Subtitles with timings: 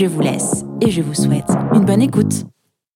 [0.00, 2.46] Je vous laisse et je vous souhaite une bonne écoute.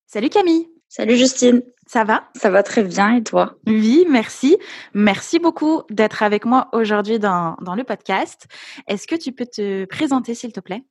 [0.06, 0.70] Salut Camille.
[0.88, 1.60] Salut Justine.
[1.86, 2.24] Ça va?
[2.34, 3.56] Ça va très bien et toi?
[3.66, 4.56] Oui, merci.
[4.94, 8.46] Merci beaucoup d'être avec moi aujourd'hui dans, dans le podcast.
[8.88, 10.82] Est-ce que tu peux te présenter s'il te plaît?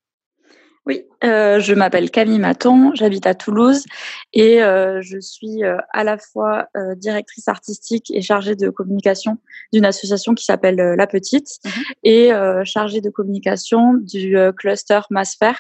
[0.86, 3.86] Oui, euh, je m'appelle Camille Maton, j'habite à Toulouse
[4.34, 9.38] et euh, je suis euh, à la fois euh, directrice artistique et chargée de communication
[9.72, 11.72] d'une association qui s'appelle euh, La Petite Mhm.
[12.04, 15.54] et euh, chargée de communication du euh, cluster Masfer.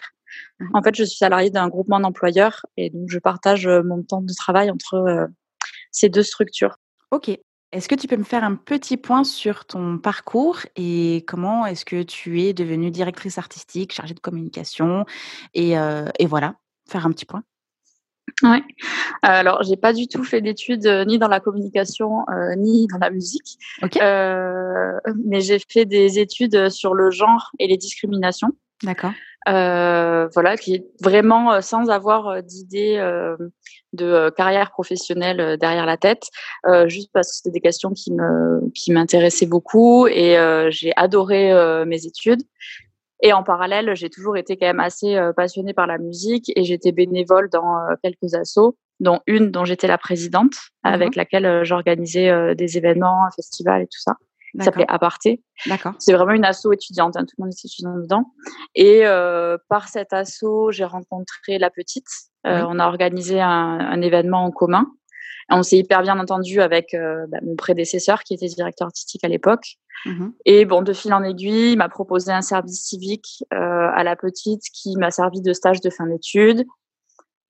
[0.59, 0.70] Mhm.
[0.73, 4.21] En fait, je suis salariée d'un groupement d'employeurs et donc je partage euh, mon temps
[4.21, 5.27] de travail entre euh,
[5.91, 6.77] ces deux structures.
[7.12, 7.29] Ok.
[7.71, 11.85] Est-ce que tu peux me faire un petit point sur ton parcours et comment est-ce
[11.85, 15.05] que tu es devenue directrice artistique, chargée de communication
[15.55, 16.55] et, euh, et voilà,
[16.87, 17.43] faire un petit point?
[18.41, 18.63] Ouais.
[19.21, 22.97] Alors, j'ai pas du tout fait d'études euh, ni dans la communication euh, ni dans
[22.97, 23.57] la musique.
[23.81, 23.97] Ok.
[23.97, 28.51] Euh, mais j'ai fait des études sur le genre et les discriminations.
[28.84, 29.13] D'accord.
[29.49, 33.36] Euh, voilà, qui est vraiment euh, sans avoir euh, d'idée euh,
[33.91, 36.30] de carrière professionnelle derrière la tête,
[36.66, 40.94] euh, juste parce que c'était des questions qui me qui m'intéressaient beaucoup et euh, j'ai
[40.96, 42.41] adoré euh, mes études.
[43.21, 46.91] Et en parallèle, j'ai toujours été quand même assez passionnée par la musique et j'étais
[46.91, 50.52] bénévole dans quelques assos, dont une dont j'étais la présidente,
[50.84, 54.18] avec laquelle j'organisais des événements, un festival et tout ça.
[54.59, 54.85] Ça s'appelait.
[54.87, 55.41] Aparté.
[55.65, 55.93] D'accord.
[55.99, 58.34] C'est vraiment une asso étudiante, hein, tout le monde est étudiant dedans.
[58.76, 62.07] Et euh, par cet asso, j'ai rencontré la petite.
[62.46, 62.68] Euh, Oui.
[62.70, 64.91] On a organisé un, un événement en commun.
[65.52, 69.24] Et on s'est hyper bien entendu avec euh, bah, mon prédécesseur qui était directeur artistique
[69.24, 69.78] à l'époque.
[70.06, 70.34] Mhm.
[70.46, 74.64] Et bon, de fil en aiguille, il m'a proposé un service civique à la petite
[74.74, 76.66] qui m'a servi de stage de fin d'études.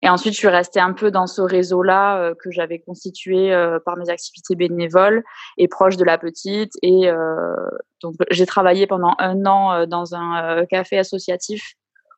[0.03, 3.80] Et ensuite, je suis restée un peu dans ce réseau-là euh, que j'avais constitué euh,
[3.84, 5.24] par mes activités bénévoles
[5.58, 6.74] et proche de la petite.
[6.84, 7.56] Et euh,
[8.02, 11.74] donc, j'ai travaillé pendant un an dans un café associatif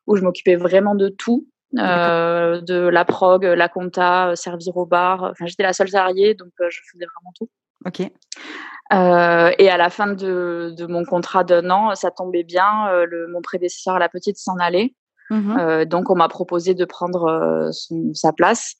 [0.06, 5.22] où je m'occupais vraiment de tout, de la prog, la compta, servir au bar.
[5.22, 7.48] Enfin, j'étais la seule salariée, donc je faisais vraiment tout.
[7.86, 8.10] Ok.
[8.92, 12.88] Euh, et à la fin de, de mon contrat d'un an, ça tombait bien.
[12.88, 14.94] euh, le, mon prédécesseur à la petite s'en allait.
[15.30, 15.56] Mhm.
[15.58, 18.74] Euh, donc, on m'a proposé de prendre euh, son- sa place.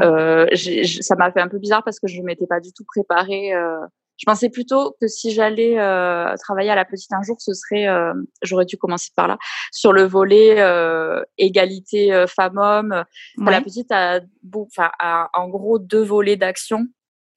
[0.00, 2.72] Euh, j- ça m'a fait un peu bizarre parce que je ne m'étais pas du
[2.72, 3.52] tout préparée.
[3.54, 3.78] euh.
[4.16, 7.88] je pensais plutôt que si j'allais euh, travailler à la petite un jour, ce serait,
[7.88, 8.12] euh,
[8.42, 9.38] j'aurais dû commencer par là,
[9.72, 13.04] sur le volet euh, égalité euh, femmes-hommes.
[13.38, 14.20] La petite a,
[14.54, 16.86] enfin, a en gros deux volets d'action.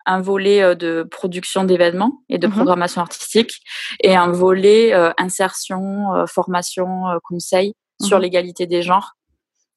[0.09, 2.53] Un volet de production d'événements et de Mhm.
[2.53, 3.59] programmation artistique
[4.01, 8.23] et un volet euh, insertion, euh, formation, euh, conseil sur Mhm.
[8.23, 9.13] l'égalité des genres.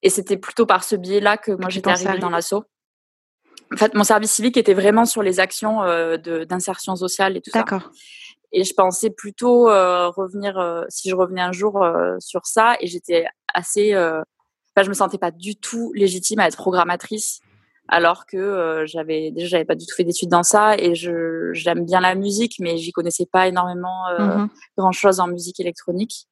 [0.02, 2.64] Et c'était plutôt par ce biais-là que moi j'étais arrivée dans l'assaut.
[3.72, 7.50] En fait, mon service civique était vraiment sur les actions euh, d'insertion sociale et tout
[7.50, 7.60] ça.
[7.60, 7.90] D'accord.
[8.52, 12.76] Et je pensais plutôt euh, revenir, euh, si je revenais un jour euh, sur ça,
[12.80, 14.20] et j'étais assez, euh,
[14.74, 17.42] enfin, je me sentais pas du tout légitime à être programmatrice,
[17.86, 21.52] alors que euh, j'avais déjà j'avais pas du tout fait d'études dans ça, et je
[21.52, 24.48] j'aime bien la musique, mais j'y connaissais pas énormément euh, Mhm.
[24.76, 26.26] grand chose en musique électronique.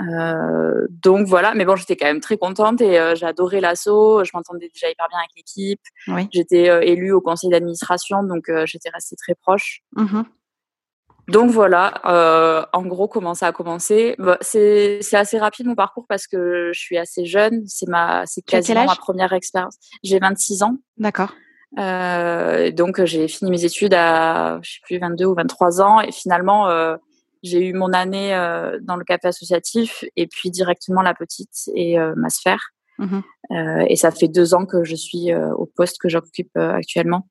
[0.00, 4.24] Euh, donc voilà, mais bon, j'étais quand même très contente et euh, adoré l'assaut.
[4.24, 5.82] Je m'entendais déjà hyper bien avec l'équipe.
[6.08, 6.28] Oui.
[6.32, 9.80] J'étais euh, élue au conseil d'administration, donc j'étais restée très proche.
[9.96, 10.24] Mhm.
[11.28, 14.16] Donc voilà, en gros, comment ça a commencé?
[14.18, 17.62] Bah, C'est assez rapide mon parcours parce que je suis assez jeune.
[17.66, 19.76] C'est ma, c'est quasiment ma première expérience.
[20.02, 20.78] J'ai 26 ans.
[20.98, 21.32] D'accord.
[21.76, 26.68] Donc j'ai fini mes études à je sais plus 22 ou 23 ans et finalement
[26.68, 26.96] euh,
[27.42, 31.98] j'ai eu mon année euh, dans le café associatif et puis directement la petite et
[31.98, 32.70] euh, ma sphère.
[32.98, 33.22] Mhm.
[33.50, 37.28] Euh, et ça fait deux ans que je suis au poste que j'occupe actuellement.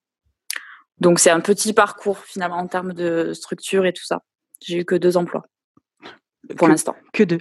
[0.99, 4.21] Donc c'est un petit parcours finalement en termes de structure et tout ça.
[4.61, 5.45] J'ai eu que deux emplois.
[6.57, 6.95] Pour l'instant.
[7.13, 7.39] Que deux.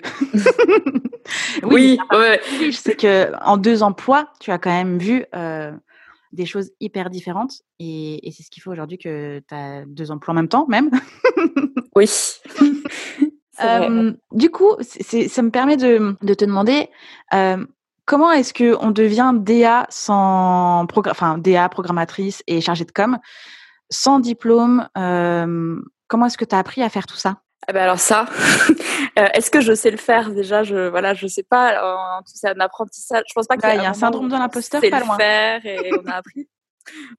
[1.64, 1.98] oui,
[2.72, 5.24] sais que en deux emplois, tu as quand même vu
[6.32, 10.10] des choses hyper différentes et, et c'est ce qui fait aujourd'hui que tu as deux
[10.10, 10.90] emplois en même temps, même.
[11.96, 12.08] oui.
[13.62, 16.88] Euh, du coup, ça me permet de, de te demander
[17.34, 17.62] euh,
[18.06, 23.18] comment est-ce que on devient DA sans enfin DA programmatrice et chargée de com
[23.90, 24.88] sans diplôme.
[24.96, 25.78] euh,
[26.08, 27.42] comment est-ce que tu as appris à faire tout ça?
[27.68, 28.26] Ben alors ça,
[29.18, 30.62] euh, est-ce que je sais le faire déjà?
[30.62, 32.20] Je voilà, je sais pas.
[32.24, 33.22] C'est un apprentissage.
[33.28, 35.16] Je pense pas qu'il y, a un, syndrome de l'imposteur, pas loin.
[35.16, 36.48] le faire et on a appris.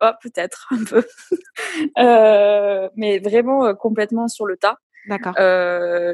[0.01, 1.05] oh, peut-être un peu,
[1.99, 4.77] euh, mais vraiment euh, complètement sur le tas.
[5.07, 5.33] D'accord.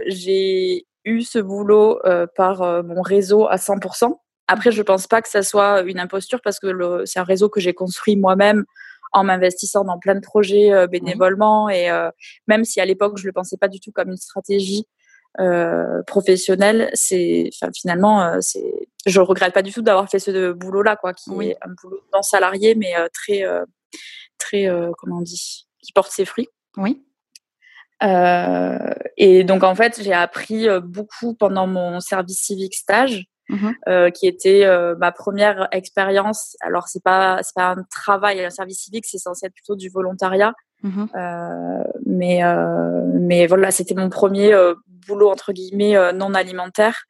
[0.08, 2.00] J'ai eu ce boulot
[2.36, 4.20] par mon réseau à 100%.
[4.50, 7.60] Après, je pense pas que ça soit une imposture parce que c'est un réseau que
[7.60, 8.66] j'ai construit moi-même
[9.12, 12.12] en m'investissant dans plein de projets euh, bénévolement et euh,
[12.48, 14.86] même si à l'époque je le pensais pas du tout comme une stratégie
[15.40, 20.96] euh, professionnelle, c'est finalement c'est je regrette pas du tout d'avoir fait ce boulot là
[20.96, 23.44] quoi qui est un boulot non salarié mais très
[24.40, 24.68] très
[24.98, 26.50] comment on dit qui porte ses fruits.
[26.76, 27.04] Oui.
[28.02, 34.28] et donc en fait, j'ai appris beaucoup pendant mon service civique stage Mmh euh, qui
[34.28, 36.58] était euh, ma première expérience.
[36.60, 39.88] Alors c'est pas c'est pas un travail, un service civique, c'est censé être plutôt du
[39.90, 40.54] volontariat.
[40.84, 44.76] Mmh euh, mais euh, mais voilà, c'était mon premier euh,
[45.08, 47.04] boulot entre guillemets euh, non alimentaire,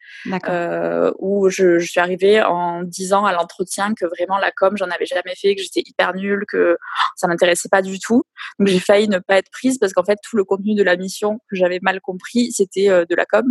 [1.20, 5.06] où je, je, suis arrivée en disant à l'entretien que vraiment la com j'en avais
[5.06, 6.78] jamais fait, que j'étais hyper nulle, que
[7.16, 8.24] ça m'intéressait pas du tout.
[8.60, 10.96] Donc j'ai failli ne pas être prise parce qu'en fait tout le contenu de la
[10.96, 13.46] mission que j'avais mal compris, c'était de la com.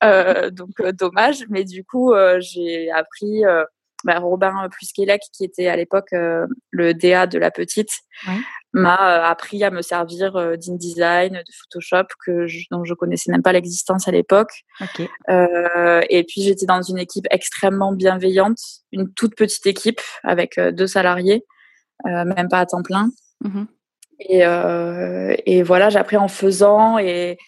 [0.52, 3.44] donc dommage, mais du coup j'ai appris
[4.04, 7.90] bah, Robin Plusquelec, qui était à l'époque euh, le DA de la petite,
[8.72, 13.32] m'a euh, appris à me servir euh, d'InDesign, de Photoshop, que je, dont je connaissais
[13.32, 14.52] même pas l'existence à l'époque.
[15.28, 18.58] et puis j'étais dans une équipe extrêmement bienveillante,
[18.92, 21.44] une toute petite équipe avec deux salariés,
[22.04, 23.10] même pas à temps plein.
[23.40, 23.64] Mmh
[24.20, 24.42] et,
[25.46, 27.38] et, voilà, j'ai appris en faisant et,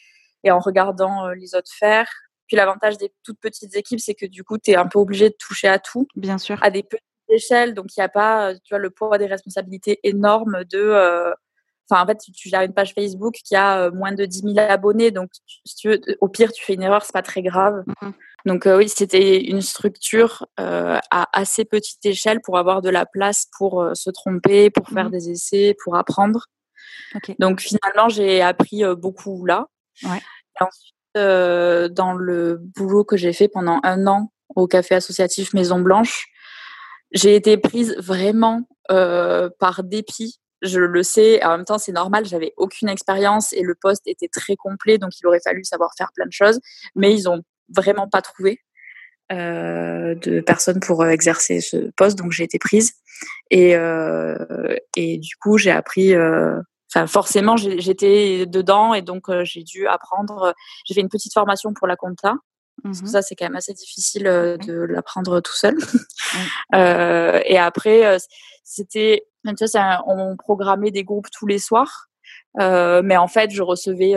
[0.45, 2.07] et en regardant les autres faire.
[2.51, 5.31] Puis l'avantage des toutes petites équipes, c'est que du coup, tu es un peu obligé
[5.31, 6.09] de toucher à tout.
[6.17, 6.59] Bien sûr.
[6.63, 7.75] À des petites échelles.
[7.75, 10.81] Donc, il n'y a pas, euh, tu vois, le poids des responsabilités énormes de.
[10.81, 11.33] Euh,
[11.89, 14.59] enfin, en fait, tu, gères une page Facebook qui a euh, moins de 10 000
[14.59, 15.13] abonnés.
[15.13, 15.31] Donc,
[15.65, 17.85] si tu veux, au pire, tu fais une erreur, c'est pas très grave.
[18.45, 23.91] Donc, oui, c'était une structure à assez petite échelle pour avoir de la place pour
[23.95, 26.47] se tromper, pour faire des essais, pour apprendre.
[27.39, 29.69] Donc, finalement, j'ai appris beaucoup là.
[30.03, 30.21] Ouais.
[30.59, 35.81] ensuite, euh, dans le boulot que j'ai fait pendant un an au café associatif Maison
[35.81, 36.29] Blanche,
[37.13, 40.41] j'ai été prise vraiment euh, par dépit.
[40.63, 44.29] Je le sais, en même temps c'est normal, j'avais aucune expérience et le poste était
[44.29, 46.61] très complet, donc il aurait fallu savoir faire plein de choses,
[46.95, 47.43] mais ils ont
[47.75, 48.61] vraiment pas trouvé
[49.33, 52.93] euh, de personnes pour exercer ce poste, donc j'ai été prise
[53.51, 53.75] et
[54.97, 56.15] et du coup j'ai appris
[56.93, 60.43] enfin forcément j'étais dedans et donc euh, j'ai dû apprendre.
[60.43, 60.53] Euh,
[60.85, 62.35] j'ai fait une petite formation pour la compta.
[62.83, 65.77] Parce que mmh ça, c'est quand même assez difficile euh, de l'apprendre tout seul.
[66.75, 68.19] euh, et après,
[68.65, 69.27] c'était,
[70.07, 72.07] on programmait des groupes tous les soirs.
[72.59, 74.15] Euh, mais en fait, je recevais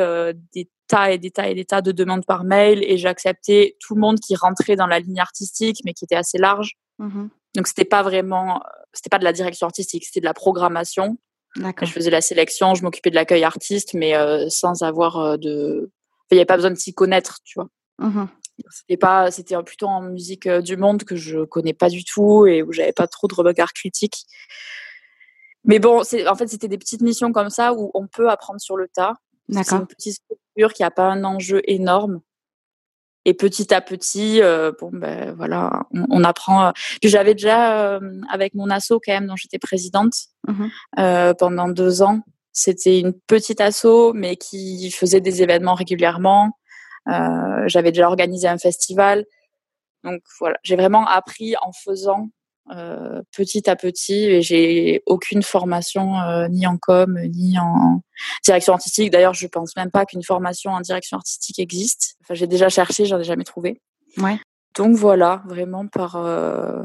[0.54, 3.96] des tas et des tas et des tas de demandes par mail et j'acceptais tout
[3.96, 6.74] le monde qui rentrait dans la ligne artistique, mais qui était assez large.
[7.00, 11.20] Mmh donc c'était pas vraiment, c'était pas de la direction artistique, c'était de la programmation.
[11.56, 15.92] Je faisais la sélection, je m'occupais de l'accueil artiste, mais euh, sans avoir euh, de.
[16.32, 17.70] Il n'y avait pas besoin de s'y connaître, tu vois.
[18.00, 18.26] Mmh
[18.70, 22.46] c'était pas, c'était plutôt en musique euh, du monde que je connais pas du tout
[22.46, 24.26] et où j'avais pas trop de regard critique.
[25.66, 28.60] Mais bon, c'est, en fait, c'était des petites missions comme ça où on peut apprendre
[28.60, 29.14] sur le tas.
[29.50, 32.22] C'est une petite structure qui a pas un enjeu énorme.
[33.26, 36.68] Et petit à petit, euh, bon ben voilà, on, apprend.
[36.68, 36.72] Euh.
[37.02, 40.14] Puis j'avais déjà euh, avec mon asso quand même, dont j'étais présidente
[40.48, 40.68] mmh
[41.40, 42.20] pendant deux ans.
[42.52, 46.52] C'était une petite asso, mais qui faisait des événements régulièrement.
[47.08, 49.26] j'avais déjà organisé un festival.
[50.04, 52.28] Donc voilà, j'ai vraiment appris en faisant
[52.72, 58.02] euh, petit à petit et j'ai aucune formation euh, ni en com ni en
[58.46, 59.12] direction artistique.
[59.12, 62.16] D'ailleurs, je pense même pas qu'une formation en direction artistique existe.
[62.22, 63.82] Enfin, j'ai déjà cherché, j'en ai jamais trouvé.
[64.18, 64.40] Ouais.
[64.76, 66.82] Donc voilà, vraiment par euh,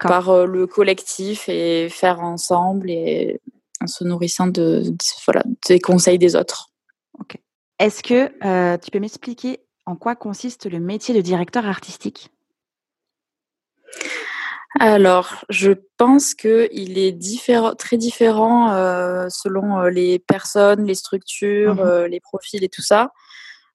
[0.00, 3.40] par le collectif et faire ensemble et
[3.82, 6.68] en se nourrissant de, de voilà des conseils des autres.
[7.18, 7.36] Ok.
[7.78, 12.30] Est-ce que tu peux m'expliquer en quoi consiste le métier de directeur artistique?
[14.78, 17.18] Alors, je pense qu'il est
[17.78, 22.82] très différent euh, selon euh, les personnes, les structures, mmh euh, les profils et tout
[22.82, 23.12] ça.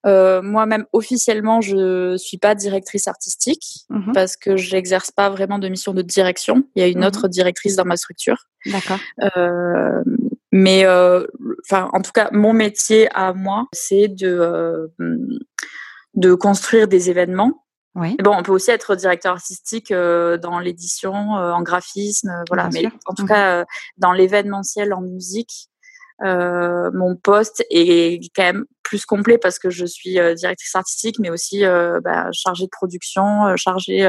[0.05, 5.93] Moi-même, officiellement, je suis pas directrice artistique mmh parce que j'exerce pas vraiment de mission
[5.93, 6.63] de direction.
[6.75, 8.45] Il y a une mmh autre directrice dans ma structure.
[8.65, 8.99] D'accord.
[10.51, 10.85] mais,
[11.65, 14.91] enfin, en tout cas, mon métier à moi, c'est de
[16.15, 17.63] de construire des événements
[17.95, 18.15] oui.
[18.23, 22.69] Bon, on peut aussi être directeur artistique euh, dans l'édition, euh, en graphisme, euh, voilà.
[22.73, 23.65] mais en tout mmh cas,
[23.97, 25.69] dans l'événementiel en musique,
[26.23, 31.17] Euh, mon poste est quand même plus complet parce que je suis euh, directrice artistique,
[31.19, 34.03] mais aussi euh, bah, chargée de production, chargée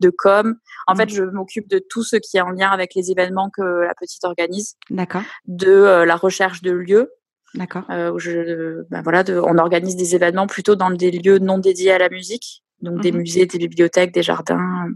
[0.00, 0.54] de com.
[0.86, 1.16] En fait, mmh.
[1.16, 4.24] je m'occupe de tout ce qui est en lien avec les événements que la petite
[4.24, 4.76] organise.
[4.90, 5.22] D'accord.
[5.46, 7.12] De la recherche de lieux.
[7.54, 7.84] D'accord.
[8.18, 11.98] je, bah, voilà, de, on organise des événements plutôt dans des lieux non dédiés à
[11.98, 14.88] la musique, donc des mmh musées, des bibliothèques, des jardins.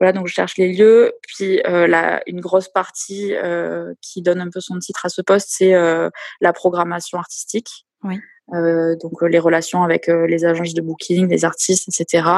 [0.00, 1.12] Voilà, donc je cherche les lieux.
[1.26, 5.20] Puis euh, la, une grosse partie euh, qui donne un peu son titre à ce
[5.20, 6.08] poste, c'est euh,
[6.40, 7.86] la programmation artistique.
[8.02, 8.18] Oui.
[8.54, 12.28] Euh, donc les relations avec les agences de booking, les artistes, etc.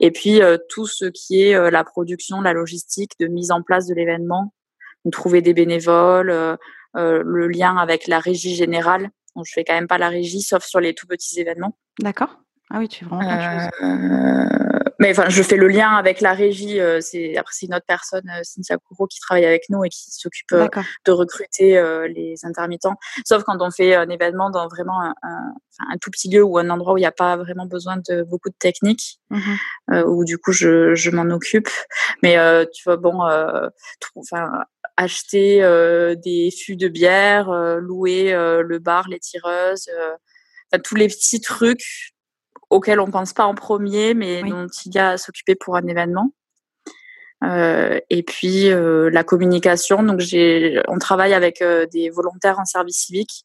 [0.00, 0.40] Et puis
[0.70, 4.52] tout ce qui est la production, la logistique, de mise en place de l'événement,
[5.12, 6.58] trouver des bénévoles,
[6.94, 9.10] le lien avec la régie générale.
[9.36, 11.78] Donc, je fais quand même pas la régie, sauf sur les tout petits événements.
[12.00, 12.40] D'accord.
[12.70, 16.80] Ah oui, tu fais vraiment de mais enfin, je fais le lien avec la régie.
[16.80, 19.88] Euh, c'est après c'est une autre personne, euh, Cynthia Kouro, qui travaille avec nous et
[19.88, 20.68] qui s'occupe euh,
[21.06, 21.80] de recruter
[22.14, 22.96] les intermittents.
[23.24, 26.68] Sauf quand on fait un événement dans vraiment un, un, tout petit lieu ou un
[26.70, 29.54] endroit où il n'y a pas vraiment besoin de beaucoup de technique, mmh
[30.06, 31.68] où du coup je, je m'en occupe.
[32.22, 32.36] Mais
[32.72, 33.22] tu vois, bon,
[34.16, 34.64] enfin
[34.96, 35.60] acheter
[36.22, 39.88] des fûts de bière, louer le bar, les tireuses,
[40.82, 42.12] tous les petits trucs
[42.70, 45.86] auquel on pense pas en premier, mais dont il y a à s'occuper pour un
[45.86, 46.32] événement.
[47.44, 50.02] Euh, et puis euh, la communication.
[50.02, 53.44] Donc j'ai, on travaille avec euh, des volontaires en service civique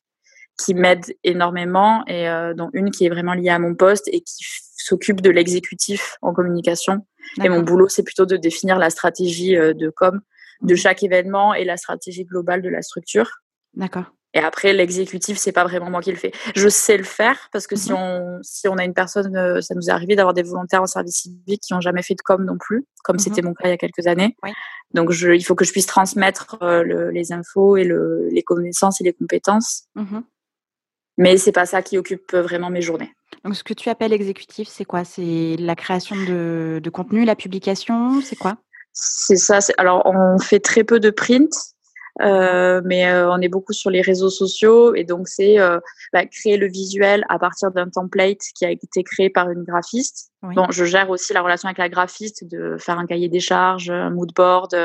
[0.58, 4.46] qui m'aident énormément et dont une qui est vraiment liée à mon poste et qui
[4.78, 7.08] s'occupe de l'exécutif en communication.
[7.44, 10.22] Et mon boulot, c'est plutôt de définir la stratégie de com
[10.62, 10.78] de mmh.
[10.78, 13.32] chaque événement et la stratégie globale de la structure.
[13.74, 14.14] D'accord.
[14.36, 16.32] Et après, l'exécutif, c'est pas vraiment moi qui le fais.
[16.56, 19.62] Je sais le faire parce que si mmh on si on a une personne, euh,
[19.62, 22.22] ça nous est arrivé d'avoir des volontaires en service civique qui n'ont jamais fait de
[22.22, 24.36] com non plus, comme mmh c'était mon cas il y a quelques années.
[24.94, 29.02] Donc, je, il faut que je puisse transmettre euh, les infos et le, les connaissances
[29.02, 29.84] et les compétences.
[29.96, 30.22] Mmh
[31.18, 33.12] Mais c'est pas ça qui occupe vraiment mes journées.
[33.44, 35.04] Donc, ce que tu appelles exécutif, c'est quoi?
[35.04, 38.58] C'est la création de, de contenu, la publication, c'est quoi?
[38.94, 39.60] C'est ça.
[39.78, 41.52] Alors, on fait très peu de print.
[42.22, 45.80] Euh, mais euh, on est beaucoup sur les réseaux sociaux et donc c'est euh,
[46.12, 50.32] bah, créer le visuel à partir d'un template qui a été créé par une graphiste.
[50.44, 53.90] Bon, je gère aussi la relation avec la graphiste, de faire un cahier des charges,
[53.90, 54.76] un mood board,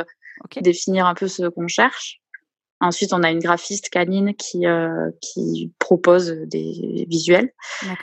[0.62, 2.20] définir un peu ce qu'on cherche.
[2.80, 7.52] Ensuite, on a une graphiste canine qui euh, qui propose des visuels.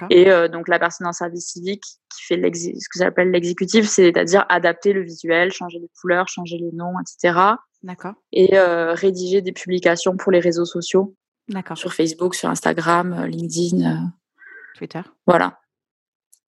[0.09, 4.45] Et euh, donc la personne en service civique qui fait ce que j'appelle l'exécutif, c'est-à-dire
[4.49, 7.39] adapter le visuel, changer les couleurs, changer les noms, etc.
[7.83, 8.15] D'accord.
[8.33, 11.15] Et euh, rédiger des publications pour les réseaux sociaux.
[11.47, 11.77] D'accord.
[11.77, 14.11] Sur Facebook, sur Instagram, LinkedIn.
[14.75, 15.01] Twitter.
[15.25, 15.59] Voilà.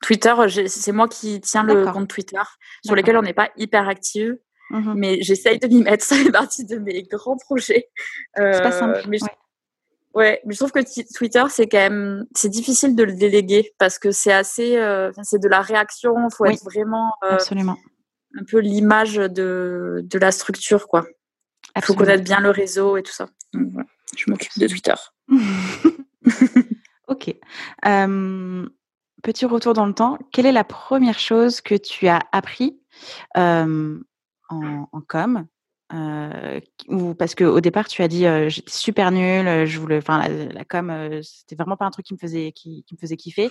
[0.02, 0.34] Twitter,
[0.68, 2.42] c'est moi qui tiens le compte Twitter,
[2.86, 4.38] sur lequel on n'est pas hyper active.
[4.70, 6.04] Mmh mais j'essaye de m'y mettre.
[6.08, 7.90] Ça fait partie de mes grands projets.
[8.38, 9.02] Euh, c'est pas simple.
[9.08, 9.26] Mais je,
[10.14, 10.42] ouais.
[10.46, 10.80] mais je trouve que
[11.16, 15.42] Twitter, c'est quand même, c'est difficile de le déléguer parce que c'est assez, euh, c'est
[15.42, 16.14] de la réaction.
[16.18, 17.78] Il faut être vraiment, euh, absolument,
[18.38, 21.06] un peu l'image de, de la structure, quoi.
[21.76, 23.28] Il faut connaître bien le réseau et tout ça.
[23.54, 24.94] Je m'occupe de Twitter.
[27.08, 27.36] ok.
[29.22, 30.18] petit retour dans le temps.
[30.32, 32.80] Quelle est la première chose que tu as appris
[34.50, 35.46] en, com
[35.94, 40.66] euh, ou parce qu'au départ tu as dit j'étais super nulle, je voulais, enfin la,
[40.66, 43.50] com c'était vraiment pas un truc qui me faisait qui, me faisait kiffer.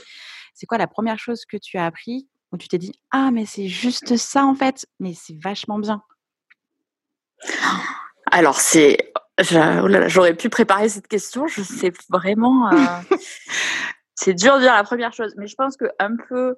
[0.55, 3.47] C'est quoi la première chose que tu as appris où tu t'es dit ah mais
[3.47, 6.03] c'est juste ça en fait, mais c'est vachement bien.
[8.31, 12.71] Alors c'est oh j'aurais pu préparer cette question, je sais vraiment.
[14.15, 16.55] c'est dur de dire la première chose, mais je pense que un peu euh,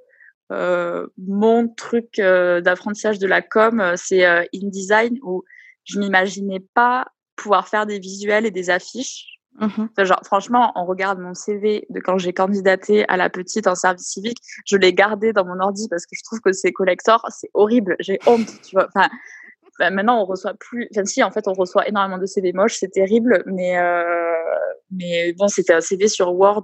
[0.50, 4.24] mon truc euh, d'apprentissage de la com, euh, c'est
[4.54, 5.44] InDesign où
[5.84, 9.26] je m'imaginais pas pouvoir faire des visuels et des affiches.
[9.60, 13.74] Mmh genre, franchement, on regarde mon CV de quand j'ai candidaté à la petite en
[13.74, 17.26] service civique, je l'ai gardé dans mon ordi parce que je trouve que c'est collector,
[17.30, 18.86] c'est horrible, j'ai honte, tu vois.
[18.94, 19.08] Enfin,
[19.80, 22.76] bah, maintenant on reçoit plus, enfin si, en fait on reçoit énormément de CV moches,
[22.78, 24.04] c'est terrible, mais euh...
[24.92, 26.62] mais bon, c'était un CV sur Word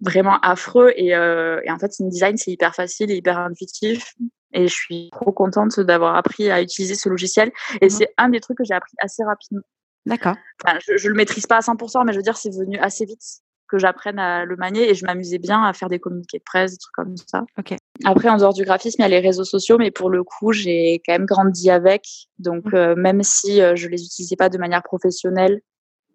[0.00, 0.92] vraiment affreux.
[0.96, 4.14] Et, euh, et en fait, InDesign, c'est hyper facile et hyper intuitif.
[4.52, 7.50] Et je suis trop contente d'avoir appris à utiliser ce logiciel.
[7.80, 9.62] Et mmh c'est un des trucs que j'ai appris assez rapidement.
[10.06, 10.36] D'accord.
[10.64, 13.04] Enfin, je, je le maîtrise pas à 100%, mais je veux dire, c'est venu assez
[13.04, 16.44] vite que j'apprenne à le manier et je m'amusais bien à faire des communiqués de
[16.44, 17.44] presse, des trucs comme ça.
[17.58, 17.74] Ok.
[18.04, 20.52] Après, en dehors du graphisme, il y a les réseaux sociaux, mais pour le coup,
[20.52, 22.06] j'ai quand même grandi avec.
[22.38, 22.74] Donc, mmh.
[22.74, 25.60] euh, même si euh, je les utilisais pas de manière professionnelle,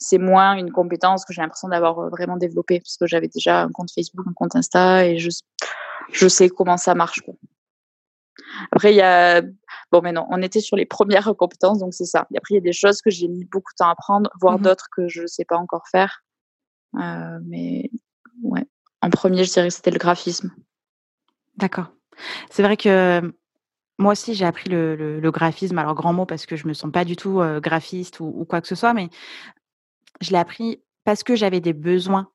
[0.02, 3.62] c'est moins une compétence que j'ai l'impression d'avoir euh, vraiment développée parce que j'avais déjà
[3.62, 5.30] un compte Facebook, un compte Insta et je,
[6.12, 7.22] je sais comment ça marche.
[7.22, 7.36] Quoi.
[8.72, 9.42] Après, il y a
[9.92, 12.28] Bon, mais non, on était sur les premières compétences, donc c'est ça.
[12.34, 14.30] Et après, il y a des choses que j'ai mis beaucoup de temps à apprendre,
[14.40, 16.24] voire mmh d'autres que je ne sais pas encore faire.
[16.96, 17.90] Euh, mais
[18.42, 18.66] ouais,
[19.02, 20.52] en premier, je dirais que c'était le graphisme.
[21.58, 21.92] D'accord.
[22.50, 23.34] C'est vrai que
[23.98, 25.78] moi aussi, j'ai appris le, graphisme.
[25.78, 28.68] Alors, grand mot parce que je me sens pas du tout graphiste ou, quoi que
[28.68, 29.10] ce soit, mais
[30.22, 32.30] je l'ai appris parce que j'avais des besoins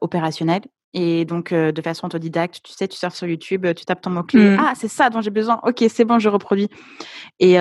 [0.00, 0.62] opérationnels.
[0.94, 4.50] Et donc, de façon autodidacte, tu sais, tu sors sur YouTube, tu tapes ton mot-clé.
[4.50, 4.60] Mmh.
[4.60, 5.58] Ah, c'est ça dont j'ai besoin.
[5.62, 6.68] Ok, c'est bon, je reproduis.
[7.38, 7.54] Et,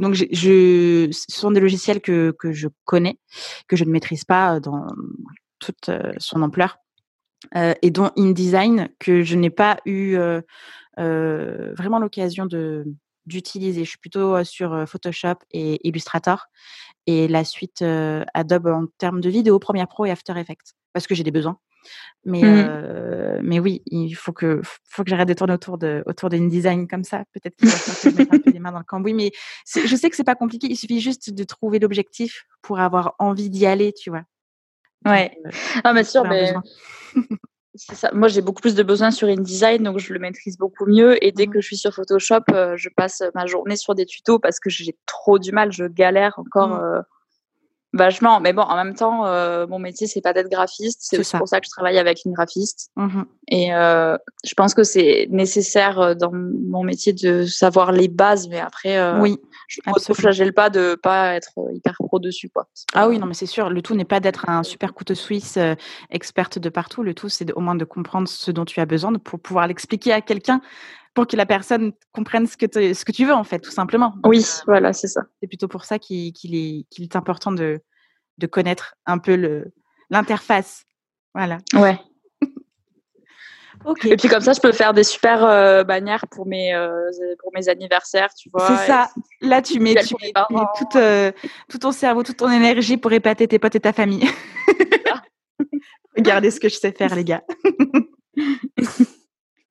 [0.00, 3.18] donc, je, ce sont des logiciels que, que je connais,
[3.66, 4.86] que je ne maîtrise pas dans
[5.58, 6.78] toute son ampleur.
[7.54, 10.16] et dont InDesign, que je n'ai pas eu
[10.96, 12.86] vraiment l'occasion de
[13.28, 13.84] d'utiliser.
[13.84, 16.46] Je suis plutôt sur Photoshop et Illustrator
[17.06, 17.82] et la suite
[18.34, 21.58] Adobe en termes de vidéo, Premiere Pro et After Effects parce que j'ai des besoins.
[22.24, 23.40] Mais, mmh.
[23.42, 27.04] mais oui, il faut que, faut que j'arrête de tourner autour de, autour d'InDesign comme
[27.04, 27.24] ça.
[27.32, 29.14] Peut-être qu'il va falloir que je un peu les mains dans le cambouis.
[29.14, 29.30] Mais
[29.66, 30.66] je sais que c'est pas compliqué.
[30.68, 34.24] Il suffit juste de trouver l'objectif pour avoir envie d'y aller, tu vois.
[35.06, 35.38] Ouais.
[35.84, 36.24] ah, mais sûr,
[37.78, 38.10] ça.
[38.12, 41.22] Moi, j'ai beaucoup plus de besoins sur InDesign, donc je le maîtrise beaucoup mieux.
[41.24, 41.50] Et dès mmh.
[41.50, 44.70] que je suis sur Photoshop, euh, je passe ma journée sur des tutos parce que
[44.70, 46.70] j'ai trop du mal, je galère encore.
[46.70, 47.02] Mmh.
[47.94, 51.48] Vachement, mais bon, en même temps, euh, mon métier c'est pas d'être graphiste, c'est pour
[51.48, 52.90] ça que je travaille avec une graphiste.
[52.96, 58.08] Mmh Et euh, je pense que c'est nécessaire euh, dans mon métier de savoir les
[58.08, 62.50] bases, mais après, euh, oui, je ne flagelle pas de pas être hyper pro dessus,
[62.50, 62.68] quoi.
[62.92, 63.70] Ah oui, non, mais c'est sûr.
[63.70, 65.58] Le tout n'est pas d'être un super couteau suisse
[66.10, 67.02] experte de partout.
[67.02, 70.12] Le tout, c'est au moins de comprendre ce dont tu as besoin pour pouvoir l'expliquer
[70.12, 70.60] à quelqu'un
[71.18, 74.14] pour que la personne comprenne ce que, ce que tu veux, en fait, tout simplement.
[74.24, 75.22] oui, voilà, c'est ça.
[75.40, 77.80] C'est plutôt pour ça qu'il est, est, important de,
[78.38, 79.64] de connaître un peu
[80.10, 80.84] l'interface.
[81.34, 81.58] Voilà.
[81.74, 81.98] Ouais.
[84.04, 87.10] Et puis comme ça, je peux faire des super euh, bannières pour mes, euh,
[87.40, 88.68] pour mes anniversaires, tu vois.
[88.68, 89.08] C'est ça.
[89.40, 90.32] Là, tu mets, tu mets
[90.78, 91.32] tout, euh,
[91.68, 94.28] tout, ton cerveau, toute ton énergie pour épater tes potes et ta famille.
[96.16, 97.42] Regardez ce que je sais faire, les gars.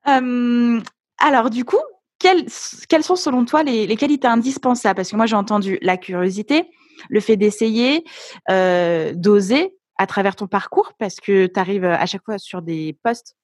[1.19, 1.79] Alors, du coup,
[2.19, 2.45] quelles,
[2.89, 4.95] quelles, sont selon toi les, qualités indispensables?
[4.95, 6.69] Parce que moi, j'ai entendu la curiosité,
[7.09, 8.03] le fait d'essayer,
[8.49, 12.97] euh, d'oser à travers ton parcours, parce que tu arrives à chaque fois sur des
[13.03, 13.35] postes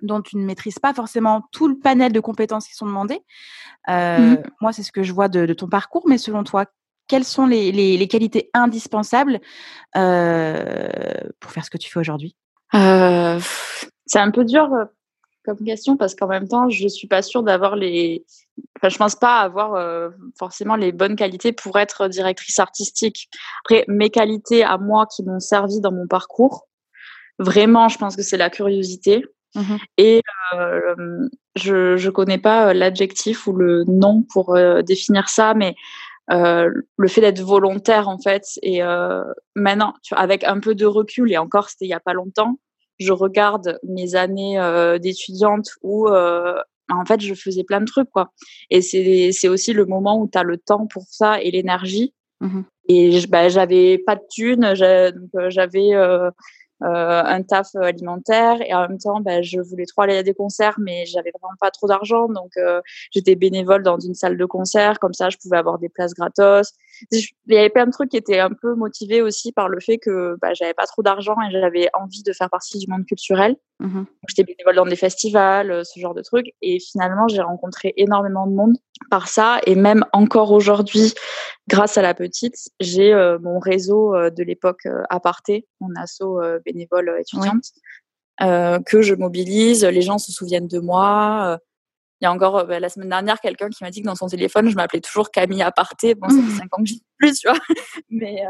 [0.00, 3.20] dont tu ne maîtrises pas forcément tout le panel de compétences qui sont demandées.
[3.88, 4.42] Euh, mmh.
[4.60, 6.66] moi, c'est ce que je vois de, ton parcours, mais selon toi,
[7.08, 9.40] quelles sont les, qualités indispensables
[9.96, 10.88] euh,
[11.40, 12.34] pour faire ce que tu fais aujourd'hui?
[12.72, 14.68] C'est un peu dur
[15.44, 18.24] comme question parce qu'en même temps, je suis pas sûre d'avoir les.
[18.78, 23.28] Enfin, je pense pas avoir euh, forcément les bonnes qualités pour être directrice artistique.
[23.64, 26.68] Après, mes qualités à moi qui m'ont servi dans mon parcours,
[27.38, 29.24] vraiment, je pense que c'est la curiosité.
[29.54, 30.22] Mmh et
[30.54, 35.74] euh, je je connais pas euh, l'adjectif ou le nom pour définir ça, mais
[36.30, 38.80] le fait d'être volontaire en fait et
[39.54, 42.56] maintenant avec un peu de recul et encore c'était il y a pas longtemps
[43.02, 46.54] je regarde mes années euh, d'étudiante où euh,
[46.90, 48.32] en fait je faisais plein de trucs quoi.
[48.70, 52.14] Et c'est aussi le moment où tu as le temps pour ça et l'énergie.
[52.40, 56.28] Mmh et bah, j'avais pas de thunes j'avais euh,
[56.82, 60.34] euh, un taf alimentaire et en même temps ben, je voulais trop aller à des
[60.34, 62.26] concerts mais j'avais vraiment pas trop d'argent.
[62.26, 62.50] Donc
[63.12, 64.98] j'étais bénévole dans une salle de concert.
[64.98, 66.72] Comme ça je pouvais avoir des places gratos
[67.10, 69.98] il y avait plein de trucs qui étaient un peu motivés aussi par le fait
[69.98, 73.56] que bah, j'avais pas trop d'argent et j'avais envie de faire partie du monde culturel
[73.80, 77.92] mmh j'étais bénévole dans des festivals euh, ce genre de trucs et finalement j'ai rencontré
[77.96, 78.76] énormément de monde
[79.10, 81.12] par ça et même encore aujourd'hui
[81.68, 83.12] grâce à la petite j'ai
[83.42, 86.22] mon réseau de l'époque aparté mon asso
[86.64, 87.64] bénévole euh, étudiante,
[88.42, 89.84] euh, que je mobilise.
[89.84, 91.58] Les gens se souviennent de moi.
[92.22, 94.14] Euh, il y a encore bah, la semaine dernière quelqu'un qui m'a dit que dans
[94.14, 96.14] son téléphone, je m'appelais toujours Camille Aparté.
[96.14, 96.58] Bon, ça fait mmh.
[96.58, 97.58] cinq ans que j'y plus, tu vois.
[98.10, 98.42] Mais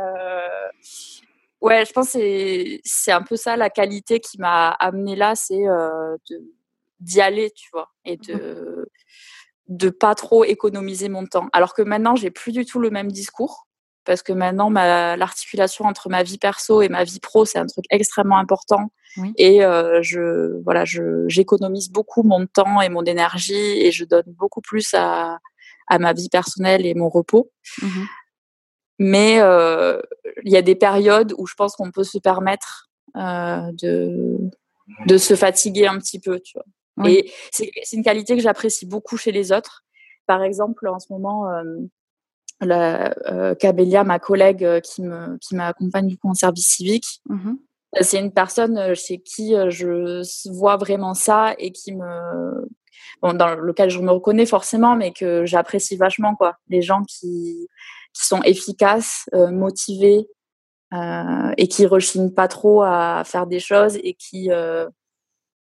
[1.61, 5.63] ouais, je pense que c'est un peu ça la qualité qui m'a amené là, c'est
[7.01, 8.87] d'y aller, tu vois, et de mmh.
[9.69, 11.49] de pas trop économiser mon temps.
[11.53, 13.67] Alors que maintenant, j'ai plus du tout le même discours
[14.05, 17.85] parce que maintenant l'articulation entre ma vie perso et ma vie pro c'est un truc
[17.91, 18.91] extrêmement important.
[19.37, 24.25] Et euh, je voilà je j'économise beaucoup mon temps et mon énergie et je donne
[24.27, 25.39] beaucoup plus à
[25.89, 27.51] à ma vie personnelle et mon repos.
[27.81, 28.05] Mmh
[28.99, 30.01] mais euh,
[30.45, 34.39] il y a des périodes où je pense qu'on peut se permettre euh, de
[35.07, 37.11] de se fatiguer un petit peu tu vois.
[37.11, 39.83] Et c'est une qualité que j'apprécie beaucoup chez les autres.
[40.27, 41.49] Par exemple en ce moment
[42.65, 43.55] la, euh,
[44.05, 47.21] ma collègue euh, qui me qui m'accompagne du coup en service civique.
[47.29, 47.53] Mmh
[48.01, 52.67] c'est une personne euh, chez qui euh, je vois vraiment ça et qui me
[53.21, 56.57] dans lequel je me reconnais forcément, mais que j'apprécie vachement quoi.
[56.71, 57.69] Les gens qui,
[58.15, 60.27] qui sont efficaces, motivés
[60.93, 64.49] et qui rechignent pas trop à faire des choses et qui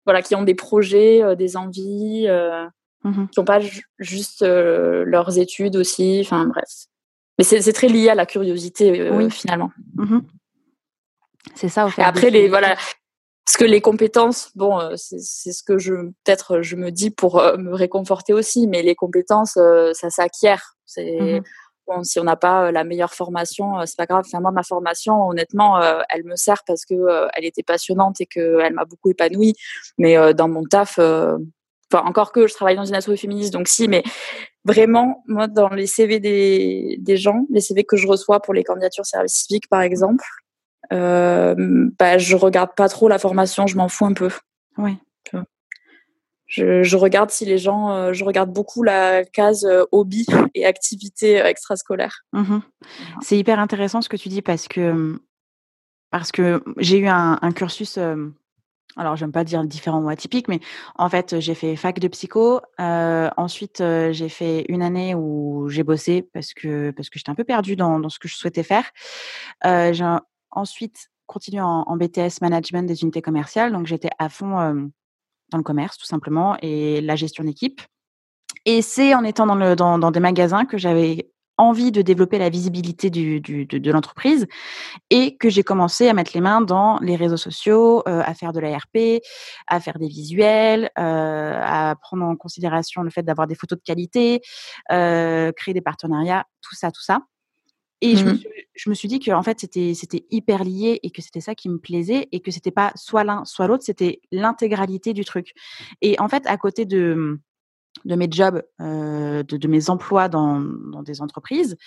[0.06, 2.28] voilà, qui ont des projets, des envies,
[3.04, 3.60] mmh qui n'ont pas
[4.00, 6.20] juste leurs études aussi.
[6.24, 6.88] Enfin bref.
[7.38, 9.32] Mais c'est très lié à la curiosité oui.
[9.32, 9.72] finalement.
[9.96, 10.20] Mmh
[11.56, 11.88] c'est ça.
[11.88, 12.04] Au fait.
[12.04, 12.76] après les voilà,
[13.46, 17.74] parce que les compétences, bon, c'est ce que je peut-être je me dis pour me
[17.74, 19.58] réconforter aussi, mais les compétences,
[19.94, 20.76] ça s'acquiert.
[20.86, 21.44] C'est mmh
[21.88, 24.24] bon, si on n'a pas la meilleure formation, c'est pas grave.
[24.28, 28.74] Enfin, moi, ma formation, honnêtement, elle me sert parce que elle était passionnante et qu'elle
[28.74, 29.56] m'a beaucoup épanouie.
[29.98, 31.00] Mais dans mon taf,
[31.92, 34.04] enfin encore que je travaille dans une association féministe, donc si, mais
[34.64, 38.64] vraiment, moi, dans les CV des, des gens, les CV que je reçois pour les
[38.64, 40.24] candidatures service civique, par exemple,
[40.94, 41.56] euh,
[41.98, 44.30] bah, je regarde pas trop la formation, je m'en fous un peu.
[44.78, 44.98] Oui.
[46.48, 50.66] Je, je, regarde si les gens, euh, je regarde beaucoup la case euh, hobby et
[50.66, 52.26] activité extrascolaire.
[52.34, 52.58] Mmh
[53.22, 55.18] C'est hyper intéressant ce que tu dis parce que
[56.10, 57.98] parce que j'ai eu un, un cursus
[58.98, 60.60] alors j'aime pas dire différent ou atypique, mais
[60.96, 62.62] en fait j'ai fait fac de psycho.
[62.80, 67.32] Euh, ensuite euh, j'ai fait une année où j'ai bossé parce que parce que j'étais
[67.32, 68.90] un peu perdue dans, dans ce que je souhaitais faire.
[69.66, 70.06] Euh, j'ai
[70.52, 74.92] ensuite continué en, BTS management des unités commerciales, donc j'étais à fond
[75.50, 77.82] dans le commerce tout simplement et la gestion d'équipe.
[78.66, 82.50] Et c'est en étant dans, le, dans des magasins que j'avais envie de développer la
[82.50, 84.48] visibilité du, du, de, de l'entreprise
[85.10, 88.54] et que j'ai commencé à mettre les mains dans les réseaux sociaux, euh, à faire
[88.54, 89.22] de l'ARP,
[89.68, 93.84] à faire des visuels, euh, à prendre en considération le fait d'avoir des photos de
[93.84, 94.42] qualité,
[94.92, 97.22] euh, créer des partenariats, tout ça, tout ça.
[98.04, 100.64] Et je, me mmh suis, je, me suis, dit que en fait c'était c'était hyper
[100.64, 103.68] lié et que c'était ça qui me plaisait et que c'était pas soit l'un soit
[103.68, 105.54] l'autre, c'était l'intégralité du truc.
[106.02, 107.40] Et en fait à côté de
[108.06, 111.78] de mes jobs, euh, de, de, mes emplois dans, dans des entreprises,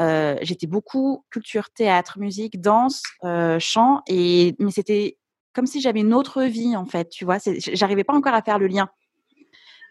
[0.00, 5.18] euh, j'étais beaucoup culture, théâtre, musique, danse, euh, chant, et mais c'était
[5.52, 7.38] comme si j'avais une autre vie en fait, tu vois.
[7.72, 8.88] J'arrivais pas encore à faire le lien.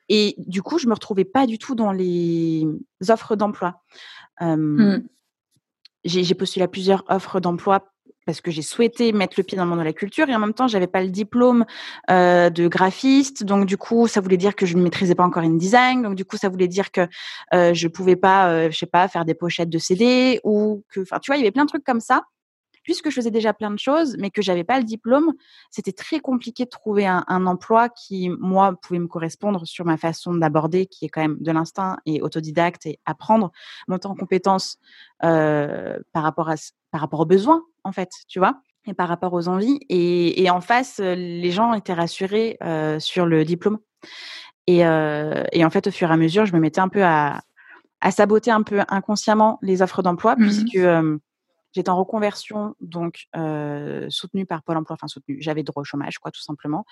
[0.07, 2.65] Et du coup, je me retrouvais pas du tout dans les
[3.09, 3.83] offres d'emploi.
[4.41, 4.99] Mmh.
[6.05, 7.91] J'ai postulé à plusieurs offres d'emploi
[8.25, 10.39] parce que j'ai souhaité mettre le pied dans le monde de la culture et en
[10.39, 11.65] même temps j'avais pas le diplôme
[12.09, 13.43] euh, de graphiste.
[13.43, 16.15] Donc du coup ça voulait dire que je ne maîtrisais pas encore une design donc
[16.15, 17.07] du coup ça voulait dire que
[17.53, 21.01] euh, je pouvais pas euh, je sais pas faire des pochettes de CD ou que
[21.01, 22.23] enfin tu vois il y avait plein de trucs comme ça.
[22.83, 25.33] Puisque je faisais déjà plein de choses, mais que j'avais pas le diplôme,
[25.69, 29.97] c'était très compliqué de trouver un, un, emploi qui, moi, pouvait me correspondre sur ma
[29.97, 33.51] façon d'aborder, qui est quand même de l'instinct et autodidacte et apprendre,
[33.87, 34.77] monter en compétences
[35.23, 36.55] euh, par rapport à
[36.91, 39.79] par rapport aux besoins, en fait, tu vois, et par rapport aux envies.
[39.89, 43.79] Et, et en face, les gens étaient rassurés euh, sur le diplôme.
[44.67, 47.03] Et, euh, et en fait, au fur et à mesure, je me mettais un peu
[47.03, 47.41] à,
[48.01, 51.17] à saboter un peu inconsciemment les offres d'emploi, mmh puisque euh,
[51.71, 53.27] J'étais en reconversion, donc
[54.09, 55.37] soutenue par Pôle Emploi, enfin soutenue.
[55.39, 56.83] J'avais droit au chômage, quoi, tout simplement.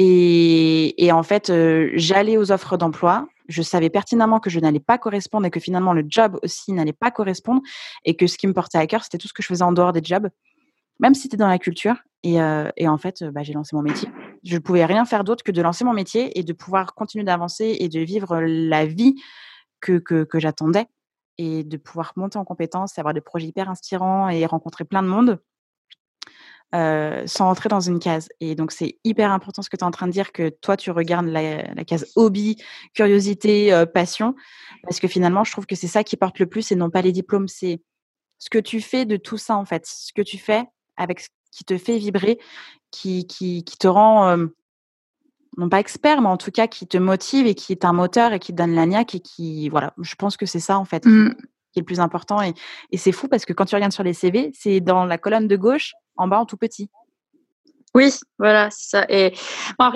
[0.00, 3.26] Et, en fait, euh, j'allais aux offres d'emploi.
[3.48, 6.92] Je savais pertinemment que je n'allais pas correspondre et que finalement le job aussi n'allait
[6.92, 7.62] pas correspondre
[8.04, 9.72] et que ce qui me portait à cœur, c'était tout ce que je faisais en
[9.72, 10.28] dehors des jobs,
[11.00, 11.96] même si c'était dans la culture.
[12.22, 14.08] Et, euh, en fait, bah, j'ai lancé mon métier.
[14.44, 17.24] Je ne pouvais rien faire d'autre que de lancer mon métier et de pouvoir continuer
[17.24, 19.16] d'avancer et de vivre la vie
[19.80, 20.86] que j'attendais
[21.38, 25.08] et de pouvoir monter en compétences, avoir des projets hyper inspirants et rencontrer plein de
[25.08, 25.40] monde
[26.74, 28.28] euh, sans entrer dans une case.
[28.40, 30.76] Et donc, c'est hyper important ce que tu es en train de dire, que toi,
[30.76, 32.56] tu regardes la, la case hobby,
[32.94, 34.34] curiosité, euh, passion,
[34.82, 37.02] parce que finalement, je trouve que c'est ça qui porte le plus et non pas
[37.02, 37.48] les diplômes.
[37.48, 37.80] C'est
[38.38, 39.86] ce que tu fais de tout ça, en fait.
[39.86, 40.64] Ce que tu fais
[40.96, 42.38] avec ce qui te fait vibrer,
[42.90, 44.46] qui, qui, qui te rend euh,
[45.56, 48.32] non pas expert, mais en tout cas qui te motive et qui est un moteur
[48.32, 50.84] et qui te donne la niaque et qui, voilà, je pense que c'est ça en
[50.84, 51.34] fait mmh.
[51.72, 52.40] qui est le plus important.
[52.42, 52.54] Et,
[52.92, 55.48] et c'est fou parce que quand tu regardes sur les CV, c'est dans la colonne
[55.48, 56.90] de gauche, en bas en tout petit.
[57.94, 59.06] Oui, voilà, c'est ça.
[59.08, 59.34] Et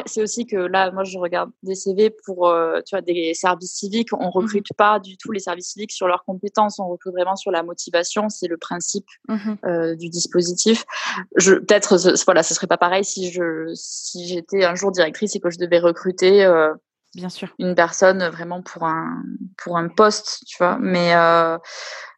[0.06, 3.74] c'est aussi que là, moi, je regarde des CV pour, euh, tu vois, des services
[3.74, 4.08] civiques.
[4.12, 6.78] On mmh recrute pas du tout les services civiques sur leurs compétences.
[6.78, 8.28] On recrute vraiment sur la motivation.
[8.28, 10.84] C'est le principe mmh euh, du dispositif.
[11.36, 15.40] Je, peut-être, voilà, ce serait pas pareil si je, si j'étais un jour directrice et
[15.40, 16.44] que je devais recruter.
[16.44, 16.72] Euh,
[17.14, 17.54] Bien sûr.
[17.58, 19.22] Une personne vraiment pour un,
[19.62, 20.78] pour un poste, tu vois.
[20.80, 21.12] Mais,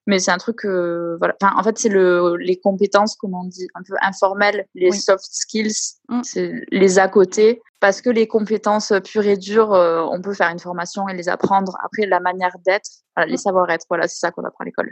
[0.06, 1.34] mais c'est un truc que voilà.
[1.40, 5.24] Enfin, en fait c'est le les compétences comme on dit un peu informelles les soft
[5.30, 6.20] skills mm.
[6.22, 7.62] c'est les à côté.
[7.80, 11.28] Parce que les compétences pures et dures euh, on peut faire une formation et les
[11.28, 11.76] apprendre.
[11.84, 12.90] Après la manière d'être
[13.26, 13.38] les mm.
[13.38, 14.90] savoir-être voilà c'est ça qu'on apprend à l'école.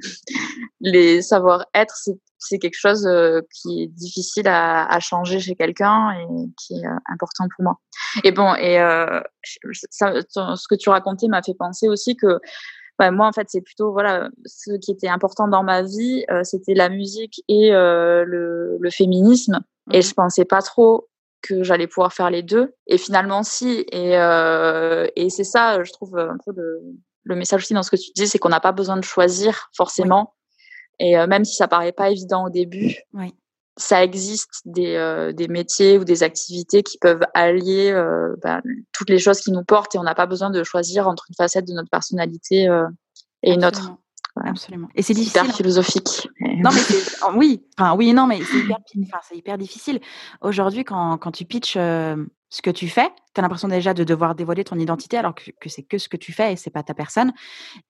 [0.81, 6.11] Les savoir-être c'est c'est quelque chose euh, qui est difficile à, à changer chez quelqu'un
[6.11, 6.27] et
[6.59, 7.79] qui est euh, important pour moi.
[8.25, 8.79] Et bon et
[9.90, 12.40] ça, ce que tu racontais m'a fait penser aussi que
[13.00, 16.74] moi, en fait, c'est plutôt voilà, ce qui était important dans ma vie, euh, c'était
[16.74, 19.61] la musique et euh, le, le, féminisme.
[19.90, 21.09] Et mmh je pensais pas trop
[21.42, 22.74] que j'allais pouvoir faire les deux.
[22.87, 23.85] Et finalement, si.
[23.90, 26.81] Et, euh, et c'est ça, je trouve un peu le,
[27.24, 29.70] le, message aussi dans ce que tu dis, c'est qu'on n'a pas besoin de choisir
[29.76, 30.35] forcément.
[31.00, 33.35] Et même si ça paraît pas évident au début, oui
[33.76, 38.61] ça existe des, euh, des métiers ou des activités qui peuvent allier euh, ben,
[38.92, 41.35] toutes les choses qui nous portent et on n'a pas besoin de choisir entre une
[41.35, 42.87] facette de notre personnalité euh,
[43.42, 43.92] et une autre.
[44.44, 44.88] Absolument.
[44.94, 45.42] Et c'est difficile.
[45.42, 46.28] Hyper philosophique.
[46.40, 46.80] Non, mais
[47.26, 48.78] oh, oui, enfin, oui, non, mais c'est hyper,
[49.32, 50.00] hyper, difficile.
[50.40, 51.76] Aujourd'hui, quand, quand tu pitches
[52.52, 55.50] ce que tu fais, tu as l'impression déjà de devoir dévoiler ton identité alors que,
[55.61, 57.32] que c'est que ce que tu fais et c'est pas ta personne.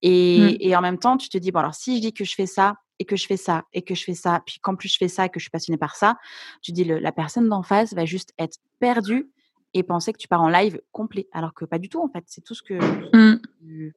[0.01, 0.57] Et, mmh.
[0.59, 2.45] et, en même temps, tu te dis, bon, alors si je dis que je fais
[2.45, 4.97] ça et que je fais ça et que je fais ça, puis qu'en plus je
[4.97, 6.17] fais ça et que je suis passionnée par ça,
[6.61, 9.29] tu dis le, la personne d'en face va juste être perdue
[9.73, 12.23] et penser que tu pars en live complet, alors que pas du tout en fait.
[12.27, 13.91] C'est tout ce que mmh.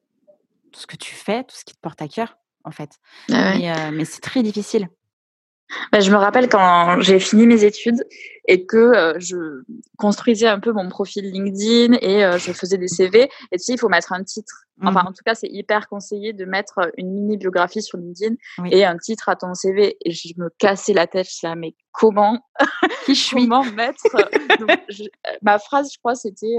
[0.72, 2.90] tout ce que tu fais, tout ce qui te porte à cœur en fait.
[3.30, 4.88] Ah mais, euh, mais c'est très difficile.
[5.92, 8.06] Bah, je me rappelle quand j'ai fini mes études
[8.46, 9.62] et que euh, je
[9.98, 13.28] construisais un peu mon profil LinkedIn et euh, je faisais des CV.
[13.50, 14.64] Et tu sais, il faut mettre un titre.
[14.82, 15.06] Enfin, mmh.
[15.06, 18.36] en tout cas, c'est hyper conseillé de mettre une mini biographie sur LinkedIn
[18.70, 19.96] et un titre à ton CV.
[20.04, 21.26] Et je me cassais la tête.
[21.26, 22.40] Je disais, mais comment,
[23.06, 24.04] Qui je suis comment mettre
[25.42, 26.58] Ma phrase, je crois, c'était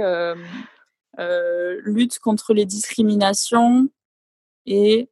[1.20, 3.90] euh, lutte contre les discriminations
[4.66, 5.10] et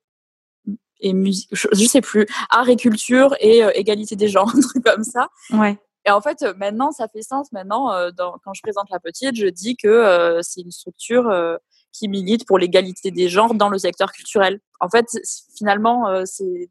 [1.06, 4.84] et musique, je, sais plus, art et culture et euh, égalité des genres, un truc
[4.84, 5.30] comme ça.
[5.52, 5.78] Ouais.
[6.06, 7.52] Et en fait, maintenant, ça fait sens.
[7.52, 11.32] Maintenant, euh, dans, quand je présente la petite, je dis que euh, c'est une structure
[11.91, 14.60] qui milite pour l'égalité des genres dans le secteur culturel.
[14.80, 15.06] En fait,
[15.58, 16.70] finalement, c'est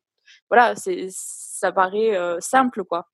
[0.51, 3.09] voilà, c'est ça paraît simple, quoi.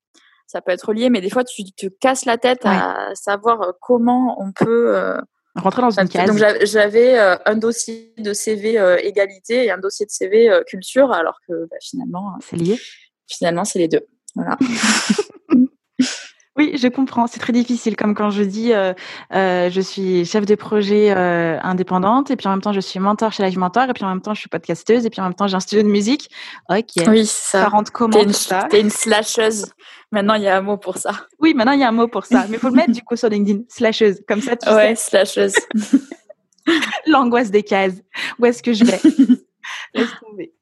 [0.46, 4.36] Ça peut être lié, mais des fois, tu te casses la tête à savoir comment
[4.42, 5.20] on peut
[5.56, 6.28] Rentrer dans une case.
[6.28, 10.62] Donc j'avais euh, un dossier de CV euh, égalité et un dossier de CV euh,
[10.64, 12.34] culture, alors que bah, finalement.
[12.40, 12.78] C'est lié.
[13.26, 14.06] Finalement, c'est les deux.
[14.36, 14.56] Voilà.
[16.60, 17.26] Oui, je comprends.
[17.26, 17.96] C'est très difficile.
[17.96, 18.92] Comme quand je dis, euh,
[19.32, 23.00] euh, je suis chef de projet euh, indépendante, et puis en même temps, je suis
[23.00, 25.24] mentor chez Live Mentor, et puis en même temps, je suis podcasteuse, et puis en
[25.24, 26.28] même temps, j'ai un studio de musique.
[26.68, 27.02] Ok.
[27.06, 27.62] Oui, ça.
[27.62, 28.66] Ça rentre comment une, ça?
[28.68, 29.72] T'es une slasheuse.
[30.12, 31.12] Maintenant, il y a un mot pour ça.
[31.38, 32.44] Oui, maintenant, il y a un mot pour ça.
[32.50, 33.60] Mais il faut le mettre du coup sur LinkedIn.
[33.70, 34.20] Slasheuse.
[34.28, 35.24] Comme ça, tu ouais, sais.
[35.24, 35.54] slasheuse.
[37.06, 38.02] L'angoisse des cases.
[38.38, 39.00] Où est-ce que je vais?
[39.94, 40.52] Laisse tomber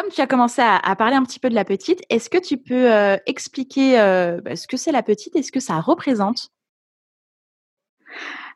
[0.00, 2.56] comme tu as commencé à, parler un petit peu de la petite, est-ce que tu
[2.56, 6.50] peux euh, expliquer euh, bah, ce que c'est la petite et ce que ça représente?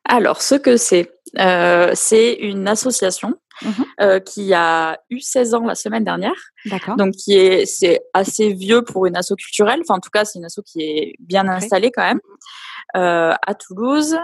[0.05, 3.83] Alors, ce que c'est, euh, c'est une association mmh
[4.25, 6.35] qui a eu 16 ans la semaine dernière.
[6.67, 6.97] D'accord.
[6.97, 9.81] Donc, qui est, c'est assez vieux pour une asso culturelle.
[9.83, 12.21] Enfin, en tout cas, c'est une asso qui est bien installée quand même.
[12.95, 14.17] à Toulouse.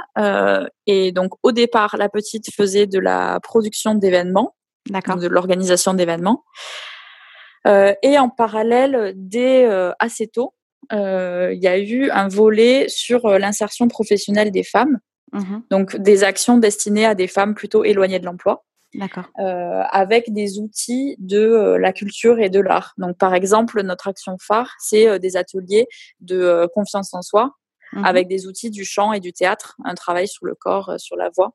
[0.86, 4.56] et donc, au départ, la petite faisait de la production d'événements,
[4.88, 6.42] de l'organisation d'événements.
[7.68, 10.54] Euh, et en parallèle, dès euh, assez tôt,
[10.92, 14.98] euh, il y a eu un volet sur l'insertion professionnelle des femmes,
[15.32, 18.64] mmh donc des actions destinées à des femmes plutôt éloignées de l'emploi.
[18.94, 19.26] D'accord.
[19.38, 22.94] Euh, avec des outils de euh, la culture et de l'art.
[22.96, 25.86] Donc, par exemple, notre action phare, c'est euh, des ateliers
[26.20, 27.52] de confiance en soi,
[27.92, 31.16] mmh avec des outils du chant et du théâtre, un travail sur le corps, sur
[31.16, 31.52] la voix.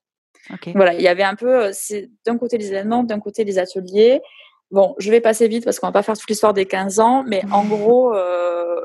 [0.51, 0.73] Okay.
[0.75, 4.21] Voilà, il y avait un peu, c'est d'un côté les événements, d'un côté les ateliers,
[4.73, 7.23] Bon, je vais passer vite parce qu'on va pas faire toute l'histoire des 15 ans,
[7.25, 8.81] mais en gros, euh,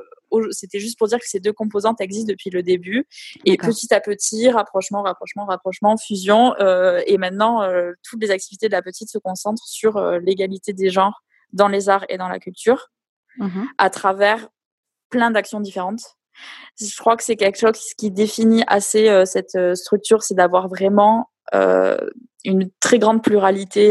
[0.50, 3.06] c'était juste pour dire que ces deux composantes existent depuis le début.
[3.44, 6.54] Et petit à petit, rapprochement, rapprochement, rapprochement, fusion.
[6.60, 10.74] Euh, et maintenant, euh, toutes les activités de la petite se concentrent sur euh, l'égalité
[10.74, 11.22] des genres
[11.52, 12.90] dans les arts et dans la culture,
[13.38, 14.48] mmh à travers
[15.08, 16.16] plein d'actions différentes.
[16.78, 20.68] Je crois que c'est quelque chose qui définit assez euh, cette euh, structure, c'est d'avoir
[20.68, 21.30] vraiment
[22.44, 23.88] une très grande pluralité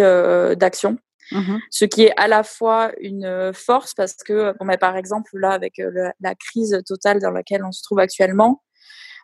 [0.56, 1.00] d'actions
[1.32, 5.30] Mmh Ce qui est à la fois une force parce que, bon, mais par exemple,
[5.34, 5.82] là, avec
[6.20, 8.64] la crise totale dans laquelle on se trouve actuellement,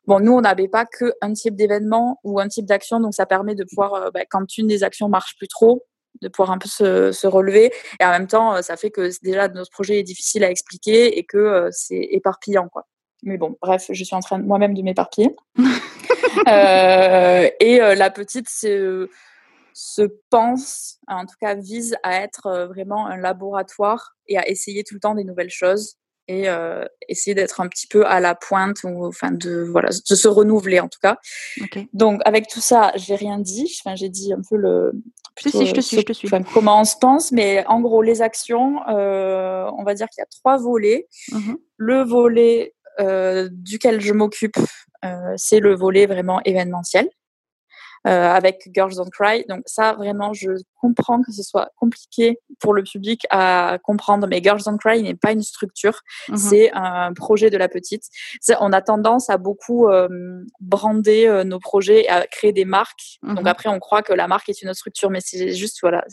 [0.05, 3.55] bon, nous, on n'avait pas qu'un type d'événement ou un type d'action, donc ça permet
[3.55, 5.85] de pouvoir, bah, quand une des actions marche plus trop,
[6.21, 7.71] de pouvoir un peu se, se, relever.
[7.99, 11.23] Et en même temps, ça fait que déjà notre projet est difficile à expliquer et
[11.23, 12.85] que c'est éparpillant, quoi.
[13.23, 15.35] Mais bon, bref, je suis en train moi-même de m'éparpiller.
[16.47, 18.79] euh, et la petite, c'est
[19.73, 24.93] se pense, en tout cas vise à être vraiment un laboratoire et à essayer tout
[24.93, 28.83] le temps des nouvelles choses et euh, essayer d'être un petit peu à la pointe
[28.83, 31.17] ou enfin de voilà de se renouveler en tout cas.
[31.93, 33.77] Donc avec tout ça, j'ai rien dit.
[33.83, 34.93] Enfin j'ai dit un peu le.
[35.35, 36.29] Plutôt, je te suis, je te suis.
[36.53, 40.23] comment on se pense, mais en gros les actions, euh, on va dire qu'il y
[40.23, 41.07] a trois volets.
[41.31, 44.57] Mmh le volet euh, duquel je m'occupe,
[45.03, 47.09] euh, c'est le volet vraiment événementiel.
[48.05, 49.45] Euh, avec Girls Don't Cry.
[49.47, 54.43] Donc ça, vraiment, je comprends que ce soit compliqué pour le public à comprendre, mais
[54.43, 56.35] Girls Don't Cry n'est pas une structure, mhm.
[56.35, 58.03] c'est un projet de la petite.
[58.59, 60.09] On a tendance à beaucoup euh,
[60.59, 63.19] brander euh, nos projets, à créer des marques.
[63.23, 63.47] Donc mhm.
[63.47, 66.03] après, on croit que la marque est une autre structure, mais c'est juste voilà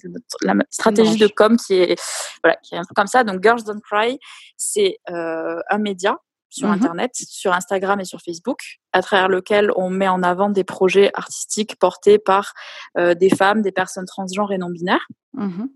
[0.43, 2.01] la stratégie de com qui est
[2.45, 3.25] voilà qui est un peu comme ça.
[3.25, 4.21] Donc Girls Don't Cry,
[4.57, 8.59] c'est un média sur mmh Internet, sur Instagram et sur Facebook,
[8.93, 12.53] à travers lequel on met en avant des projets artistiques portés par
[12.99, 15.07] euh, des femmes, des personnes transgenres et non binaires.
[15.33, 15.67] Mmh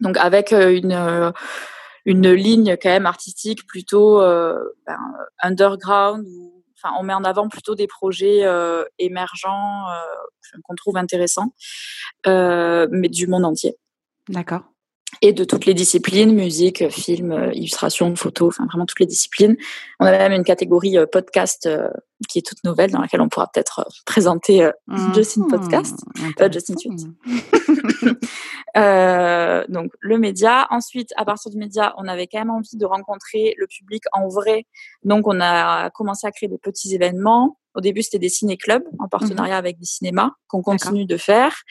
[0.00, 1.30] Donc avec euh, une euh,
[2.04, 4.98] une ligne quand même artistique plutôt ben,
[5.42, 6.26] underground.
[6.76, 8.42] enfin, on met en avant plutôt des projets
[8.98, 9.86] émergents
[10.64, 11.54] qu'on trouve intéressants,
[12.26, 13.78] mais du monde entier.
[14.28, 14.73] D'accord
[15.22, 19.56] et de toutes les disciplines, musique, film, euh, illustration, photo, enfin vraiment toutes les disciplines.
[20.00, 21.88] On a même une catégorie euh, podcast euh,
[22.26, 25.14] qui est toute nouvelle dans laquelle on pourra peut-être présenter mmh.
[25.14, 26.04] Justin Podcast,
[26.52, 27.06] Justin Tweet.
[29.68, 30.66] donc le média.
[30.70, 34.28] Ensuite, à partir du média, on avait quand même envie de rencontrer le public en
[34.28, 34.66] vrai.
[35.02, 37.58] Donc on a commencé à créer des petits événements.
[37.74, 39.58] Au début, c'était des ciné-clubs en partenariat mmh.
[39.58, 41.62] avec des cinémas qu'on continue de faire.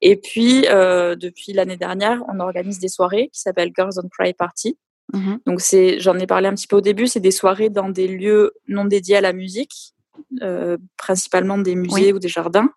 [0.00, 4.32] Et puis, euh, depuis l'année dernière, on organise des soirées qui s'appellent Girls on Cry
[4.32, 4.78] Party.
[5.12, 7.88] Mmh Donc, c'est, j'en ai parlé un petit peu au début, c'est des soirées dans
[7.88, 9.94] des lieux non dédiés à la musique,
[10.42, 12.70] euh, principalement des musées ou des jardins,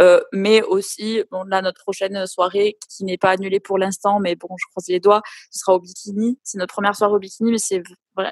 [0.00, 4.36] euh, mais aussi bon là notre prochaine soirée qui n'est pas annulée pour l'instant, mais
[4.36, 6.38] bon je croise les doigts, ce sera au Bikini.
[6.42, 7.82] C'est notre première soirée au Bikini, mais c'est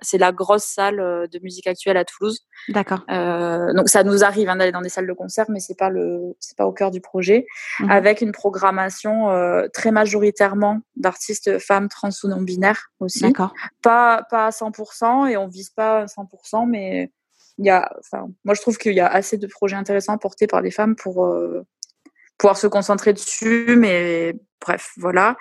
[0.02, 2.40] c'est la grosse salle euh, de musique actuelle à Toulouse.
[2.68, 3.00] D'accord.
[3.10, 5.90] Euh, donc ça nous arrive hein, d'aller dans des salles de concert, mais c'est pas
[5.90, 7.46] le c'est pas au cœur du projet,
[7.80, 7.90] mhm.
[7.90, 13.20] avec une programmation euh, très majoritairement d'artistes femmes trans ou non binaires aussi.
[13.20, 13.52] D'accord.
[13.82, 17.10] Pas pas à 100% et on vise pas à 100%, mais
[17.58, 20.46] il y a, enfin, moi je trouve qu'il y a assez de projets intéressants portés
[20.46, 21.64] par des femmes pour euh,
[22.38, 23.76] pouvoir se concentrer dessus.
[23.76, 25.36] Mais bref, voilà.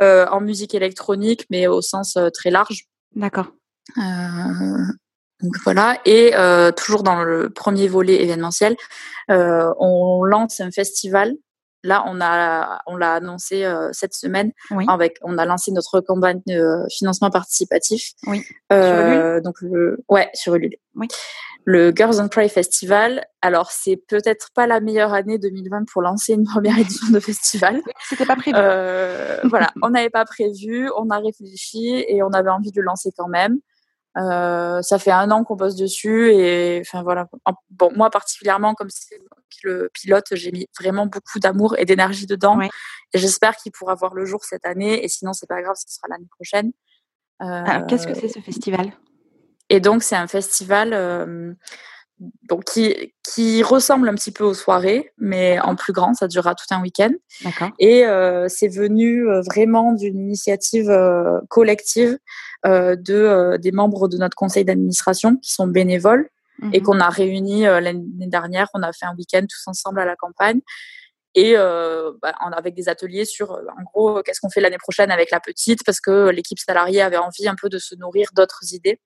[0.00, 2.84] Euh, en musique électronique, mais au sens euh, très large.
[3.14, 3.52] D'accord.
[3.96, 5.98] donc voilà.
[6.04, 6.32] Et
[6.76, 8.76] toujours dans le premier volet événementiel,
[9.28, 11.34] on lance un festival
[11.86, 14.52] Là, on a, on l'a annoncé cette semaine.
[14.88, 18.12] Avec, on a lancé notre campagne de financement participatif.
[18.26, 18.42] Oui.
[18.72, 20.76] Euh, donc le, ouais, sur Ulule.
[20.94, 21.08] Oui
[21.64, 23.24] le Girls on Cry Festival.
[23.40, 27.80] Alors, c'est peut-être pas la meilleure année 2020 pour lancer une première édition de festival.
[28.08, 28.56] C'était pas prévu.
[28.58, 32.86] Euh, voilà, on n'avait pas prévu, on a réfléchi et on avait envie de le
[32.86, 33.58] lancer quand même.
[34.16, 37.26] Euh, ça fait un an qu'on bosse dessus et enfin voilà.
[37.70, 39.18] Bon, moi particulièrement, comme c'est
[39.64, 42.60] le pilote, j'ai mis vraiment beaucoup d'amour et d'énergie dedans.
[42.60, 42.68] Et
[43.18, 45.04] j'espère qu'il pourra voir le jour cette année.
[45.04, 46.72] Et sinon, c'est pas grave, ce sera l'année prochaine.
[47.42, 48.92] Euh, Qu'est-ce que c'est ce festival?
[49.70, 51.52] Et donc, c'est un festival euh,
[52.48, 56.14] donc qui, qui ressemble un petit peu aux soirées, mais en plus grand.
[56.14, 57.12] Ça durera tout un week-end.
[57.78, 60.92] Et euh, c'est venu euh, vraiment d'une initiative
[61.48, 62.18] collective
[62.64, 66.30] de des membres de notre conseil d'administration qui sont bénévoles
[66.72, 66.82] et mhm.
[66.82, 68.68] qu'on a réunis l'année dernière.
[68.72, 70.60] On a fait un week-end tous ensemble à la campagne
[71.34, 75.30] et euh, bah, avec des ateliers sur en gros qu'est-ce qu'on fait l'année prochaine avec
[75.30, 79.00] la petite parce que l'équipe salariée avait envie un peu de se nourrir d'autres idées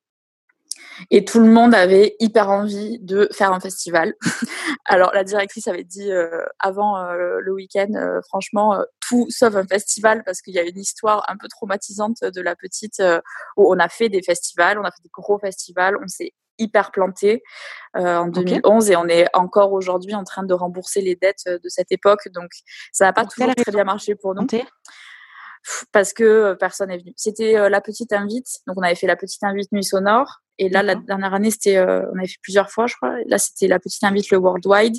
[1.10, 4.14] et tout le monde avait hyper envie de faire un festival.
[4.84, 9.66] Alors la directrice avait dit euh, avant euh, le week-end, euh, franchement, tout sauf un
[9.66, 13.02] festival parce qu'il y a une histoire un peu traumatisante de la petite
[13.56, 16.90] où on a fait des festivals, on a fait des gros festivals, on s'est hyper
[16.90, 17.42] planté
[17.94, 21.92] en 2011 et on est encore aujourd'hui en train de rembourser les dettes de cette
[21.92, 22.28] époque.
[22.34, 22.50] Donc
[22.92, 24.46] ça n'a pas toujours très bien marché pour nous
[25.92, 27.12] parce que personne n'est venu.
[27.16, 30.82] C'était la petite invite, donc on avait fait la petite invite nuit sonore et là,
[30.82, 33.14] la dernière année, c'était, euh, on avait fait plusieurs fois, je crois.
[33.26, 34.96] Là, c'était la petite invite le Worldwide.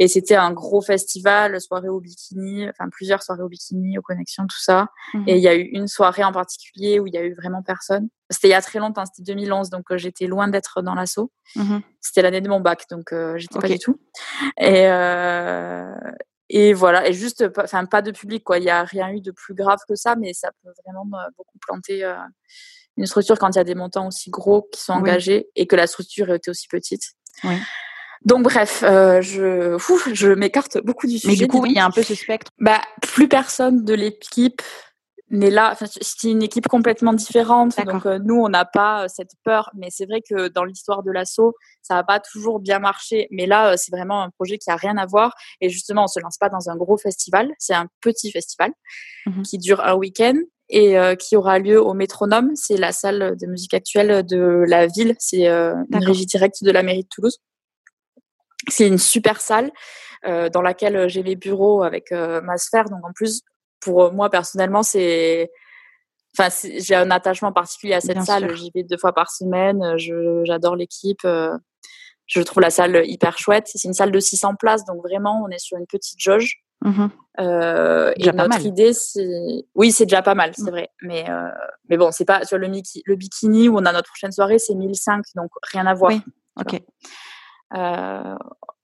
[0.00, 4.44] Et c'était un gros festival, soirée au bikini, enfin plusieurs soirées au bikini, aux connexions,
[4.48, 4.88] tout ça.
[5.14, 5.24] Mhm.
[5.28, 7.62] Et il y a eu une soirée en particulier où il y a eu vraiment
[7.62, 8.08] personne.
[8.28, 11.30] C'était il y a très longtemps, c'était 2011, donc euh, j'étais loin d'être dans l'assaut.
[11.54, 11.82] Mhm.
[12.00, 14.00] C'était l'année de mon bac, donc euh, j'étais pas du tout.
[14.60, 14.88] Et,
[16.50, 18.58] et voilà, et juste, enfin pas de public, quoi.
[18.58, 21.04] Il n'y a rien eu de plus grave que ça, mais ça peut vraiment
[21.36, 22.10] beaucoup planter
[22.96, 25.76] une structure quand il y a des montants aussi gros qui sont engagés et que
[25.76, 27.12] la structure était aussi petite.
[28.24, 29.78] Donc bref, euh, je,
[30.12, 31.32] je m'écarte beaucoup du sujet.
[31.32, 32.50] Mais du coup, il y a un peu ce spectre.
[32.58, 34.60] Bah, plus personne de l'équipe
[35.30, 35.76] n'est là.
[36.00, 37.76] C'est une équipe complètement différente.
[37.84, 39.70] Donc euh, nous, on n'a pas euh, cette peur.
[39.74, 43.28] Mais c'est vrai que dans l'histoire de l'assaut, ça n'a pas toujours bien marché.
[43.30, 45.34] Mais là, c'est vraiment un projet qui a rien à voir.
[45.60, 47.52] Et justement, on se lance pas dans un gros festival.
[47.58, 48.72] C'est un petit festival
[49.26, 50.34] mmh qui dure un week-end
[50.68, 52.50] et qui aura lieu au Métronome.
[52.54, 55.14] C'est la salle de musique actuelle de la ville.
[55.18, 57.38] C'est une régie directe de la mairie de Toulouse.
[58.68, 59.70] C'est une super salle
[60.26, 62.86] euh, dans laquelle euh, j'ai mes bureaux avec euh, ma sphère.
[62.86, 63.42] Donc en plus,
[63.80, 65.50] pour moi personnellement, c'est
[66.38, 68.54] Enfin, j'ai un attachement particulier à cette salle.
[68.54, 69.82] J'y vais deux fois par semaine.
[70.44, 71.26] J'adore l'équipe.
[72.26, 73.66] Je trouve la salle hyper chouette.
[73.66, 76.62] C'est une salle de 600 places, donc vraiment, on est sur une petite jauge.
[76.82, 77.06] Mmh
[77.40, 80.70] euh, et notre idée, c'est, oui, c'est déjà pas mal, c'est mmh.
[80.70, 80.88] vrai.
[81.02, 81.24] Mais
[81.88, 84.74] mais bon, c'est pas sur le, le bikini où on a notre prochaine soirée, c'est
[84.74, 86.10] 1005, donc rien à voir.
[86.10, 86.20] Oui.
[86.60, 86.82] Ok.
[87.76, 88.34] Euh,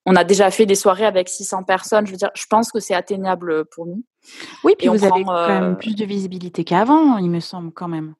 [0.07, 2.07] on a déjà fait des soirées avec 600 personnes.
[2.07, 4.05] Je veux dire, je pense que c'est atteignable pour nous.
[4.63, 7.89] Oui, puis vous avez quand même euh, plus de visibilité qu'avant, il me semble quand
[7.89, 8.15] même.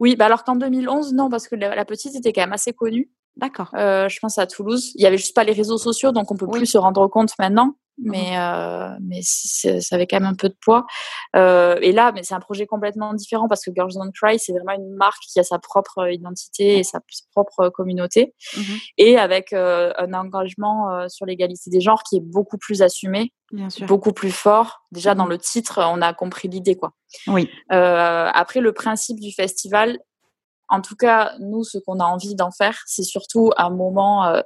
[0.00, 3.10] Oui, bah alors qu'en 2011, non, parce que la, petite était quand même assez connue.
[3.36, 3.70] D'accord.
[3.74, 4.92] Euh, je pense à Toulouse.
[4.94, 7.32] Il y avait juste pas les réseaux sociaux, donc on peut plus se rendre compte
[7.38, 7.74] maintenant.
[7.98, 10.86] Mmh mais euh, mais ça avait quand même un peu de poids.
[11.34, 14.52] Euh, et là, mais c'est un projet complètement différent parce que Girls Don't Cry, c'est
[14.52, 17.00] vraiment une marque qui a sa propre identité et sa
[17.32, 18.60] propre communauté, mmh
[18.98, 23.32] et avec euh, un engagement euh, sur l'égalité des genres qui est beaucoup plus assumé,
[23.50, 23.86] Bien sûr.
[23.86, 24.84] beaucoup plus fort.
[24.92, 26.92] Déjà dans mmh le titre, on a compris l'idée, quoi.
[27.26, 27.50] Oui.
[27.72, 29.98] Euh, après, le principe du festival,
[30.68, 34.42] en tout cas, nous, ce qu'on a envie d'en faire, c'est surtout un moment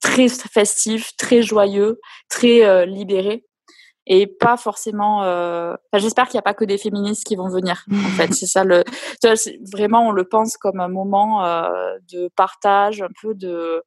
[0.00, 3.44] très festif, très joyeux, très euh, libéré
[4.06, 5.24] et pas forcément.
[5.24, 5.74] Euh...
[5.94, 7.84] J'espère qu'il n'y a pas que des féministes qui vont venir.
[7.90, 8.84] En fait, c'est ça le.
[9.72, 11.70] Vraiment, on le pense comme un moment euh,
[12.12, 13.82] de partage, un peu de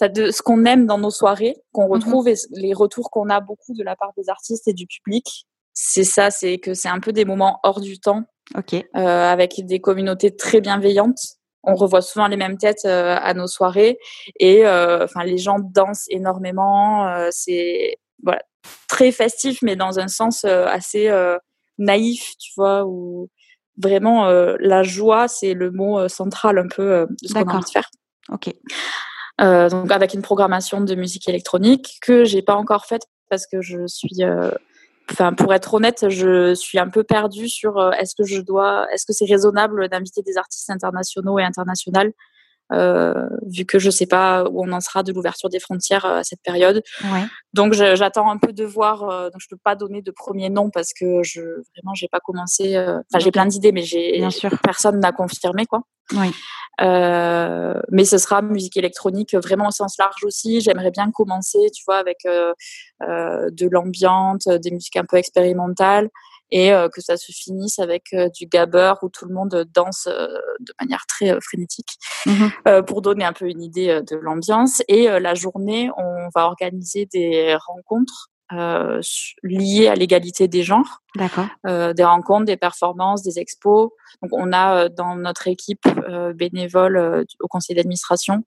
[0.00, 3.40] de ce qu'on aime dans nos soirées, qu'on mmh retrouve et les retours qu'on a
[3.40, 5.48] beaucoup de la part des artistes et du public.
[5.74, 8.22] C'est ça, c'est que c'est un peu des moments hors du temps,
[8.56, 13.46] euh, avec des communautés très bienveillantes on revoit souvent les mêmes têtes euh, à nos
[13.46, 13.98] soirées
[14.38, 17.08] et euh, enfin les gens dansent énormément.
[17.08, 18.42] Euh, c'est voilà
[18.88, 21.10] très festif, mais dans un sens assez
[21.78, 23.28] naïf, tu vois, où
[23.80, 24.28] vraiment
[24.58, 27.88] la joie c'est le mot central un peu de ce qu'on a envie de faire.
[28.30, 28.52] Ok.
[29.38, 33.86] donc avec une programmation de musique électronique que j'ai pas encore faite parce que je
[33.86, 34.22] suis
[35.10, 38.86] enfin pour être honnête, je suis un peu perdue sur euh, est-ce que je dois,
[38.92, 42.12] est-ce que c'est raisonnable d'inviter des artistes internationaux et internationales
[42.72, 43.14] euh,
[43.46, 46.24] vu que je sais pas où on en sera de l'ouverture des frontières euh, à
[46.24, 46.82] cette période.
[47.04, 47.24] Ouais.
[47.54, 49.08] Donc j'attends un peu de voir.
[49.08, 52.20] Euh, donc je peux pas donner de premier nom parce que je vraiment j'ai pas
[52.20, 52.76] commencé.
[52.76, 54.22] Euh, enfin j'ai plein d'idées, mais j'ai
[54.62, 55.82] personne n'a confirmé quoi.
[56.12, 56.30] Oui.
[56.80, 60.60] Mais ce sera musique électronique vraiment au sens large aussi.
[60.60, 66.10] J'aimerais bien commencer, tu vois, avec de l'ambiance, des musiques un peu expérimentales
[66.50, 70.06] et euh, que ça se finisse avec euh, du gabber où tout le monde danse
[70.06, 70.28] euh,
[70.60, 72.48] de manière très frénétique mmh
[72.86, 74.82] pour donner un peu une idée de l'ambiance.
[74.88, 79.00] Et la journée, on va organiser des rencontres euh,
[79.42, 81.02] liées à l'égalité des genres.
[81.66, 83.90] Euh, des rencontres, des performances, des expos.
[84.22, 88.44] Donc, on a dans notre équipe euh, bénévole au conseil d'administration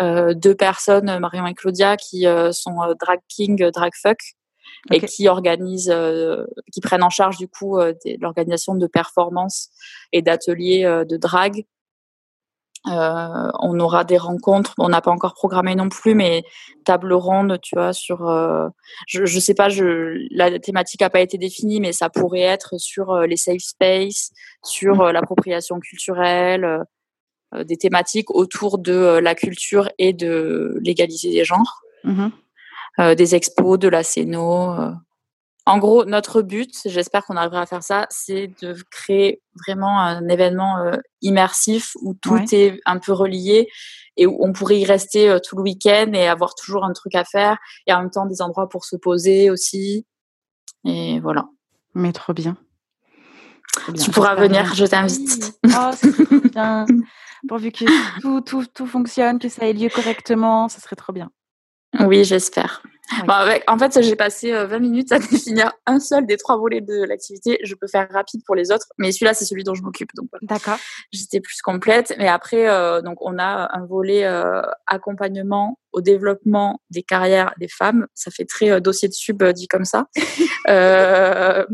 [0.00, 4.18] deux personnes, Marion et Claudia, qui sont drag king, drag fuck
[4.90, 9.68] et qui organisent, euh, qui prennent en charge du coup euh, l'organisation de performances
[10.12, 11.64] et d'ateliers euh, de drague.
[12.84, 16.42] On aura des rencontres, on n'a pas encore programmé non plus, mais
[16.84, 18.28] table ronde, tu vois, sur,
[19.06, 22.78] je, je sais pas, je, la thématique n'a pas été définie, mais ça pourrait être
[22.78, 24.32] sur les safe space,
[24.64, 25.10] sur mmh.
[25.10, 26.82] l'appropriation culturelle,
[27.56, 31.82] des thématiques autour de la culture et de l'égalité des genres.
[32.04, 32.28] Mmh
[33.00, 34.74] euh, des expos, de la scéno.
[35.68, 35.70] Euh.
[35.70, 40.28] En gros, notre but, j'espère qu'on arrivera à faire ça, c'est de créer vraiment un
[40.28, 43.68] événement euh, immersif où tout est un peu relié
[44.16, 47.24] et où on pourrait y rester tout le week-end et avoir toujours un truc à
[47.24, 47.56] faire
[47.86, 50.06] et en même temps des endroits pour se poser aussi.
[50.84, 51.46] Et voilà.
[51.94, 52.56] Mais trop bien.
[54.02, 55.58] Tu pourras venir, je t'invite.
[55.66, 56.86] Oh, c'est bien.
[57.48, 61.30] Pourvu que tout, tout, tout fonctionne, que ça ait lieu correctement, ce serait trop bien.
[62.00, 62.82] Oui, j'espère.
[63.66, 67.04] en fait, j'ai passé 20 euh, minutes à définir un seul des trois volets de
[67.04, 67.58] l'activité.
[67.62, 70.10] Je peux faire rapide pour les autres, mais celui-là, c'est celui dont je m'occupe.
[70.14, 70.78] Donc, d'accord.
[71.12, 72.14] J'étais plus complète.
[72.18, 77.68] Mais après, euh, donc, on a un volet euh, accompagnement au développement des carrières des
[77.68, 78.06] femmes.
[78.14, 80.06] Ça fait très dossier de sub dit comme ça.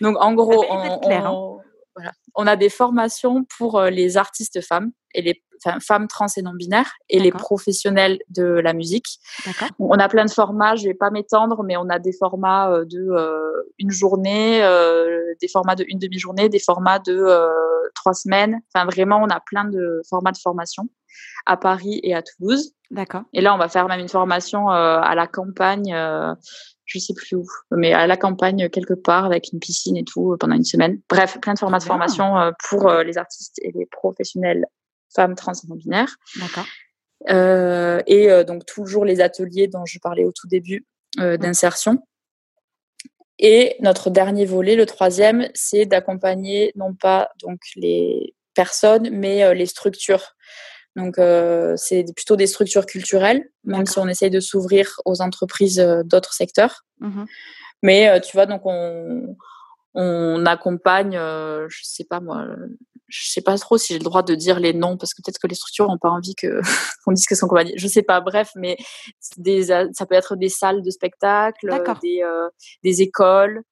[0.00, 1.61] donc, en gros, on, clair, hein.
[1.94, 2.12] Voilà.
[2.34, 5.42] On a des formations pour les artistes femmes et les
[5.80, 9.18] femmes trans et non binaires et les professionnels de la musique.
[9.78, 13.10] On a plein de formats, je vais pas m'étendre, mais on a des formats de
[13.78, 14.60] une journée,
[15.40, 17.26] des formats de une demi-journée, des formats de
[17.94, 18.60] trois semaines.
[18.74, 20.88] Enfin, vraiment, on a plein de formats de formation
[21.46, 22.72] à Paris et à Toulouse.
[22.90, 23.22] D'accord.
[23.32, 25.94] Et là, on va faire même une formation à la campagne
[26.84, 30.36] je sais plus où, mais à la campagne quelque part avec une piscine et tout
[30.38, 31.00] pendant une semaine.
[31.08, 32.34] Bref, plein de formats de formation
[32.68, 34.66] pour les artistes et les professionnels
[35.14, 36.16] femmes trans et non binaires.
[36.40, 36.66] D'accord.
[37.30, 40.86] Euh, et euh, donc toujours les ateliers dont je parlais au tout début
[41.20, 42.04] euh, d'insertion.
[43.38, 49.66] Et notre dernier volet, le troisième, c'est d'accompagner non pas donc les personnes, mais les
[49.66, 50.36] structures.
[50.96, 51.16] Donc
[51.76, 56.84] c'est plutôt des structures culturelles, même si on essaye de s'ouvrir aux entreprises d'autres secteurs.
[57.00, 57.24] Mmh
[57.84, 59.36] mais tu vois, donc on,
[59.94, 62.46] on accompagne, je sais pas moi,
[63.12, 65.38] je sais pas trop si j'ai le droit de dire les noms parce que peut-être
[65.38, 66.60] que les structures n'ont pas envie que
[67.04, 67.74] qu'on dise que sont compagnie.
[67.76, 68.20] Je sais pas.
[68.22, 68.76] Bref, mais
[69.36, 71.68] des, ça peut être des salles de spectacle,
[72.02, 72.48] des, euh,
[72.82, 73.62] des écoles,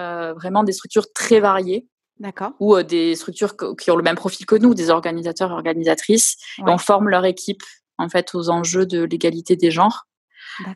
[0.00, 1.86] euh, vraiment des structures très variées.
[2.20, 2.52] D'accord.
[2.60, 6.36] Ou euh, des structures qui ont le même profil que nous, des organisateurs et organisatrices.
[6.58, 7.62] on forme leur équipe
[7.98, 10.06] en fait aux enjeux de l'égalité des genres.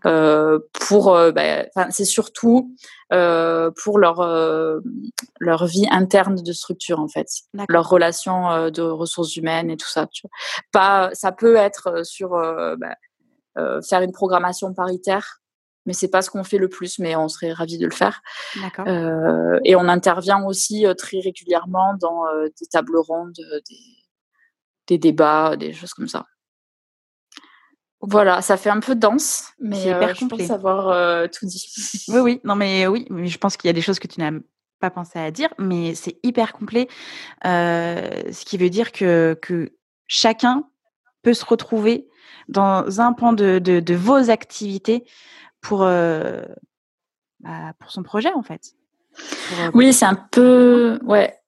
[0.07, 2.75] Euh, pour, euh, bah, c'est surtout
[3.13, 4.21] euh, pour leur
[5.41, 7.27] leur vie interne de structure en fait,
[7.69, 10.07] leur relation de ressources humaines et tout ça.
[10.07, 10.31] Tu vois.
[10.73, 12.95] Pas, ça peut être sur bah,
[13.83, 15.42] faire une programmation paritaire
[15.87, 18.23] mais c'est pas ce qu'on fait le plus, mais on serait ravis de le faire.
[18.81, 22.25] Euh, et on intervient aussi très régulièrement dans
[22.61, 23.33] des tables rondes,
[23.69, 23.79] des,
[24.87, 26.27] des, débats, des choses comme ça.
[28.05, 31.65] Voilà, ça fait un peu dense, mais hyper euh, je pense avoir euh, tout dit.
[32.09, 34.19] Oui, oui, non, mais oui, mais je pense qu'il y a des choses que tu
[34.19, 34.33] n'as
[34.81, 36.89] pas pensé à dire, mais c'est hyper complet,
[37.47, 39.71] euh, ce qui veut dire que, que
[40.09, 40.65] chacun
[41.23, 42.09] peut se retrouver
[42.49, 45.05] dans un pan de, de, de vos activités
[45.63, 48.75] pour, bah, pour son projet, en fait.
[49.75, 51.43] oui, c'est un peu, ouais,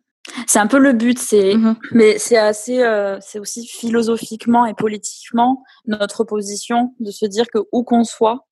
[0.46, 4.74] c'est un peu le but, c'est mmh mais c'est assez, euh, c'est aussi philosophiquement et
[4.74, 8.46] politiquement notre position de se dire que où qu'on soit,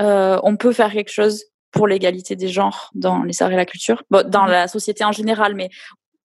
[0.00, 3.66] euh, on peut faire quelque chose pour l'égalité des genres dans les arts et la
[3.66, 5.68] culture, bon, dans mmh la société en général, mais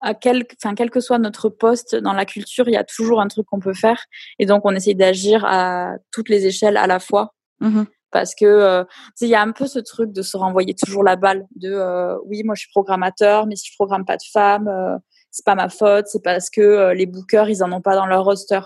[0.02, 3.22] à quel, enfin quel que soit notre poste dans la culture, il y a toujours
[3.22, 4.04] un truc qu'on peut faire,
[4.40, 7.34] et donc on essaye d'agir à toutes les échelles à la fois.
[7.62, 7.84] Mmh
[8.16, 8.86] parce que euh,
[9.20, 12.18] il y a un peu ce truc de se renvoyer toujours la balle de euh,
[12.24, 14.98] oui moi je suis programmateur mais si je programme pas de femmes euh,
[15.32, 18.24] c'est pas ma faute c'est parce que les bookers ils en ont pas dans leur
[18.24, 18.62] roster.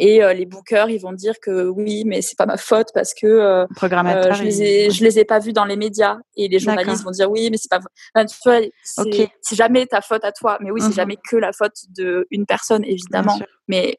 [0.00, 3.66] Et les bookers ils vont dire que oui mais c'est pas ma faute parce que
[3.80, 6.18] je les ai je les ai pas vus dans les médias.
[6.36, 7.80] Et les journalistes vont dire oui mais c'est pas
[8.14, 10.58] c'est jamais ta faute à toi.
[10.60, 13.38] Mais oui c'est mmh jamais que la faute de une personne évidemment.
[13.68, 13.96] mais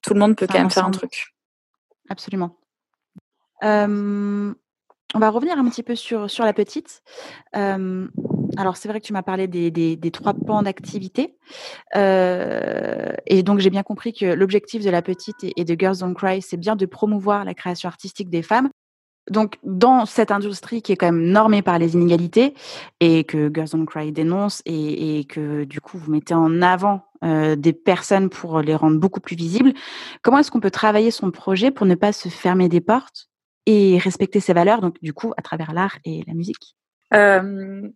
[0.00, 1.26] tout le monde peut quand même faire un truc.
[2.08, 2.61] Absolument
[3.62, 7.02] on va revenir un petit peu sur, la petite.
[7.52, 11.36] alors, c'est vrai que tu m'as parlé des, trois pans d'activité.
[11.94, 16.42] et donc, j'ai bien compris que l'objectif de la petite et, de Girls Don't Cry,
[16.42, 18.70] c'est bien de promouvoir la création artistique des femmes.
[19.30, 22.54] Donc, dans cette industrie qui est quand même normée par les inégalités
[22.98, 27.72] et que Girls Don't Cry dénonce et que du coup vous mettez en avant des
[27.72, 29.74] personnes pour les rendre beaucoup plus visibles,
[30.22, 33.31] comment est-ce qu'on peut travailler son projet pour ne pas se fermer des portes
[33.66, 36.76] et respecter ses valeurs, donc du coup, à travers l'art et la musique.
[37.14, 37.88] Euh,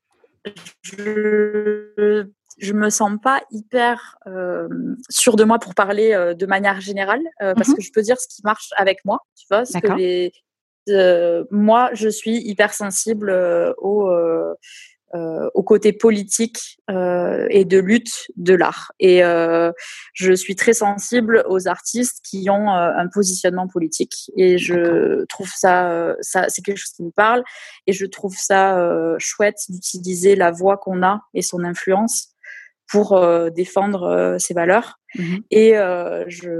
[0.83, 2.27] je,
[2.59, 4.69] je me sens pas hyper euh,
[5.11, 8.03] sûre de moi pour parler euh, de manière générale, euh, parce mmh que je peux
[8.03, 10.33] dire ce qui marche avec moi, tu vois, ce que les,
[11.51, 13.31] moi, je suis hyper sensible
[13.79, 14.09] au
[15.15, 18.91] euh, au côté politique euh, et de lutte de l'art.
[18.99, 19.71] Et euh,
[20.15, 24.33] je suis très sensible aux artistes qui ont un positionnement politique.
[24.37, 27.45] Et je trouve ça, ça c'est quelque chose qui me parle.
[27.87, 32.36] Et je trouve ça chouette d'utiliser la voix qu'on a et son influence
[32.89, 33.21] pour
[33.51, 34.99] défendre ses valeurs.
[35.19, 36.51] Mmh et euh, je,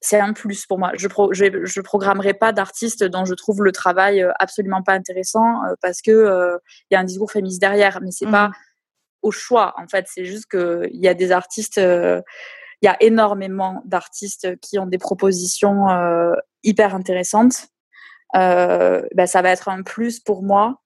[0.00, 0.92] c'est un plus pour moi.
[0.94, 5.64] Je, pro, je, je programmerai pas d'artistes dont je trouve le travail absolument pas intéressant
[5.64, 6.58] euh, parce que
[6.90, 8.52] il y a un discours féministe derrière, mais c'est pas mmh
[9.24, 9.72] au choix.
[9.76, 12.22] En fait, c'est juste que il y a des artistes, il
[12.82, 15.86] y a énormément d'artistes qui ont des propositions
[16.64, 17.68] hyper intéressantes.
[18.34, 20.81] Ben, ça va être un plus pour moi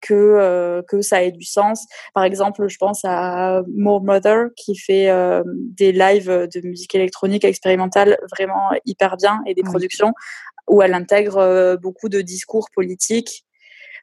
[0.00, 1.86] que euh, que ça ait du sens.
[2.14, 7.44] Par exemple, je pense à More Mother qui fait euh, des lives de musique électronique
[7.44, 10.12] expérimentale vraiment hyper bien et des productions
[10.68, 13.44] où elle intègre euh, beaucoup de discours politiques.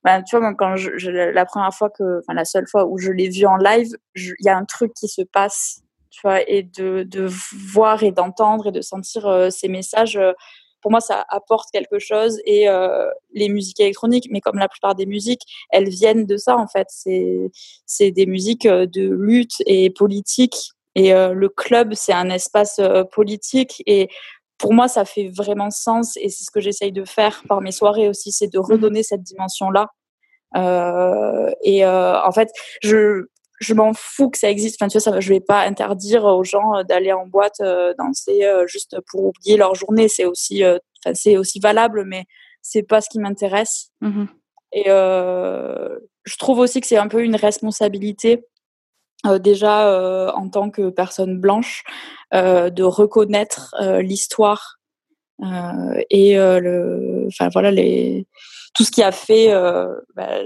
[0.03, 3.11] bah, tu vois, quand je, la première fois que, enfin la seule fois où je
[3.11, 6.63] l'ai vu en live, il y a un truc qui se passe, tu vois, et
[6.63, 7.27] de, de
[7.71, 10.19] voir et d'entendre et de sentir ces messages.
[10.85, 12.39] Euh, pour moi, ça apporte quelque chose.
[12.45, 16.57] Et euh, les musiques électroniques, mais comme la plupart des musiques, elles viennent de ça
[16.57, 16.87] en fait.
[17.85, 20.71] C'est des musiques de lutte et politique.
[20.97, 22.79] Et le club, c'est un espace
[23.11, 23.83] politique.
[23.85, 24.07] Et
[24.57, 27.71] pour moi, ça fait vraiment sens et c'est ce que j'essaye de faire par mes
[27.71, 29.89] soirées aussi, c'est de mmh redonner cette dimension-là.
[30.55, 32.49] Euh, et euh, en fait,
[32.81, 33.25] je
[33.59, 34.77] je m'en fous que ça existe.
[34.81, 38.43] Enfin, tu vois, ça, je vais pas interdire aux gens d'aller en boîte euh, danser
[38.43, 40.07] euh, juste pour oublier leur journée.
[40.07, 40.77] C'est aussi, euh,
[41.13, 42.25] c'est aussi valable, mais
[42.61, 43.91] c'est pas ce qui m'intéresse.
[44.01, 44.25] Mmh
[44.77, 48.43] et je trouve aussi que c'est un peu une responsabilité
[49.25, 51.83] euh, déjà euh, en tant que personne blanche
[52.33, 54.79] euh, de reconnaître l'histoire
[56.09, 58.25] et le enfin voilà les
[58.73, 59.51] tout ce qui a fait
[60.15, 60.39] bah,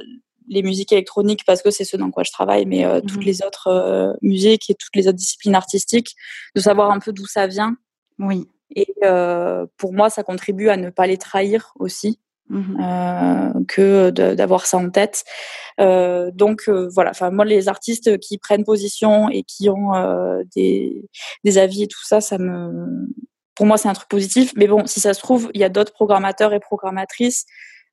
[0.49, 3.43] les musiques électroniques parce que c'est ce dans quoi je travaille mais toutes mmh les
[3.43, 6.15] autres musiques et toutes les autres disciplines artistiques
[6.55, 7.77] de savoir un peu d'où ça vient.
[8.17, 8.47] Oui.
[8.75, 8.93] Et
[9.77, 12.19] pour moi ça contribue à ne pas les trahir aussi
[12.49, 15.23] Mmh euh, que d'avoir ça en tête.
[15.79, 20.41] Euh, donc euh, voilà, enfin moi les artistes qui prennent position et qui ont euh,
[20.55, 21.07] des,
[21.43, 23.07] des avis et tout ça, ça me,
[23.53, 24.53] pour moi c'est un truc positif.
[24.55, 27.45] Mais bon, si ça se trouve, il y a d'autres programmateurs et programmatrices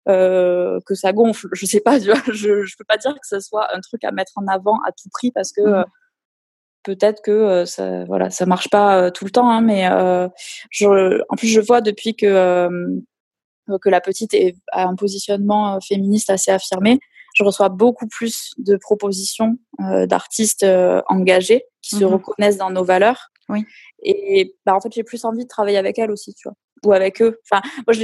[0.09, 1.49] euh, que ça gonfle.
[1.53, 4.05] Je sais pas, tu vois, je je peux pas dire que ce soit un truc
[4.05, 5.85] à mettre en avant à tout prix parce que mmh
[6.83, 9.89] peut-être que ça voilà ça marche pas tout le temps hein, mais
[10.71, 13.03] je, en plus je vois depuis que
[13.81, 16.99] que la petite est, a un positionnement euh, féministe assez affirmé,
[17.35, 22.15] je reçois beaucoup plus de propositions euh, d'artistes euh, engagés qui se mhm.
[22.15, 23.31] reconnaissent dans nos valeurs.
[23.49, 23.65] Oui.
[24.03, 26.93] Et bah, en fait, j'ai plus envie de travailler avec elles aussi, tu vois, ou
[26.93, 27.41] avec eux.
[27.51, 27.95] Enfin, moi,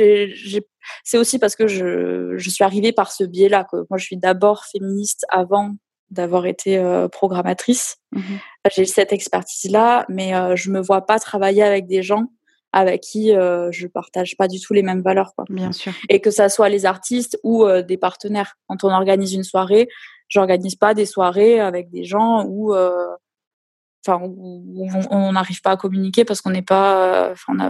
[1.05, 3.65] c'est aussi parce que je, je suis arrivée par ce biais-là.
[3.71, 5.75] Que moi, je suis d'abord féministe avant
[6.11, 7.97] d'avoir été euh, programmatrice.
[8.13, 8.39] Mhm.
[8.75, 12.27] J'ai cette expertise-là, mais euh, je me vois pas travailler avec des gens
[12.73, 15.45] avec qui euh, je partage pas du tout les mêmes valeurs quoi.
[15.49, 15.93] Bien sûr.
[16.09, 18.57] Et que ça soit les artistes ou euh, des partenaires.
[18.67, 19.89] Quand on organise une soirée,
[20.29, 23.15] j'organise pas des soirées avec des gens où euh,
[24.07, 27.61] enfin où on n'arrive pas à communiquer parce qu'on n'est pas enfin on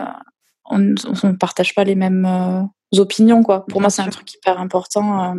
[0.70, 3.66] ne partage pas les mêmes euh, opinions quoi.
[3.66, 5.34] Pour moi, c'est un truc hyper important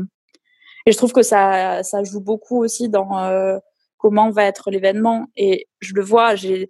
[0.85, 3.59] et je trouve que ça ça joue beaucoup aussi dans
[3.97, 6.67] comment va être l'événement et je le vois, j'ai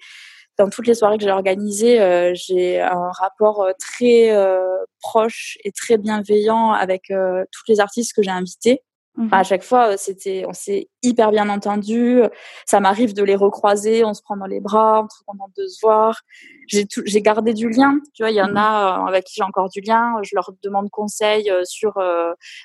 [0.57, 4.61] dans toutes les soirées que j'ai organisées, euh, j'ai un rapport euh, très euh,
[5.01, 8.81] proche et très bienveillant avec tous les artistes que j'ai invités.
[9.15, 12.21] Mmh à chaque fois, c'était, on s'est hyper bien entendu.
[12.65, 15.67] Ça m'arrive de les recroiser, on se prend dans les bras, on est content de
[15.67, 16.21] se voir.
[16.67, 17.99] J'ai, j'ai gardé du lien.
[18.15, 20.15] Tu vois, il y en mmh a avec qui j'ai encore du lien.
[20.23, 21.93] Je leur demande conseil sur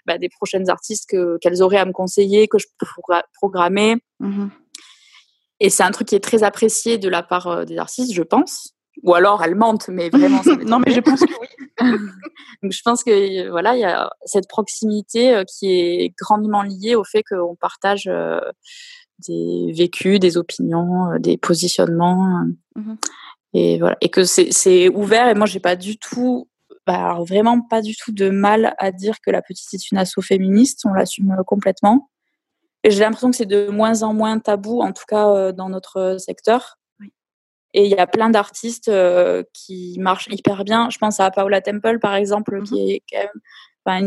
[0.07, 3.97] bah, des prochaines artistes que, qu'elles auraient à me conseiller, que je pourrais programmer.
[4.21, 4.49] Mmh
[5.61, 8.23] et c'est un truc qui est très apprécié de la part euh, des artistes, je
[8.23, 8.75] pense.
[9.03, 10.41] Ou alors elles mentent, mais vraiment.
[10.67, 11.68] non, mais je pense que oui.
[12.63, 13.11] Donc je pense que
[13.47, 17.57] euh, voilà, il y a cette proximité euh, qui est grandement liée au fait qu'on
[17.57, 18.11] partage
[19.27, 22.45] des vécus, des opinions, des positionnements.
[22.75, 22.95] Mmh
[23.55, 25.29] et voilà, et que c'est ouvert.
[25.29, 26.49] Et moi, j'ai pas du tout,
[26.87, 29.99] bah, alors vraiment pas du tout de mal à dire que la petite est une
[29.99, 30.83] asso féministe.
[30.85, 32.11] On l'assume complètement.
[32.85, 35.69] Et j'ai l'impression que c'est de moins en moins tabou, en tout cas euh, dans
[35.69, 36.79] notre secteur.
[37.75, 40.89] Et il y a plein d'artistes euh, qui marchent hyper bien.
[40.91, 42.95] Je pense à Paola Temple, par exemple, qui mm-hmm.
[42.95, 43.31] est quand même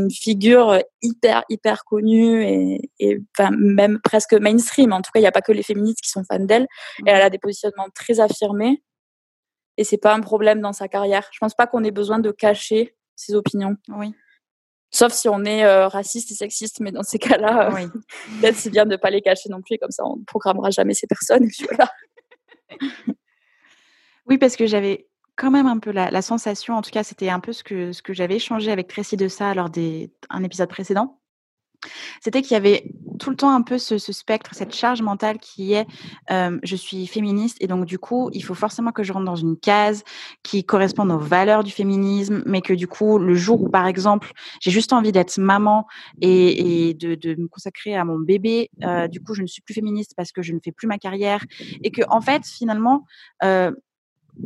[0.03, 3.18] une figure hyper, hyper connue et, et
[3.57, 4.93] même presque mainstream.
[4.93, 6.68] En tout cas, il n'y a pas que les féministes qui sont fans d'elle.
[7.05, 8.84] Et elle a des positionnements très affirmés.
[9.78, 11.28] Et c'est pas un problème dans sa carrière.
[11.32, 13.76] Je pense pas qu'on ait besoin de cacher ses opinions.
[13.89, 14.14] Oui.
[14.93, 17.88] Sauf si on est euh, raciste et sexiste, mais dans ces cas-là, euh,
[18.41, 20.70] peut-être c'est bien de ne pas les cacher non plus, comme ça on ne programmera
[20.70, 21.47] jamais ces personnes.
[24.28, 27.39] oui, parce que j'avais quand même un peu la, sensation, en tout cas c'était un
[27.39, 31.19] peu ce que, ce que j'avais échangé avec Tracy de ça lors d'un épisode précédent,
[32.22, 32.86] c'était qu'il y avait
[33.19, 35.88] tout le temps un peu ce, spectre, cette charge mentale qui est
[36.30, 39.57] je suis féministe et donc du coup il faut forcément que je rentre dans une
[39.57, 40.03] case
[40.43, 44.32] qui corresponde aux valeurs du féminisme, mais que du coup le jour où par exemple
[44.59, 45.88] j'ai juste envie d'être maman
[46.22, 50.13] et, de, me consacrer à mon bébé, euh, du coup je ne suis plus féministe
[50.15, 51.43] parce que je ne fais plus ma carrière
[51.84, 53.05] et que en fait finalement
[53.43, 53.72] euh,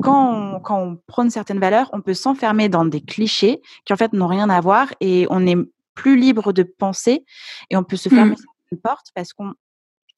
[0.01, 3.95] quand on, quand on prône certaines valeurs, on peut s'enfermer dans des clichés qui en
[3.95, 5.57] fait n'ont rien à voir et on est
[5.93, 7.25] plus libre de penser
[7.69, 8.71] et on peut se fermer mmh.
[8.73, 9.53] une porte parce qu'on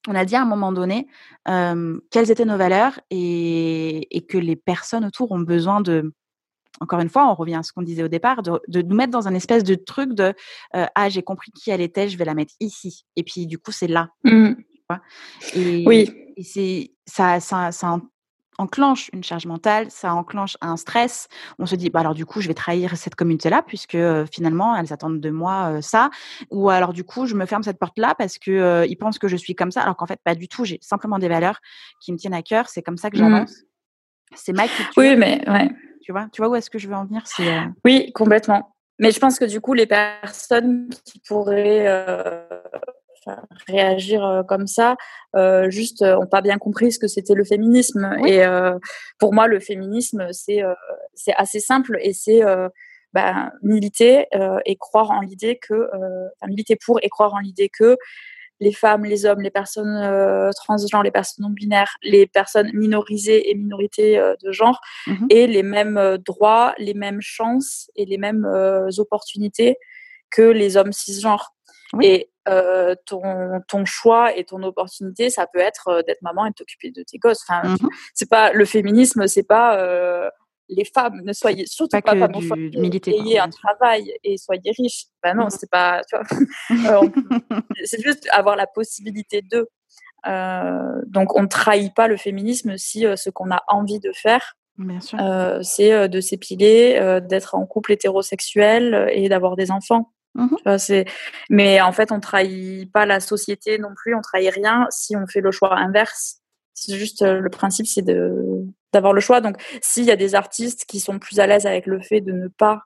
[0.07, 1.07] on a dit à un moment donné
[1.45, 6.13] quelles étaient nos valeurs et, et, que les personnes autour ont besoin de
[6.79, 9.27] encore une fois, on revient à ce qu'on disait au départ, de, nous mettre dans
[9.27, 10.33] un espèce de truc de
[10.73, 13.05] ah j'ai compris qui elle était, je vais la mettre ici.
[13.15, 14.09] Et puis du coup c'est là.
[14.23, 14.53] Mmh.
[15.55, 16.09] Et, oui.
[16.35, 17.99] Et c'est ça, ça, ça,
[18.57, 21.27] enclenche une charge mentale, ça enclenche un stress.
[21.59, 23.97] On se dit, bah alors du coup, je vais trahir cette communauté-là puisque
[24.31, 26.09] finalement, elles attendent de moi ça.
[26.51, 29.35] Ou alors du coup, je me ferme cette porte-là parce que ils pensent que je
[29.35, 30.65] suis comme ça, alors qu'en fait, pas du tout.
[30.65, 31.59] J'ai simplement des valeurs
[32.01, 32.69] qui me tiennent à cœur.
[32.69, 33.19] C'est comme ça que mmh.
[33.19, 33.63] j'avance.
[34.35, 34.93] C'est ma culture.
[34.97, 35.69] Oui, mais ouais.
[36.01, 37.23] Tu vois, tu vois où est-ce que je veux en venir
[37.83, 38.73] Oui, complètement.
[38.99, 41.85] Mais je pense que du coup, les personnes qui pourraient
[43.67, 44.95] réagir euh, comme ça,
[45.35, 48.17] euh, juste euh, ont pas bien compris ce que c'était le féminisme.
[48.25, 48.43] Et
[49.19, 50.61] pour moi, le féminisme, c'est
[51.13, 52.41] c'est assez simple et c'est
[53.13, 54.27] bah, militer
[54.65, 57.97] et croire en l'idée que, enfin, militer pour et croire en l'idée que
[58.59, 63.55] les femmes, les hommes, les personnes transgenres, les personnes non binaires, les personnes minorisées et
[63.55, 68.47] minorités de genre mmh aient les mêmes droits, les mêmes chances et les mêmes
[68.97, 69.77] opportunités
[70.29, 71.53] que les hommes cisgenres.
[72.01, 76.49] Et euh, ton, ton choix et ton opportunité, ça peut être euh, d'être maman et
[76.51, 77.43] de t'occuper de tes gosses.
[77.47, 80.29] Enfin, mmh c'est pas le féminisme, c'est pas euh,
[80.69, 85.05] les femmes ne soyez surtout pas, pas femmes, ayez un travail et soyez riches.
[85.21, 86.01] Ben non, mmh c'est pas.
[87.83, 89.67] c'est juste avoir la possibilité de.
[91.05, 94.55] donc, on ne trahit pas le féminisme si ce qu'on a envie de faire,
[95.63, 100.13] c'est de s'épiler, d'être en couple hétérosexuel et d'avoir des enfants.
[100.35, 101.05] Mmh c'est...
[101.49, 105.25] Mais en fait, on trahit pas la société non plus, on trahit rien si on
[105.27, 106.41] fait le choix inverse.
[106.73, 108.63] C'est juste euh, le principe, c'est de
[108.93, 109.41] d'avoir le choix.
[109.41, 112.31] Donc, s'il y a des artistes qui sont plus à l'aise avec le fait de
[112.31, 112.83] ne pas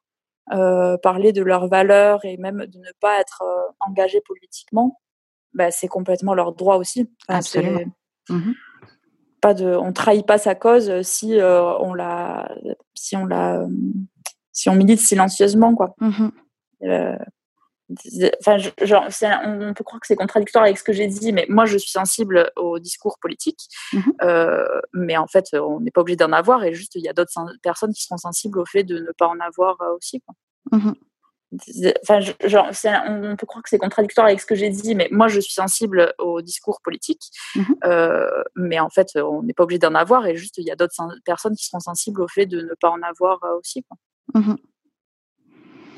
[0.53, 4.99] euh, parler de leurs valeurs et même de ne pas être euh, engagés politiquement,
[5.53, 7.11] bah, c'est complètement leur droit aussi.
[7.27, 7.83] Absolument.
[8.29, 8.51] Mmh
[9.41, 12.55] pas de, on trahit pas sa cause si on la,
[12.93, 13.65] si on la,
[14.51, 15.95] si on milite silencieusement, quoi.
[15.99, 16.27] Mmh
[18.39, 19.07] enfin, genre,
[19.45, 21.91] on peut croire que c'est contradictoire avec ce que j'ai dit, mais moi, je suis
[21.91, 23.59] sensible au discours politique.
[23.93, 27.09] Mmh euh, mais en fait, on n'est pas obligé d'en avoir, et juste, il y
[27.09, 30.21] a d'autres personnes qui seront sensibles au fait de ne pas en avoir euh, aussi.
[30.21, 30.35] Quoi.
[30.71, 30.93] Mmh
[32.03, 32.69] enfin, genre,
[33.09, 35.53] on peut croire que c'est contradictoire avec ce que j'ai dit, mais moi, je suis
[35.53, 37.23] sensible au discours politique.
[37.55, 40.71] Mmh euh, mais en fait, on n'est pas obligé d'en avoir, et juste, il y
[40.71, 43.83] a d'autres personnes qui seront sensibles au fait de ne pas en avoir aussi.
[43.83, 43.97] Quoi.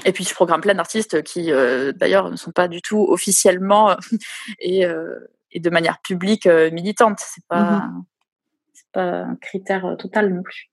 [0.06, 3.96] Et puis je programme plein d'artistes qui, euh, d'ailleurs, ne sont pas du tout officiellement
[4.60, 5.20] et, euh,
[5.52, 7.20] et, de manière publique euh, militante.
[7.20, 8.06] C'est pas, mmh
[8.92, 10.70] pas un critère total non plus.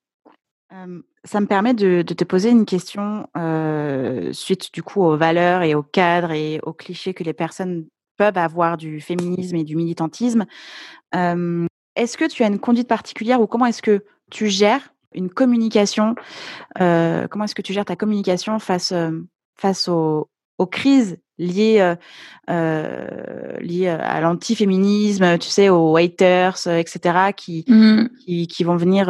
[1.24, 3.26] ça me permet de, de, te poser une question
[4.34, 7.86] suite du coup aux valeurs et aux cadres et aux clichés que les personnes
[8.18, 10.44] peuvent avoir du féminisme et du militantisme.
[11.14, 16.14] est-ce que tu as une conduite particulière ou comment est-ce que tu gères une communication.
[16.80, 19.10] Euh, comment est-ce que tu gères ta communication face, euh,
[19.56, 20.28] face aux,
[20.70, 21.94] crises liées,
[22.50, 28.08] euh, liées à l'antiféminisme, tu sais, aux haters, etc., qui, mmh.
[28.24, 29.08] qui, qui, vont venir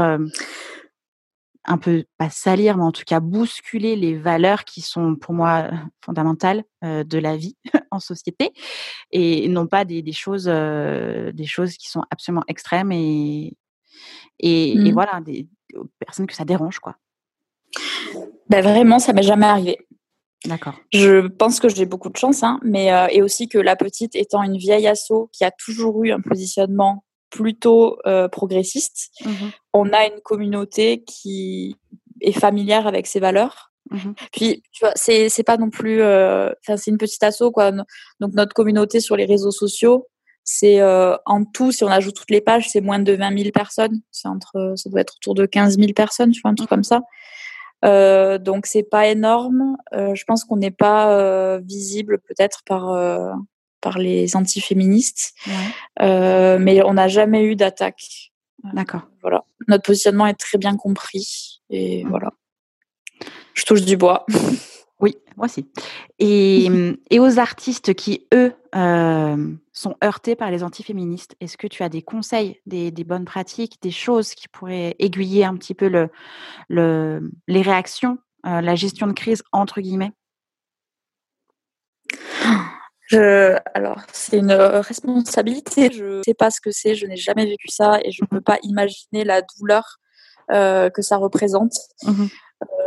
[1.65, 5.71] un peu, pas salir, mais en tout cas bousculer les valeurs qui sont pour moi
[6.05, 7.57] fondamentales de la vie
[7.91, 8.53] en société
[9.11, 13.57] et non pas des, des choses, des choses qui sont absolument extrêmes et,
[14.39, 14.93] et, et mmh.
[14.93, 16.97] voilà, des, aux personnes que ça dérange, quoi.
[18.49, 19.79] Ben vraiment, ça m'est jamais arrivé.
[20.47, 20.75] D'accord.
[20.93, 24.17] Je pense que j'ai beaucoup de chance, hein, mais euh, et aussi que la petite
[24.17, 29.31] étant une vieille asso qui a toujours eu un positionnement plutôt euh, progressiste, mmh
[29.73, 31.77] on a une communauté qui
[32.21, 33.71] est familière avec ses valeurs.
[33.91, 37.71] Mmh Puis, tu vois, c'est c'est pas non plus, euh, c'est une petite asso quoi.
[37.71, 40.09] Donc notre communauté sur les réseaux sociaux,
[40.53, 43.51] c'est euh, en tout, si on ajoute toutes les pages, c'est moins de 20 000
[43.53, 44.01] personnes.
[44.11, 46.83] C'est entre, ça doit être autour de 15 000 personnes, tu vois, un truc comme
[46.83, 47.03] ça.
[47.85, 49.77] Euh, donc c'est pas énorme.
[49.93, 52.99] Euh, je pense qu'on n'est pas euh, visible peut-être par
[53.81, 56.59] par les antiféministes, ouais.
[56.59, 58.33] mais on n'a jamais eu d'attaque.
[58.75, 59.03] D'accord.
[59.23, 62.09] Voilà, notre positionnement est très bien compris et mmh.
[62.09, 62.33] voilà.
[63.55, 64.27] Je touche du bois.
[64.99, 65.71] Oui, moi aussi.
[66.19, 66.69] Et,
[67.11, 71.89] et aux artistes qui, eux, euh, sont heurtés par les antiféministes, est-ce que tu as
[71.89, 76.09] des conseils, des, des, bonnes pratiques, des choses qui pourraient aiguiller un petit peu le,
[76.69, 80.13] le, les réactions, euh, la gestion de crise, entre guillemets?
[83.07, 85.91] Je, alors, c'est une responsabilité.
[85.93, 88.27] Je ne sais pas ce que c'est, je n'ai jamais vécu ça et je ne
[88.27, 89.99] mmh peux pas imaginer la douleur
[90.53, 91.73] euh, que ça représente.
[92.05, 92.27] Mmh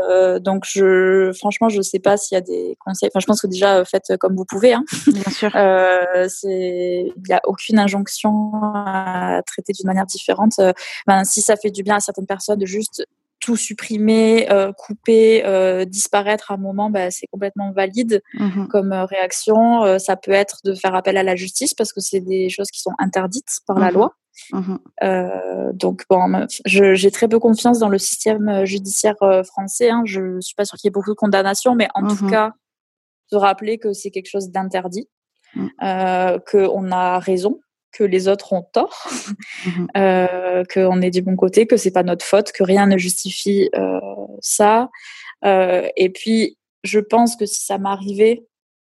[0.10, 3.10] euh, donc, je, franchement, je sais pas s'il y a des conseils.
[3.12, 4.74] Enfin, je pense que déjà, euh, faites comme vous pouvez.
[4.74, 4.84] Hein.
[5.08, 5.52] Bien sûr.
[5.64, 10.54] Euh, c'est, il n'y a aucune injonction à traiter d'une manière différente.
[10.60, 10.74] Euh,
[11.08, 13.06] ben, si ça fait du bien à certaines personnes de juste
[13.44, 20.00] tout supprimer, couper, disparaître à un moment, bah, c'est complètement valide mmh comme réaction.
[20.00, 22.80] ça peut être de faire appel à la justice parce que c'est des choses qui
[22.80, 24.14] sont interdites par la mmh loi.
[24.52, 24.76] Mmh
[25.74, 29.90] donc bon, j'ai très peu confiance dans le système judiciaire français.
[29.90, 30.04] Hein.
[30.06, 32.54] Je ne suis pas sûre qu'il y ait beaucoup de condamnations, mais en tout cas,
[33.30, 35.10] se rappeler que c'est quelque chose d'interdit,
[35.56, 37.60] qu'on a raison
[37.94, 39.08] que les autres ont tort,
[39.66, 42.98] mmh euh, qu'on est du bon côté, que c'est pas notre faute, que rien ne
[42.98, 44.00] justifie euh,
[44.42, 44.90] ça.
[45.46, 48.44] Euh, et puis, je pense que si ça m'arrivait,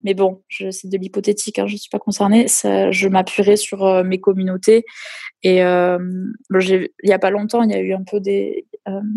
[0.04, 4.04] mais bon, c'est de l'hypothétique, hein, je ne suis pas concernée, ça, je m'appuierais sur
[4.04, 4.86] mes communautés.
[5.43, 8.68] Et il y a pas longtemps, il y a eu un peu des...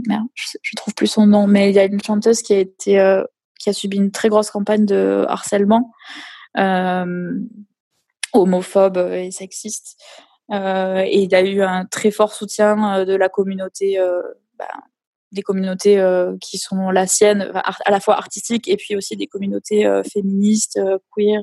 [0.06, 2.58] merde, je, ne trouve plus son nom, mais il y a une chanteuse qui a
[2.58, 3.22] été...
[3.58, 5.92] qui a subi une très grosse campagne de harcèlement
[8.32, 9.96] homophobe et sexiste.
[10.52, 14.20] Euh, et il a eu un très fort soutien euh, de la communauté, euh,
[14.58, 14.68] bah,
[15.32, 16.04] des communautés
[16.40, 20.80] qui sont la sienne, à la fois artistiques et puis aussi des communautés féministes,
[21.14, 21.40] queer,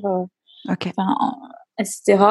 [1.78, 2.24] etc.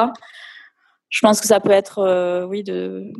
[1.08, 3.10] Je pense que ça peut être, oui, de,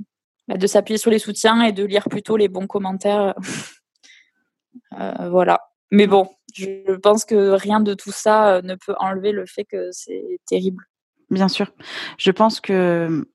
[0.47, 3.35] bah, de s'appuyer sur les soutiens et de lire plutôt les bons commentaires.
[4.93, 5.59] voilà.
[5.91, 9.89] Mais bon, je pense que rien de tout ça ne peut enlever le fait que
[9.91, 10.88] c'est terrible.
[11.31, 11.73] Bien sûr.
[12.17, 13.27] Je pense que,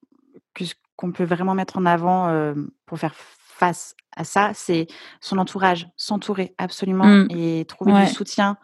[0.59, 2.53] ce qu'on peut vraiment mettre en avant
[2.85, 4.87] pour faire face à ça, c'est
[5.21, 7.27] son entourage, s'entourer absolument mmh.
[7.31, 8.57] et trouver du soutien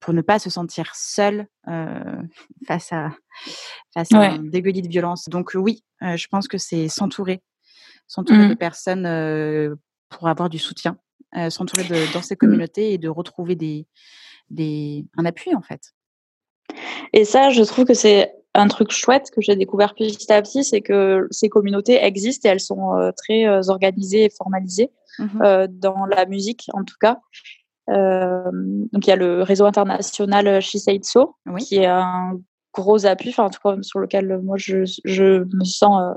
[0.00, 1.46] pour ne pas se sentir seul
[2.66, 3.10] face à
[3.94, 5.28] face à un dégueulis de violence.
[5.28, 7.42] Donc oui, je pense que c'est s'entourer,
[8.06, 8.56] s'entourer de mmh.
[8.56, 9.76] personnes
[10.08, 10.98] pour avoir du soutien,
[11.48, 12.38] s'entourer de, dans ces mmh.
[12.38, 13.86] communautés et de retrouver des,
[14.50, 15.94] des un appui en fait.
[17.12, 20.64] Et ça, je trouve que c'est un truc chouette que j'ai découvert petit à petit,
[20.64, 25.42] c'est que ces communautés existent et elles sont euh, très euh, organisées et formalisées mmh
[25.42, 27.18] euh, dans la musique, en tout cas.
[27.88, 32.38] donc il y a le réseau international She Said So, qui est un
[32.72, 36.14] gros appui, enfin en tout cas sur lequel moi je, je me sens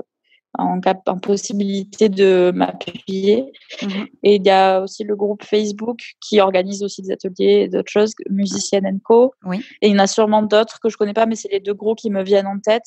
[0.58, 3.52] en, cap en possibilité de m'appuyer.
[3.82, 3.88] Mmh
[4.24, 7.90] et il y a aussi le groupe Facebook qui organise aussi des ateliers et d'autres
[7.90, 9.34] choses, Musicienne Co.
[9.44, 9.64] Oui.
[9.80, 11.74] Et il y en a sûrement d'autres que je connais pas, mais c'est les deux
[11.74, 12.86] gros qui me viennent en tête,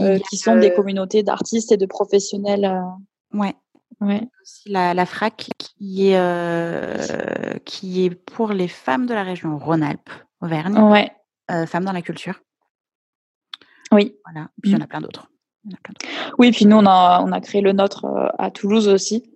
[0.00, 2.64] euh, qui sont des communautés d'artistes et de professionnels.
[2.64, 3.36] Euh.
[3.38, 3.54] Ouais.
[4.00, 4.28] Ouais.
[4.66, 10.10] La, la FRAC qui est, euh, qui est pour les femmes de la région Rhône-Alpes,
[10.40, 10.78] Auvergne.
[10.78, 11.10] Ouais.
[11.66, 12.40] femmes dans la culture.
[13.90, 14.14] Oui.
[14.24, 14.50] Voilà.
[14.62, 15.28] Puis il y en a plein d'autres.
[16.38, 19.30] Oui, puis nous, on a, on a créé le nôtre euh, à Toulouse aussi.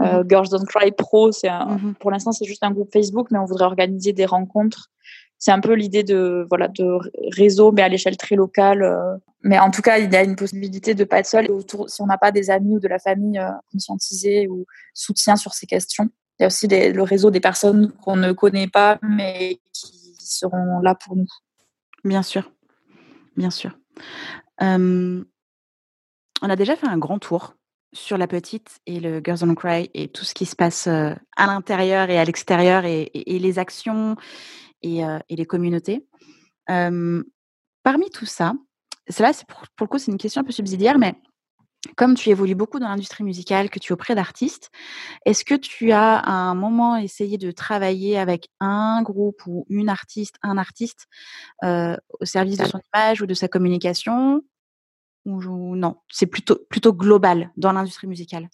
[0.00, 0.28] Euh, mhm.
[0.28, 1.94] Girls Don't Cry Pro, c'est mhm.
[1.98, 4.90] pour l'instant, c'est juste un groupe Facebook, mais on voudrait organiser des rencontres.
[5.38, 6.98] C'est un peu l'idée de, voilà, de
[7.36, 8.82] réseau, mais à l'échelle très locale.
[8.82, 9.16] Euh.
[9.42, 11.50] Mais en tout cas, il y a une possibilité de pas être seul.
[11.50, 15.54] Autour, si on n'a pas des amis ou de la famille conscientisés ou soutien sur
[15.54, 16.08] ces questions,
[16.38, 20.80] il y a aussi le réseau des personnes qu'on ne connaît pas, mais qui seront
[20.80, 21.28] là pour nous.
[22.02, 22.50] Bien sûr,
[23.36, 23.78] bien sûr
[26.42, 27.54] on a déjà fait un grand tour
[27.92, 31.16] sur la petite et le Girls on Cry et tout ce qui se passe à
[31.38, 34.16] l'intérieur et à l'extérieur et, les actions
[34.82, 36.06] et, les communautés.
[36.66, 38.52] parmi tout ça,
[39.08, 41.14] cela, c'est pour, le coup, c'est une question un peu subsidiaire, mais
[41.96, 44.70] comme tu évolues beaucoup dans l'industrie musicale, que tu es auprès d'artistes,
[45.24, 49.88] est-ce que tu as à un moment essayé de travailler avec un groupe ou une
[49.88, 51.06] artiste, un artiste
[51.62, 54.42] au service de son image ou de sa communication?
[55.28, 58.48] Ou, non C'est plutôt, plutôt global dans l'industrie musicale?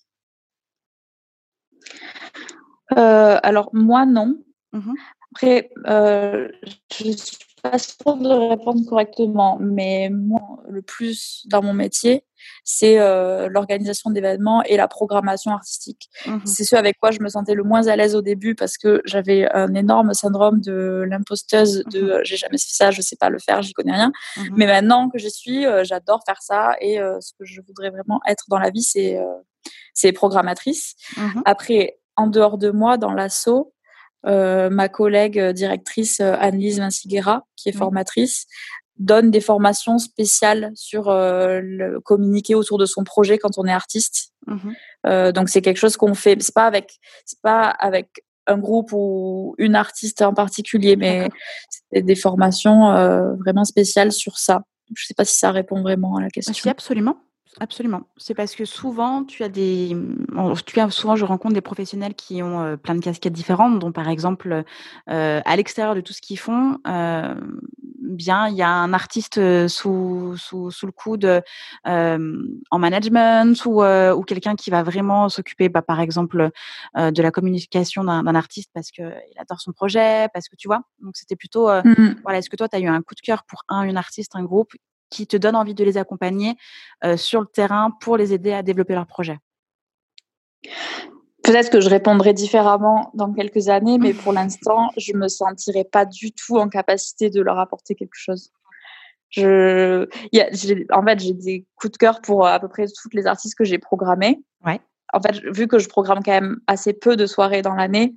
[2.99, 4.43] Euh, Alors, moi, non.
[4.73, 4.95] Mmh
[5.33, 6.49] Après, euh,
[6.93, 7.37] je suis
[7.79, 12.25] sûre de répondre correctement, mais moi, le plus dans mon métier,
[12.63, 16.11] c'est euh, l'organisation d'événements et la programmation artistique.
[16.27, 18.77] Mmh c'est ce avec quoi je me sentais le moins à l'aise au début parce
[18.77, 23.17] que j'avais un énorme syndrome de l'imposteuse de mmh j'ai jamais fait ça, je sais
[23.17, 24.13] pas le faire, j'y connais rien.
[24.37, 27.61] Mmh Mais maintenant que j'y suis, euh, j'adore faire ça et euh, ce que je
[27.63, 29.19] voudrais vraiment être dans la vie, c'est
[29.95, 30.97] c'est programmatrice.
[31.45, 33.74] Après, en dehors de moi, dans l'assaut,
[34.25, 38.47] ma collègue directrice Annelise Vinciguera, qui est formatrice,
[38.99, 43.73] donne des formations spéciales sur euh, le communiquer autour de son projet quand on est
[43.73, 44.33] artiste.
[44.47, 44.73] Mmh
[45.07, 46.41] euh, donc c'est quelque chose qu'on fait.
[46.41, 48.09] C'est pas avec, c'est pas avec
[48.47, 51.29] un groupe ou une artiste en particulier, mais
[51.93, 54.63] c'est des formations euh, vraiment spéciales sur ça.
[54.97, 56.55] Je sais pas si ça répond vraiment à la question.
[56.65, 57.19] Oui, absolument.
[57.61, 58.03] Absolument.
[58.17, 59.97] C'est parce que souvent, tu as des.
[60.37, 64.65] As, souvent, je rencontre des professionnels qui ont plein de casquettes différentes, dont par exemple,
[65.07, 70.71] à l'extérieur de tout ce qu'ils font, bien, il y a un artiste sous, sous,
[70.71, 71.43] sous le coude
[71.85, 76.51] en management ou, ou quelqu'un qui va vraiment s'occuper, bah, par exemple,
[76.97, 79.05] de la communication d'un artiste parce qu'il
[79.39, 80.83] adore son projet, parce que tu vois?
[81.01, 83.45] Donc, c'était plutôt, mmh voilà, est-ce que toi, tu as eu un coup de cœur
[83.45, 84.73] pour un, une artiste, un groupe
[85.15, 86.57] qui te donne envie de les accompagner
[87.17, 89.39] sur le terrain pour les aider à développer leur projet
[91.45, 96.07] Peut-être que je répondrai différemment dans quelques années, mais pour l'instant, je me sentirai pas
[96.07, 98.51] du tout en capacité de leur apporter quelque chose.
[99.29, 100.49] Je, y a,
[100.97, 103.65] en fait, j'ai des coups de cœur pour à peu près toutes les artistes que
[103.65, 104.43] j'ai programmés.
[104.65, 104.81] Ouais.
[105.13, 108.15] En fait, vu que je programme quand même assez peu de soirées dans l'année,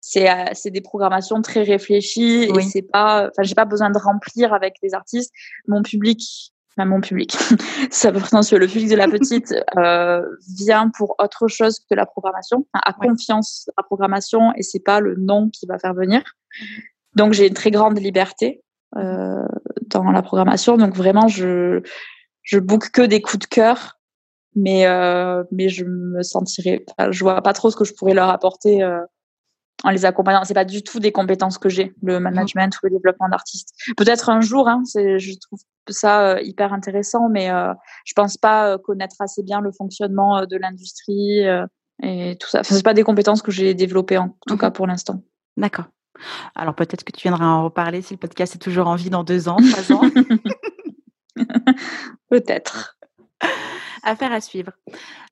[0.00, 3.98] c'est euh, c'est des programmations très réfléchies et c'est pas, enfin, j'ai pas besoin de
[3.98, 5.32] remplir avec des artistes.
[5.66, 6.52] Mon public
[6.84, 7.32] mon public,
[7.90, 10.22] ça prétentieux, le public de la petite euh,
[10.58, 15.00] vient pour autre chose que la programmation, a confiance à la programmation et c'est pas
[15.00, 16.22] le nom qui va faire venir.
[16.60, 16.66] Mhm.
[17.14, 18.62] Donc j'ai une très grande liberté
[18.96, 19.46] euh,
[19.86, 21.80] dans la programmation, donc vraiment je
[22.42, 23.98] je book que des coups de cœur,
[24.54, 28.28] mais euh, mais je me sentirais, je vois pas trop ce que je pourrais leur
[28.28, 29.00] apporter euh,
[29.84, 30.44] en les accompagnant.
[30.44, 33.74] C'est pas du tout des compétences que j'ai, le management ou le développement d'artistes.
[33.96, 37.72] Peut-être un jour, hein, je trouve ça euh, hyper intéressant, mais euh,
[38.04, 41.42] je pense pas euh, connaître assez bien le fonctionnement de l'industrie
[42.02, 42.60] et tout ça.
[42.60, 45.22] Enfin, c'est pas des compétences que j'ai développées en tout cas pour l'instant.
[45.56, 45.86] D'accord.
[46.54, 49.24] Alors peut-être que tu viendras en reparler si le podcast est toujours en vie dans
[49.24, 50.10] deux ans, trois ans.
[52.30, 52.96] peut-être.
[54.02, 54.72] Affaire à suivre.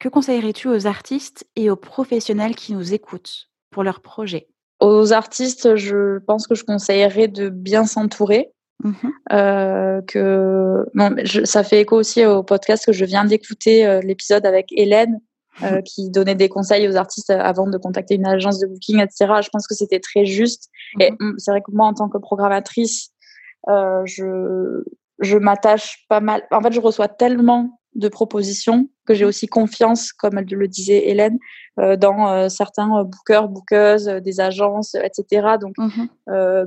[0.00, 3.48] Que conseillerais-tu aux artistes et aux professionnels qui nous écoutent?
[3.74, 4.46] Pour leur projet
[4.80, 8.52] Aux artistes, je pense que je conseillerais de bien s'entourer.
[8.82, 8.92] Mmh
[9.32, 10.84] euh, que
[11.44, 15.20] ça fait écho aussi au podcast que je viens d'écouter euh, l'épisode avec Hélène
[15.62, 19.32] euh, qui donnait des conseils aux artistes avant de contacter une agence de booking, etc.
[19.42, 20.70] Je pense que c'était très juste.
[20.96, 23.10] Mmh Et mmh, c'est vrai que moi, en tant que programmatrice,
[23.68, 24.82] je
[25.20, 26.42] je m'attache pas mal.
[26.50, 31.08] En fait, je reçois tellement de propositions, que j'ai aussi confiance, comme elle le disait
[31.08, 31.38] Hélène,
[31.80, 35.56] euh, dans euh, certains euh, bookers, bookeuses, des agences, etc.
[35.60, 36.06] Donc, mmh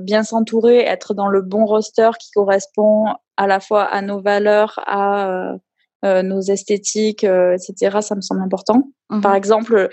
[0.00, 3.06] bien s'entourer, être dans le bon roster qui correspond
[3.36, 5.56] à la fois à nos valeurs, à
[6.04, 7.98] nos esthétiques, etc.
[8.00, 8.90] Ça me semble important.
[9.10, 9.88] Mmh Par exemple,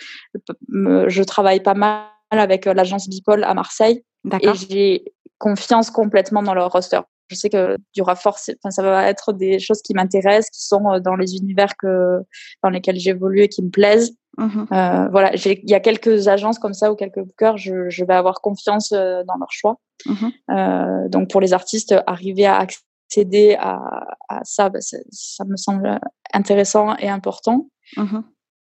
[0.69, 4.03] je travaille pas mal avec l'agence Bipol à Marseille
[4.41, 8.83] et j'ai confiance complètement dans leur roster je sais que y aura forcément, enfin, ça
[8.83, 12.19] va être des choses qui m'intéressent, qui sont euh, dans les univers que,
[12.63, 14.15] dans lesquels j'évolue et qui me plaisent.
[14.37, 18.03] Mmh euh, voilà, il y a quelques agences comme ça ou quelques bookers, je, je
[18.03, 19.79] vais avoir confiance euh, dans leur choix.
[20.05, 23.79] Mmh euh, donc pour les artistes, arriver à accéder à,
[24.27, 25.99] à ça, bah, ça me semble
[26.33, 27.69] intéressant et important.
[27.97, 28.19] Mmh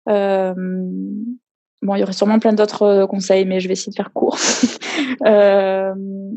[0.10, 0.54] euh,
[1.82, 4.38] bon, il y aurait sûrement plein d'autres conseils, mais je vais essayer de faire court.
[5.26, 5.94] euh,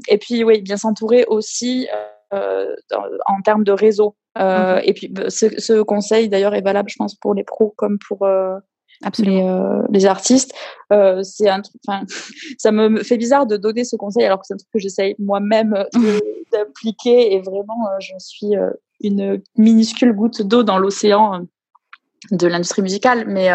[0.09, 4.17] et puis, oui, bien s'entourer aussi euh, en termes de réseau.
[4.39, 4.83] Euh, mhm.
[4.85, 7.99] Et puis bah, ce, ce conseil d'ailleurs est valable, je pense, pour les pros comme
[8.07, 8.57] pour euh,
[9.19, 9.45] les,
[9.91, 10.53] les, artistes.
[10.91, 12.05] c'est un enfin,
[12.59, 15.15] ça me fait bizarre de donner ce conseil alors que c'est un truc que j'essaye
[15.19, 15.85] moi-même
[16.53, 18.53] d'appliquer et vraiment je suis
[19.01, 21.47] une minuscule goutte d'eau dans l'océan
[22.31, 23.25] de l'industrie musicale.
[23.27, 23.49] Mais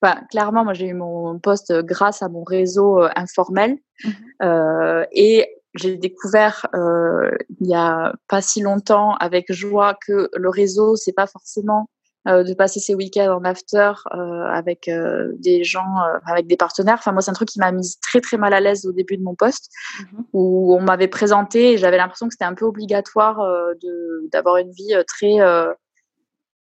[0.00, 5.06] bah, clairement, moi j'ai eu mon poste grâce à mon réseau informel mhm.
[5.12, 10.96] et j'ai découvert euh, il y a pas si longtemps avec joie que le réseau
[10.96, 11.88] c'est pas forcément
[12.26, 16.56] euh, de passer ses week-ends en after euh, avec euh, des gens euh, avec des
[16.56, 16.96] partenaires.
[16.98, 19.16] Enfin moi c'est un truc qui m'a mise très très mal à l'aise au début
[19.16, 19.70] de mon poste
[20.00, 23.38] mmh où on m'avait présenté et j'avais l'impression que c'était un peu obligatoire
[23.82, 25.38] de d'avoir une vie très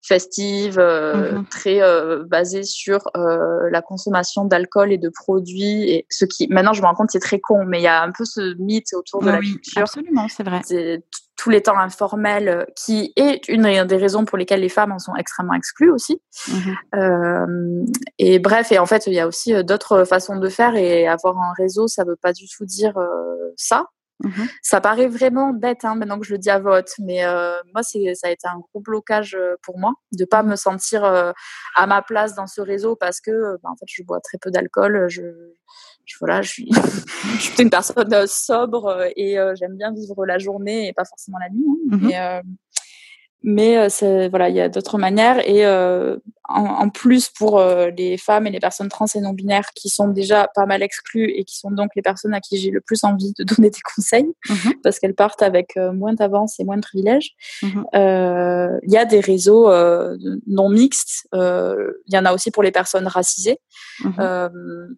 [0.01, 5.89] festive, euh, mmh très euh, basée sur euh, la consommation d'alcool et de produits.
[5.89, 8.01] Et ce qui, maintenant, je me rends compte, c'est très con, mais il y a
[8.01, 9.81] un peu ce mythe autour de la culture.
[9.81, 10.61] Absolument, c'est vrai.
[10.65, 11.03] C'est
[11.35, 15.15] tous les temps informels, qui est une des raisons pour lesquelles les femmes en sont
[15.15, 16.21] extrêmement exclues aussi.
[16.47, 17.85] Mmh
[18.17, 21.37] et bref, et en fait, il y a aussi d'autres façons de faire et avoir
[21.37, 22.93] un réseau, ça veut pas du tout dire
[23.55, 23.87] ça.
[24.23, 27.53] Mmh ça paraît vraiment bête hein, maintenant que je le dis à vote, mais euh,
[27.73, 31.31] moi, ça a été un gros blocage euh, pour moi de pas me sentir euh,
[31.75, 34.51] à ma place dans ce réseau parce que, bah, en fait, je bois très peu
[34.51, 35.05] d'alcool.
[35.07, 35.21] Je,
[36.05, 36.69] je voilà, je suis,
[37.37, 41.49] je suis une personne sobre et j'aime bien vivre la journée et pas forcément la
[41.49, 41.65] nuit.
[42.13, 42.57] Hein, mmh
[43.43, 45.47] mais euh, voilà, il y a d'autres manières.
[45.47, 46.17] Et euh,
[46.49, 50.07] en, plus, pour euh, les femmes et les personnes trans et non binaires qui sont
[50.07, 53.03] déjà pas mal exclues et qui sont donc les personnes à qui j'ai le plus
[53.03, 56.81] envie de donner des conseils, mmh parce qu'elles partent avec moins d'avance et moins de
[56.81, 57.31] privilèges,
[57.63, 57.83] mmh
[58.83, 59.69] il y a des réseaux
[60.47, 61.27] non mixtes.
[61.33, 63.59] Il y en a aussi pour les personnes racisées.
[64.03, 64.95] Mmh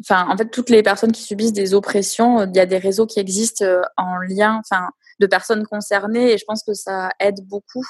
[0.00, 3.06] enfin, en fait, toutes les personnes qui subissent des oppressions, il y a des réseaux
[3.06, 3.64] qui existent
[3.96, 4.88] en lien, enfin,
[5.20, 7.84] de personnes concernées et je pense que ça aide beaucoup.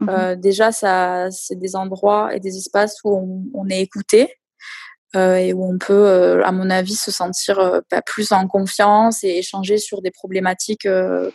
[0.00, 4.38] Mmh déjà, ça, c'est des endroits et des espaces où on, on est écouté.
[5.16, 8.46] Euh, et où on peut, euh, à mon avis, se sentir euh, bah, plus en
[8.46, 10.88] confiance et échanger sur des problématiques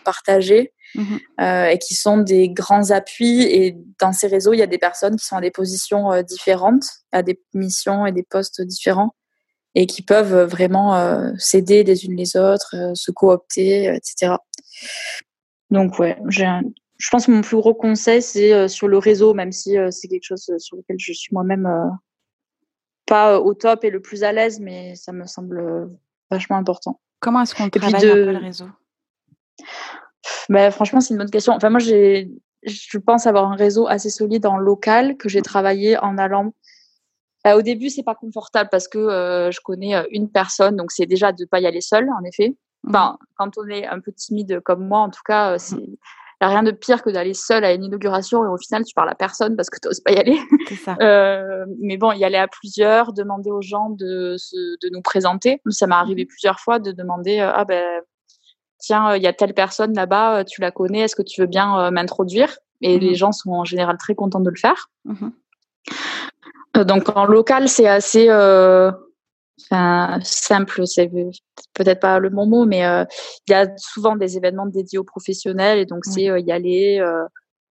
[0.03, 3.41] partagées mmh et qui sont des grands appuis.
[3.41, 6.85] Et dans ces réseaux, il y a des personnes qui sont à des positions différentes,
[7.11, 9.15] à des missions et des postes différents
[9.75, 14.35] et qui peuvent vraiment s'aider les unes les autres, se coopter, etc.
[15.71, 16.47] Donc ouais, j'ai
[16.97, 20.23] je pense que mon plus gros conseil c'est sur le réseau, même si c'est quelque
[20.23, 21.67] chose sur lequel je suis moi-même
[23.05, 25.89] pas au top et le plus à l'aise, mais ça me semble
[26.29, 26.99] vachement important.
[27.19, 28.09] Comment est-ce qu'on travaille de...
[28.09, 28.65] un peu le réseau?
[30.49, 31.53] Bah, Franchement, c'est une bonne question.
[31.53, 32.29] Enfin, moi, j'ai,
[32.63, 36.53] je pense avoir un réseau assez solide en local que j'ai travaillé en allant.
[37.43, 40.91] Bah, au début, c'est pas confortable parce que euh, je connais euh, une personne, donc
[40.91, 42.55] c'est déjà de pas y aller seul, en effet.
[42.87, 43.25] Enfin, mmh.
[43.35, 45.77] quand on est un peu timide comme moi, en tout cas, euh, c'est
[46.45, 48.93] n'y a rien de pire que d'aller seul à une inauguration et au final, tu
[48.93, 50.39] parles à personne parce que tu n'oses pas y aller.
[50.83, 50.97] Ça.
[51.03, 54.35] Euh, mais bon, y aller à plusieurs, demander aux gens de,
[54.81, 55.61] de nous présenter.
[55.69, 56.27] Ça m'est arrivé mmh.
[56.27, 57.83] plusieurs fois de demander euh, Ah ben,
[58.77, 61.47] tiens, il y a telle personne là-bas, euh, tu la connais, est-ce que tu veux
[61.47, 62.57] bien m'introduire?
[62.81, 63.15] Et les mmh.
[63.15, 64.89] gens sont en général très contents de le faire.
[66.75, 68.29] Donc en local, c'est assez
[69.61, 71.09] enfin, simple, c'est
[71.73, 73.05] peut-être pas le bon mot, mais euh,
[73.47, 76.99] il y a souvent des événements dédiés aux professionnels et donc c'est euh, y aller,
[76.99, 77.23] euh,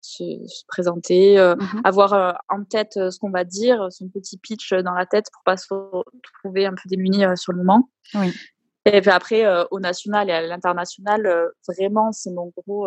[0.01, 4.93] se, se, présenter, mmh avoir en tête ce qu'on va dire, son petit pitch dans
[4.93, 5.67] la tête pour pas se
[6.41, 7.89] trouver un peu démuni sur le moment.
[8.15, 8.33] Oui.
[8.85, 12.87] Et puis après, au national et à l'international, vraiment, c'est mon gros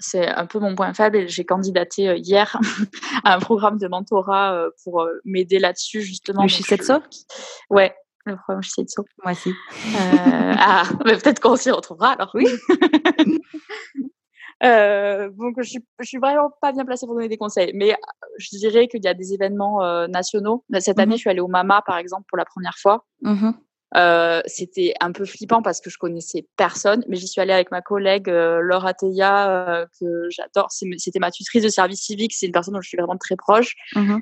[0.00, 1.28] c'est un peu mon point faible.
[1.28, 2.58] J'ai candidaté hier
[3.24, 6.42] à un programme de mentorat pour m'aider là-dessus justement.
[6.42, 6.92] Le Shisetsu
[7.70, 7.94] Ouais,
[8.26, 9.02] le programme Shisetsu.
[9.22, 9.50] Moi aussi.
[9.50, 9.54] Euh,
[10.58, 12.30] ah, mais peut-être qu'on s'y retrouvera alors.
[12.34, 12.46] Oui.
[14.62, 17.96] euh, donc je suis, je suis vraiment pas bien placée pour donner des conseils, mais
[18.38, 20.64] je dirais qu'il y a des événements euh, nationaux.
[20.78, 23.04] Cette année, mmh je suis allée au Mama par exemple pour la première fois.
[23.22, 23.50] Mmh
[23.96, 27.70] euh, c'était un peu flippant parce que je connaissais personne, mais j'y suis allée avec
[27.70, 30.68] ma collègue euh, Laura Teya, euh, que j'adore.
[30.70, 33.74] C'était ma tutrice de service civique, c'est une personne dont je suis vraiment très proche.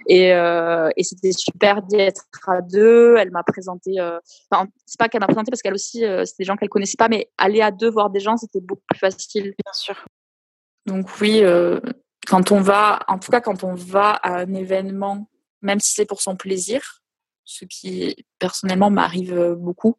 [0.07, 3.17] Et, euh, et c'était super d'être à deux.
[3.19, 4.19] Elle m'a présenté, euh,
[4.51, 7.09] enfin, c'est pas qu'elle m'a présenté parce qu'elle aussi, c'était des gens qu'elle connaissait pas,
[7.09, 9.55] mais aller à deux voir des gens, c'était beaucoup plus facile.
[9.65, 10.05] Bien sûr.
[10.87, 11.43] Donc oui,
[12.27, 15.29] quand on va, en tout cas quand on va à un événement,
[15.61, 17.03] même si c'est pour son plaisir,
[17.49, 19.97] ce qui personnellement m'arrive euh, beaucoup.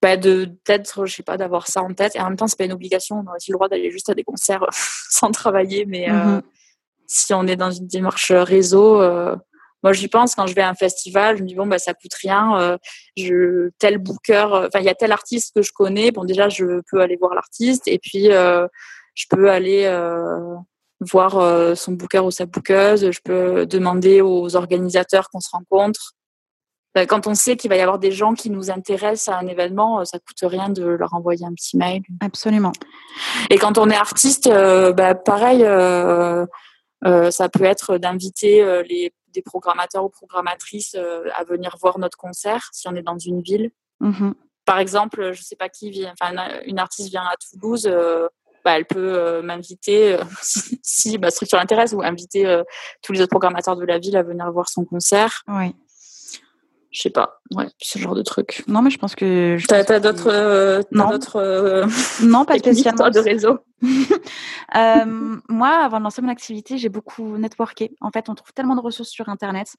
[0.00, 2.14] Bah de peut-être je sais pas d'avoir ça en tête.
[2.14, 3.16] Et en même temps c'est pas une obligation.
[3.16, 4.64] On a aussi le droit d'aller juste à des concerts
[5.10, 5.84] sans travailler.
[5.84, 6.42] Mais euh, mmh
[7.10, 9.34] si on est dans une démarche réseau euh,
[9.82, 10.34] moi j'y pense.
[10.34, 12.78] Quand je vais à un festival je me dis bon bah ça coûte rien
[13.16, 16.10] je tel booker enfin il y a tel artiste que je connais.
[16.10, 17.88] Bon déjà je peux aller voir l'artiste.
[17.88, 19.88] Et puis je peux aller
[21.00, 23.10] voir son booker ou sa bookeuse.
[23.10, 26.12] Je peux demander aux organisateurs qu'on se rencontre
[27.06, 30.00] quand on sait qu'il va y avoir des gens qui nous intéressent à un événement,
[30.00, 32.02] euh, ça coûte rien de leur envoyer un petit mail.
[32.20, 32.72] Absolument.
[33.50, 36.46] Et quand on est artiste, euh, bah, pareil, euh,
[37.30, 42.88] ça peut être d'inviter les des programmateurs ou programmatrices à venir voir notre concert si
[42.88, 43.70] on est dans une ville.
[44.00, 44.30] Mmh
[44.64, 46.34] Par exemple, je sais pas qui vient, enfin
[46.64, 47.86] une artiste vient à Toulouse.
[48.64, 52.62] Bah, elle peut m'inviter si, si ma structure l'intéresse ou inviter
[53.02, 55.42] tous les autres programmateurs de la ville à venir voir son concert.
[55.46, 55.74] Oui
[56.90, 58.64] je sais pas, ouais, ce genre de truc.
[58.66, 59.58] Non, mais je pense que.
[59.66, 60.30] T'as as, d'autres.
[60.30, 61.36] Euh, non, d'autres.
[61.36, 61.86] Euh,
[62.22, 63.10] non, pas spécialement.
[63.10, 63.58] de réseau?
[63.82, 67.94] euh, moi, avant de lancer mon activité, j'ai beaucoup networké.
[68.00, 69.76] En fait, on trouve tellement de ressources sur Internet.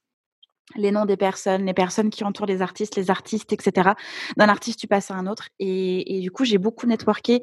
[0.76, 3.92] Les noms des personnes, les personnes qui entourent les artistes, les artistes, etc.
[4.38, 5.50] D'un artiste, tu passes à un autre.
[5.60, 7.42] Et, et du coup, j'ai beaucoup networké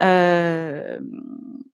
[0.00, 0.98] euh,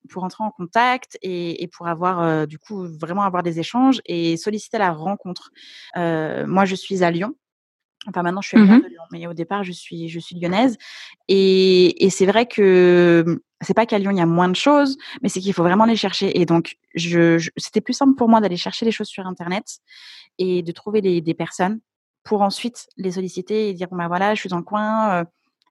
[0.09, 4.01] pour entrer en contact et, et pour avoir, euh, du coup, vraiment avoir des échanges
[4.07, 5.51] et solliciter la rencontre.
[5.97, 7.35] Euh, moi, je suis à Lyon.
[8.07, 10.77] Enfin, maintenant, je suis à mmh Lyon, mais au départ, je suis, je suis lyonnaise.
[11.29, 14.97] Et, et c'est vrai que c'est pas qu'à Lyon, il y a moins de choses,
[15.23, 16.39] mais c'est qu'il faut vraiment les chercher.
[16.39, 19.79] Et donc, je, c'était plus simple pour moi d'aller chercher les choses sur Internet
[20.39, 21.81] et de trouver les, des personnes
[22.25, 25.25] pour ensuite les solliciter et dire, ben voilà, je suis dans le coin, euh,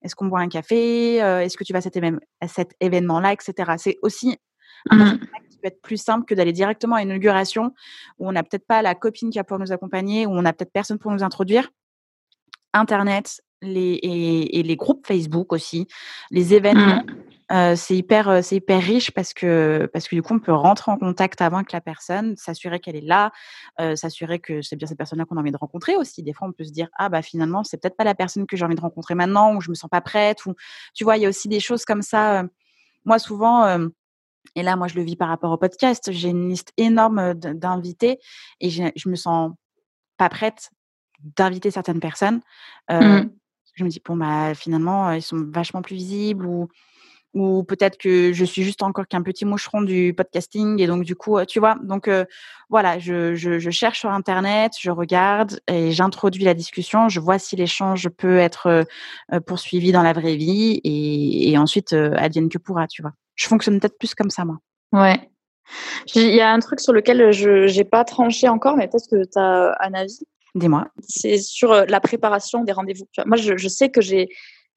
[0.03, 3.74] est-ce qu'on boit un café Est-ce que tu vas à cet, événement-là, etc.
[3.78, 4.38] C'est aussi
[4.89, 5.20] un mmh.
[5.49, 7.74] qui peut être plus simple que d'aller directement à une inauguration
[8.20, 10.54] où on n'a peut-être pas la copine qui va pouvoir nous accompagner, où on n'a
[10.54, 11.70] peut-être personne pour nous introduire.
[12.74, 15.87] Internet les, et, les groupes Facebook aussi,
[16.32, 17.04] les événements.
[17.04, 17.16] Mmh.
[17.54, 20.92] Euh, c'est hyper, c'est hyper riche parce que parce que du coup on peut rentrer
[20.92, 23.32] en contact avant que la personne, s'assurer qu'elle est là,
[23.80, 26.24] euh, s'assurer que c'est bien cette personne-là qu'on a envie de rencontrer aussi.
[26.24, 28.58] Des fois on peut se dire ah bah finalement c'est peut-être pas la personne que
[28.58, 30.55] j'ai envie de rencontrer maintenant ou je me sens pas prête ou
[30.96, 32.43] tu vois il y a aussi des choses comme ça
[33.05, 33.89] moi, souvent,
[34.55, 38.20] et là, moi, je le vis par rapport au podcast, j'ai une liste énorme d'invités
[38.59, 39.51] et je me sens
[40.17, 40.71] pas prête
[41.20, 42.42] d'inviter certaines personnes.
[42.89, 43.24] Mmh.
[43.75, 46.67] Je me dis, bon, bah, finalement, ils sont vachement plus visibles ou
[47.34, 51.16] ou peut-être que je suis juste encore qu'un petit moucheron du podcasting et donc du
[51.16, 52.10] coup tu vois donc
[52.70, 57.39] voilà je, je, je, cherche sur internet je regarde et j'introduis la discussion je vois
[57.39, 58.86] si l'échange peut être
[59.47, 63.14] poursuivi dans la vraie vie et, et ensuite advienne que pourra tu vois.
[63.36, 64.60] Je fonctionne peut-être plus comme ça moi.
[64.92, 65.30] Ouais.
[66.16, 69.24] Il y a un truc sur lequel je n'ai pas tranché encore mais peut-être que
[69.24, 70.20] tu as un avis.
[70.55, 70.88] Dis-moi.
[71.01, 73.08] C'est sur la préparation des rendez-vous.
[73.26, 74.30] Moi je, je sais que j'ai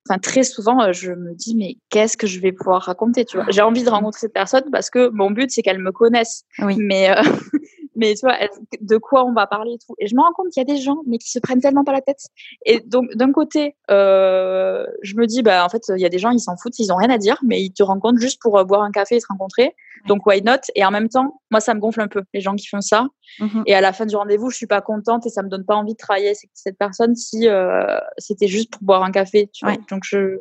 [0.09, 3.37] enfin très souvent euh, je me dis mais qu'est-ce que je vais pouvoir raconter tu
[3.37, 3.47] vois?
[3.49, 6.77] J'ai envie de rencontrer cette personne parce que mon but c'est qu'elle me connaisse oui.
[6.79, 7.23] mais euh,
[7.97, 8.37] mais tu vois
[8.81, 9.95] de quoi on va parler et tout.
[9.99, 11.85] Et je me rends compte qu'il y a des gens mais qui se prennent tellement
[11.85, 12.21] pas la tête.
[12.65, 16.19] Et donc d'un côté euh, je me dis bah en fait il y a des
[16.19, 18.59] gens ils s'en foutent ils ont rien à dire mais ils te rencontrent juste pour
[18.59, 19.75] euh, boire un café et se rencontrer.
[20.07, 20.61] Donc why not?
[20.75, 23.09] Et en même temps moi ça me gonfle un peu les gens qui font ça.
[23.41, 25.65] Mmh et à la fin du rendez-vous je suis pas contente et ça me donne
[25.65, 29.51] pas envie de travailler avec cette personne si euh, c'était juste pour boire un café
[29.53, 29.77] tu vois.
[29.91, 30.41] Donc je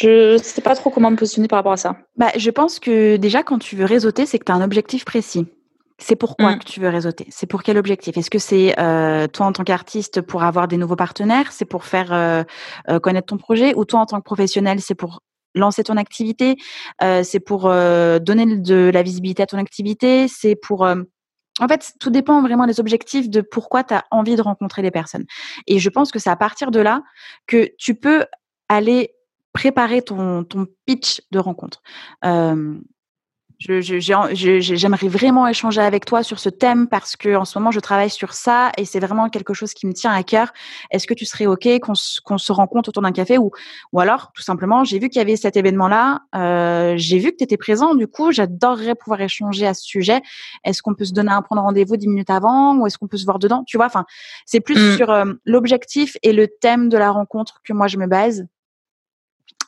[0.00, 1.96] je sais pas trop comment me positionner par rapport à ça.
[2.16, 5.04] Bah, je pense que déjà, quand tu veux réseauter, c'est que tu as un objectif
[5.04, 5.46] précis.
[6.02, 6.58] C'est pourquoi mmh.
[6.58, 7.26] que tu veux réseauter?
[7.30, 8.16] C'est pour quel objectif?
[8.16, 11.52] Est-ce que c'est euh, toi en tant qu'artiste pour avoir des nouveaux partenaires?
[11.52, 12.42] C'est pour faire euh,
[12.88, 13.74] euh, connaître ton projet?
[13.74, 15.20] Ou toi en tant que professionnel, c'est pour
[15.54, 16.56] lancer ton activité?
[17.00, 20.26] C'est pour donner de la visibilité à ton activité?
[20.28, 20.82] C'est pour...
[20.82, 24.90] En fait, tout dépend vraiment des objectifs de pourquoi tu as envie de rencontrer les
[24.90, 25.24] personnes.
[25.66, 27.02] Et je pense que c'est à partir de là
[27.46, 28.24] que tu peux
[28.68, 29.12] aller
[29.52, 31.82] préparer ton, ton pitch de rencontre.
[32.24, 32.78] Euh,
[33.60, 38.08] J'aimerais vraiment échanger avec toi sur ce thème parce que en ce moment je travaille
[38.08, 40.52] sur ça et c'est vraiment quelque chose qui me tient à cœur.
[40.90, 41.92] Est-ce que tu serais ok qu'on
[42.24, 43.50] qu'on se rencontre autour d'un café ou
[43.92, 47.32] ou alors tout simplement j'ai vu qu'il y avait cet événement là, euh, j'ai vu
[47.32, 50.22] que tu étais présent du coup j'adorerais pouvoir échanger à ce sujet.
[50.64, 53.18] Est-ce qu'on peut se donner un prendre rendez-vous dix minutes avant ou est-ce qu'on peut
[53.18, 53.62] se voir dedans?
[53.66, 54.06] Tu vois, enfin
[54.46, 54.96] c'est plus mmh.
[54.96, 58.46] sur euh, l'objectif et le thème de la rencontre que moi je me base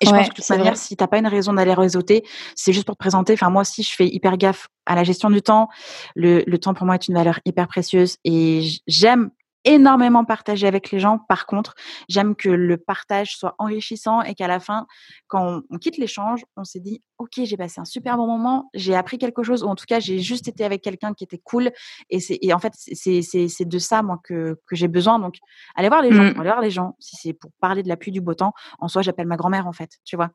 [0.02, 2.24] et je pense que de toute manière, si t'as pas une raison d'aller réseauter,
[2.54, 3.34] c'est juste pour te présenter.
[3.34, 5.68] Enfin, moi aussi, je fais hyper gaffe à la gestion du temps.
[6.14, 9.30] Le, le temps pour moi est une valeur hyper précieuse et j'aime
[9.64, 11.18] énormément partager avec les gens.
[11.28, 11.74] Par contre,
[12.08, 14.86] j'aime que le partage soit enrichissant et qu'à la fin,
[15.28, 18.94] quand on, quitte l'échange, on s'est dit, OK, j'ai passé un super bon moment, j'ai
[18.94, 21.70] appris quelque chose, ou en tout cas, j'ai juste été avec quelqu'un qui était cool.
[22.10, 25.18] Et, c'est, et en fait, c'est, de ça, moi, que, que j'ai besoin.
[25.18, 25.36] Donc,
[25.76, 26.40] allez voir les gens, mmh.
[26.40, 26.96] allez voir les gens.
[26.98, 29.66] Si c'est pour parler de la pluie du beau temps, en soi, j'appelle ma grand-mère,
[29.66, 30.30] en fait, tu vois.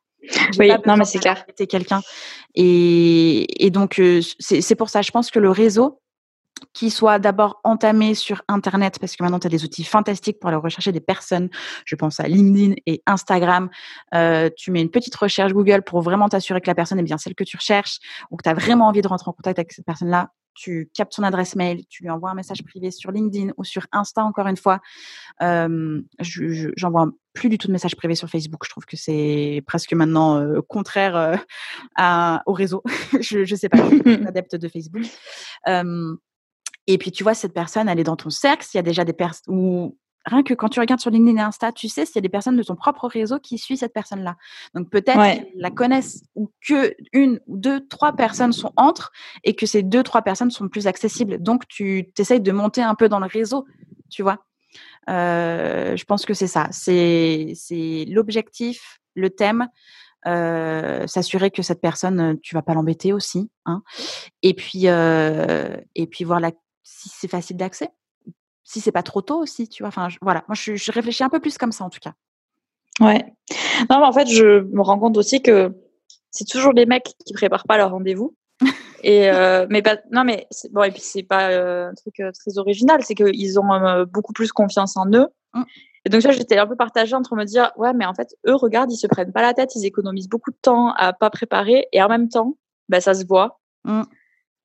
[0.57, 1.45] Oui, non, mais c'est clair.
[1.69, 2.01] quelqu'un.
[2.55, 6.01] Et, et donc, euh, c'est pour ça, je pense que le réseau,
[6.77, 10.49] qui soit d'abord entamé sur Internet, parce que maintenant, tu as des outils fantastiques pour
[10.49, 11.49] aller rechercher des personnes.
[11.85, 13.71] Je pense à LinkedIn et Instagram.
[14.13, 17.17] Euh, tu mets une petite recherche Google pour vraiment t'assurer que la personne est bien
[17.17, 17.97] celle que tu recherches
[18.29, 20.29] ou que tu as vraiment envie de rentrer en contact avec cette personne-là.
[20.53, 23.87] Tu captes son adresse mail, tu lui envoies un message privé sur LinkedIn ou sur
[23.91, 24.79] Insta, encore une fois.
[25.41, 28.61] Euh, J'envoie je, plus du tout de messages privés sur Facebook.
[28.65, 32.83] Je trouve que c'est presque maintenant euh, contraire euh, au réseau.
[33.19, 35.05] je ne sais pas, je suis adepte de Facebook.
[36.87, 38.65] Et puis, tu vois, cette personne, elle est dans ton cercle.
[38.65, 41.41] S'il y a déjà des personnes, ou rien que quand tu regardes sur LinkedIn et
[41.41, 43.93] Insta, tu sais s'il y a des personnes de ton propre réseau qui suivent cette
[43.93, 44.35] personne-là.
[44.73, 45.51] Donc, peut-être ouais.
[45.55, 49.11] la connaissent ou que une, deux, trois personnes sont entre
[49.43, 51.41] et que ces deux, trois personnes sont plus accessibles.
[51.41, 53.65] Donc, tu essayes de monter un peu dans le réseau,
[54.09, 54.45] tu vois.
[55.09, 56.67] Euh, je pense que c'est ça.
[56.71, 59.67] C'est l'objectif, le thème.
[60.25, 63.81] Euh, s'assurer que cette personne, tu vas pas l'embêter aussi, hein.
[64.41, 66.51] Et puis, euh, et puis voir la
[66.87, 67.89] si c'est facile d'accès,
[68.63, 69.89] si c'est pas trop tôt aussi, tu vois.
[69.89, 72.13] Enfin, je, voilà, moi je, je, réfléchis un peu plus comme ça en tout cas.
[73.01, 73.25] Ouais.
[73.89, 75.75] Non, mais en fait, je me rends compte aussi que
[76.31, 78.35] c'est toujours les mecs qui préparent pas leur rendez-vous.
[79.03, 82.31] et euh, mais pas, non, mais bon, et puis c'est pas euh, un truc euh,
[82.31, 85.27] très original, c'est qu'ils ont beaucoup plus confiance en eux.
[85.53, 85.63] Mmh.
[86.05, 88.89] Et donc, j'étais un peu partagée entre me dire, ouais, mais en fait, eux, regarde,
[88.91, 92.01] ils se prennent pas la tête, ils économisent beaucoup de temps à pas préparer, et
[92.01, 92.55] en même temps,
[92.87, 93.59] bah, ça se voit.
[93.83, 94.03] Mmh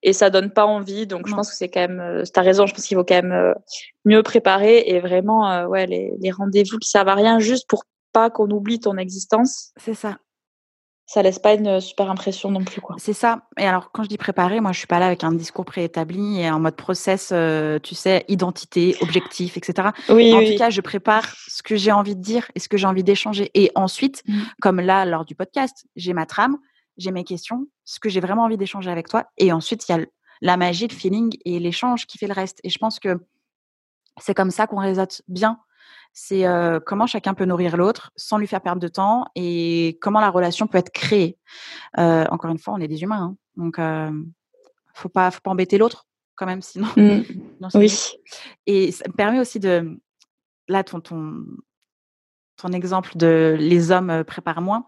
[0.02, 1.06] et ça donne pas envie.
[1.06, 3.22] Donc, je pense que c'est quand même, euh, t'as raison, je pense qu'il faut quand
[3.22, 3.54] même euh,
[4.04, 7.84] mieux préparer et vraiment, euh, ouais, les, les rendez-vous qui servent à rien juste pour
[8.12, 9.72] pas qu'on oublie ton existence.
[9.76, 10.18] C'est ça.
[11.06, 12.96] Ça laisse pas une super impression non plus, quoi.
[12.98, 13.42] C'est ça.
[13.58, 16.40] Et alors, quand je dis préparer, moi, je suis pas là avec un discours préétabli
[16.40, 19.88] et en mode process, euh, tu sais, identité, objectif, etc.
[20.08, 20.52] Oui, en oui.
[20.52, 23.04] tout cas, je prépare ce que j'ai envie de dire et ce que j'ai envie
[23.04, 23.50] d'échanger.
[23.54, 24.40] Et ensuite, mmh.
[24.62, 26.56] comme là, lors du podcast, j'ai ma trame
[26.97, 29.27] j'ai mes questions, ce que j'ai vraiment envie d'échanger avec toi.
[29.39, 30.05] Et ensuite, il y a
[30.40, 32.60] la magie, le feeling et l'échange qui fait le reste.
[32.64, 33.19] Et je pense que
[34.20, 35.59] c'est comme ça qu'on réseaute bien.
[36.12, 36.44] c'est
[36.85, 40.66] comment chacun peut nourrir l'autre sans lui faire perdre de temps et comment la relation
[40.66, 41.39] peut être créée.
[41.97, 43.78] encore une fois, on est des humains, hein, donc
[44.94, 46.89] faut pas, faut pas embêter l'autre quand même, sinon.
[46.97, 47.23] Mmh.
[47.74, 48.12] oui.
[48.66, 49.98] Et ça me permet aussi de,
[50.69, 51.44] là, ton, ton,
[52.62, 54.86] ton exemple de les hommes préparent moins.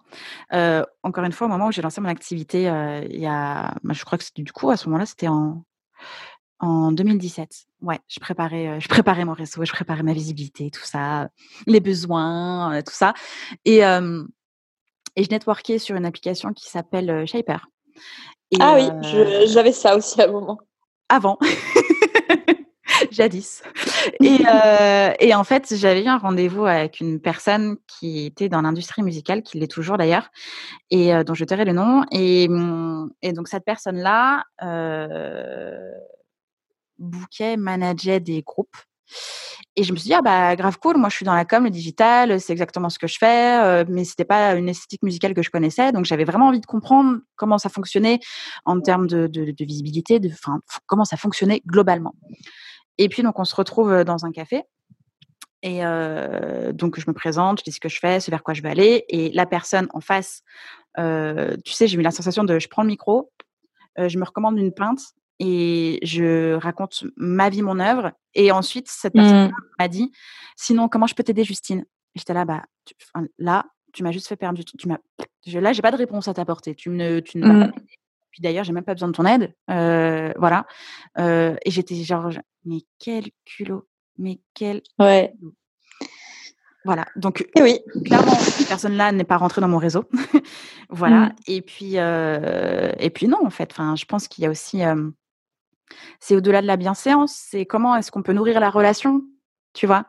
[1.02, 2.62] encore une fois, au moment où j'ai lancé mon activité,
[3.10, 5.64] il y a, bah, je crois que du coup à ce moment-là, c'était en
[6.60, 7.66] en 2017.
[7.82, 11.28] Ouais, je préparais, je préparais mon réseau, je préparais ma visibilité, tout ça,
[11.66, 13.12] les besoins, tout ça.
[13.64, 17.68] Et, et je networkais sur une application qui s'appelle Shaper.
[18.60, 18.88] ah oui,
[19.46, 20.58] j'avais ça aussi à un moment.
[21.08, 21.38] Avant.
[23.14, 23.62] Jadis.
[24.20, 24.40] Et,
[25.20, 29.42] et, en fait, j'avais eu un rendez-vous avec une personne qui était dans l'industrie musicale,
[29.42, 30.28] qui l'est toujours d'ailleurs,
[30.90, 32.04] et dont je tairai le nom.
[32.10, 34.44] Et, mmh, et donc, cette personne-là,
[36.98, 38.76] bouquet, manageait des groupes.
[39.76, 41.64] Et je me suis dit, ah bah grave cool, moi je suis dans la com,
[41.64, 45.34] le digital, c'est exactement ce que je fais, euh, mais c'était pas une esthétique musicale
[45.34, 48.20] que je connaissais, donc j'avais vraiment envie de comprendre comment ça fonctionnait
[48.64, 50.30] en termes de, de, visibilité, de,
[50.86, 52.14] comment ça fonctionnait globalement.
[52.98, 54.62] Et puis donc on se retrouve dans un café,
[55.64, 58.52] et euh, donc je me présente, je dis ce que je fais, ce vers quoi
[58.52, 60.42] je vais aller, et la personne en face,
[60.98, 63.32] euh, tu sais, j'ai eu la sensation de, je prends le micro,
[63.98, 65.00] euh, je me recommande une pinte,
[65.40, 68.12] et je raconte ma vie, mon œuvre.
[68.34, 69.54] Et ensuite, cette personne mmh.
[69.78, 70.12] m'a dit,
[70.54, 71.84] sinon, comment je peux t'aider, Justine?
[72.14, 72.62] J'étais là, bah,
[73.38, 74.96] là, tu m'as juste fait perdre du temps.
[75.46, 76.74] Là, j'ai pas de réponse à t'apporter.
[76.74, 77.72] Tu ne, tu ne mmh.
[78.34, 79.54] Puis d'ailleurs, j'ai même pas besoin de ton aide.
[79.70, 80.66] Euh, voilà.
[81.18, 82.30] Euh, et j'étais genre,
[82.64, 83.86] mais quel culot,
[84.18, 84.82] mais quel.
[84.98, 85.32] Ouais.
[86.84, 87.04] Voilà.
[87.14, 87.78] Donc, et oui.
[88.04, 90.06] clairement, cette personne-là n'est pas rentrée dans mon réseau.
[90.90, 91.26] voilà.
[91.26, 91.34] Mmh.
[91.46, 93.70] Et puis, euh, et puis non, en fait.
[93.70, 94.82] Enfin, je pense qu'il y a aussi
[96.18, 99.22] c'est au-delà de la bienséance, c'est comment est-ce qu'on peut nourrir la relation,
[99.74, 100.06] tu vois,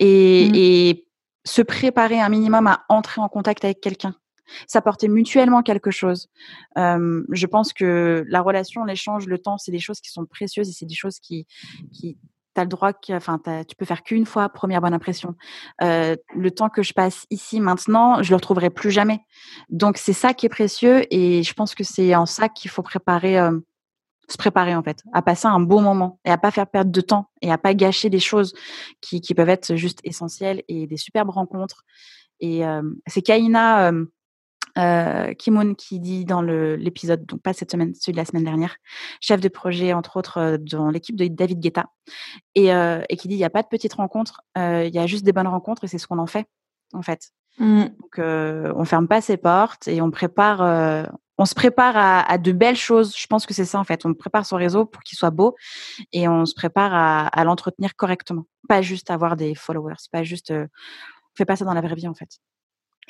[0.00, 0.54] et, mmh.
[0.56, 1.04] et,
[1.44, 4.16] se préparer un minimum à entrer en contact avec quelqu'un.
[4.66, 6.28] S'apporter mutuellement quelque chose.
[6.76, 10.72] Je pense que la relation, l'échange, le temps, c'est des choses qui sont précieuses et
[10.72, 11.46] c'est des choses qui,
[11.92, 12.18] qui
[12.58, 15.34] as le droit, enfin, tu peux faire qu'une fois, première bonne impression.
[15.82, 19.20] Euh, le temps que je passe ici maintenant, je le retrouverai plus jamais.
[19.70, 22.82] Donc c'est ça qui est précieux et je pense que c'est en ça qu'il faut
[22.82, 23.58] préparer euh,
[24.28, 27.00] se préparer en fait, à passer un bon moment et à pas faire perdre de
[27.00, 28.52] temps et à pas gâcher des choses
[29.00, 31.84] qui, peuvent être juste essentielles et des superbes rencontres.
[32.40, 33.90] Et euh, c'est Kaina
[34.78, 38.76] euh, Kimoun qui dit dans l'épisode, donc pas cette semaine, celui de la semaine dernière,
[39.20, 41.86] chef de projet entre autres euh, dans l'équipe de David Guetta,
[42.54, 44.98] et, euh, et qui dit il n'y a pas de petites rencontres, euh, il y
[44.98, 46.46] a juste des bonnes rencontres et c'est ce qu'on en fait
[46.92, 47.30] en fait.
[47.58, 47.84] Mmh.
[48.00, 51.08] Donc on ferme pas ses portes et on prépare
[51.40, 53.16] on se prépare à, de belles choses.
[53.16, 54.06] Je pense que c'est ça en fait.
[54.06, 55.56] On prépare son réseau pour qu'il soit beau
[56.12, 56.92] et on se prépare
[57.32, 58.44] à, l'entretenir correctement.
[58.68, 60.52] Pas juste avoir des followers, pas juste.
[60.52, 60.66] On
[61.36, 62.38] fait pas ça dans la vraie vie en fait.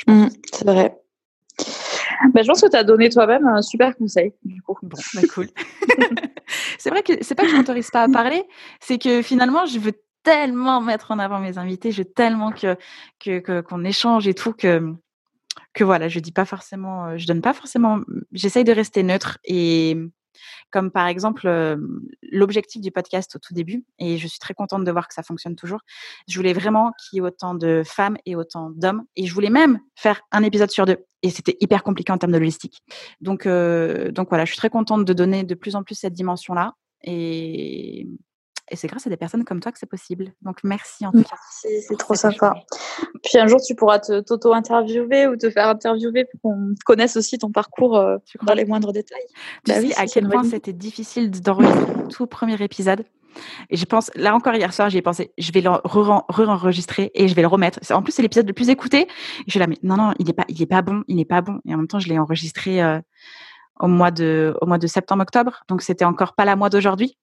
[0.07, 0.99] Mmh, c'est vrai.
[2.33, 4.33] Bah, je pense que tu as donné toi-même un super conseil.
[4.45, 4.77] Du coup.
[4.83, 5.49] Bon, bah, cool.
[6.79, 8.45] c'est vrai que c'est pas que je m'autorise pas à parler,
[8.81, 9.93] c'est que finalement je veux
[10.23, 12.77] tellement mettre en avant mes invités, je veux tellement que
[13.21, 14.95] que qu'on échange et tout que
[15.75, 18.01] que voilà, je dis pas forcément, je donne pas forcément,
[18.33, 19.97] j'essaye de rester neutre et
[20.71, 21.49] comme par exemple
[22.23, 25.23] l'objectif du podcast au tout début, et je suis très contente de voir que ça
[25.23, 25.81] fonctionne toujours.
[26.29, 29.51] Je voulais vraiment qu'il y ait autant de femmes et autant d'hommes, et je voulais
[29.51, 32.83] même faire un épisode sur deux, et c'était hyper compliqué en termes de logistique.
[33.21, 36.75] Donc, donc voilà, je suis très contente de donner de plus en plus cette dimension-là,
[37.03, 38.09] et
[38.71, 40.33] et c'est grâce à des personnes comme toi que c'est possible.
[40.43, 41.37] Donc merci en tout cas.
[41.51, 42.55] C'est trop sympa.
[43.25, 47.51] Puis un jour, tu pourras t'auto-interviewer ou te faire interviewer pour qu'on connaisse aussi ton
[47.51, 49.27] parcours euh, dans les moindres détails.
[49.65, 53.05] Tu bah sais à quel point c'était difficile d'enregistrer le tout premier épisode.
[53.71, 57.35] Et je pense, là encore hier soir, j'ai pensé, je vais le re-enregistrer et je
[57.35, 57.79] vais le remettre.
[57.93, 59.07] En plus, c'est l'épisode le plus écouté.
[59.47, 61.25] je suis là, mais non, non, il n'est pas, il est pas bon, il n'est
[61.25, 61.61] pas bon.
[61.67, 63.01] Et en même temps, je l'ai enregistré euh,
[63.81, 65.63] au mois de, au mois de septembre-octobre.
[65.69, 67.17] Donc, c'était encore pas la mois d'aujourd'hui.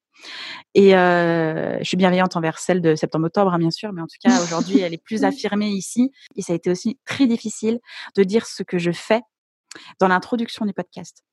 [0.74, 4.18] Et euh, je suis bienveillante envers celle de septembre-octobre, hein, bien sûr, mais en tout
[4.22, 6.12] cas, aujourd'hui, elle est plus affirmée ici.
[6.36, 7.80] Et ça a été aussi très difficile
[8.16, 9.22] de dire ce que je fais
[10.00, 11.24] dans l'introduction du podcast.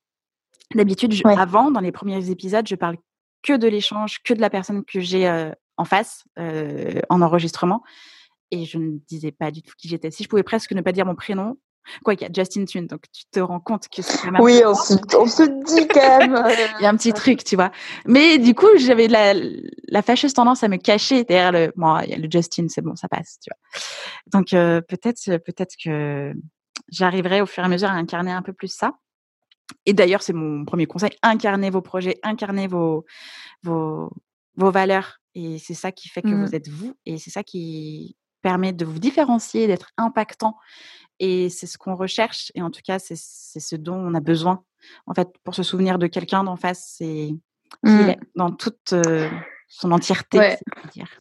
[0.74, 2.96] D'habitude, avant, dans les premiers épisodes, je parle
[3.42, 7.82] que de l'échange, que de la personne que j'ai euh, en face, euh, en enregistrement.
[8.50, 10.10] Et je ne disais pas du tout qui j'étais.
[10.10, 11.58] Si je pouvais presque ne pas dire mon prénom,
[12.04, 14.42] Quoi qu'il y a Justin Tune, donc tu te rends compte que c'est quand même.
[14.42, 16.34] Oui, on se, on se, dit quand même.
[16.34, 16.50] Euh,
[16.80, 17.70] il y a un petit truc, tu vois.
[18.06, 19.34] Mais du coup, j'avais la,
[19.88, 21.72] la fâcheuse tendance à me cacher derrière le.
[21.76, 23.70] Moi, il y a le Justin, c'est bon, ça passe, tu vois.
[24.32, 26.32] Donc euh, peut-être, peut-être que
[26.88, 28.92] j'arriverai au fur et à mesure à incarner un peu plus ça.
[29.86, 33.04] Et d'ailleurs, c'est mon premier conseil incarnez vos projets, incarnez vos
[33.62, 34.10] vos,
[34.56, 35.20] vos valeurs.
[35.34, 36.54] Et c'est ça qui fait que vous mmh.
[36.54, 36.94] êtes vous.
[37.06, 40.56] Et c'est ça qui permet de vous différencier, d'être impactant.
[41.20, 42.50] Et c'est ce qu'on recherche.
[42.54, 44.64] Et en tout cas, c'est ce dont on a besoin.
[45.06, 47.34] En fait, pour se souvenir de quelqu'un d'en face, c'est
[47.82, 48.12] mmh.
[48.36, 48.94] dans toute
[49.68, 50.56] son entièreté.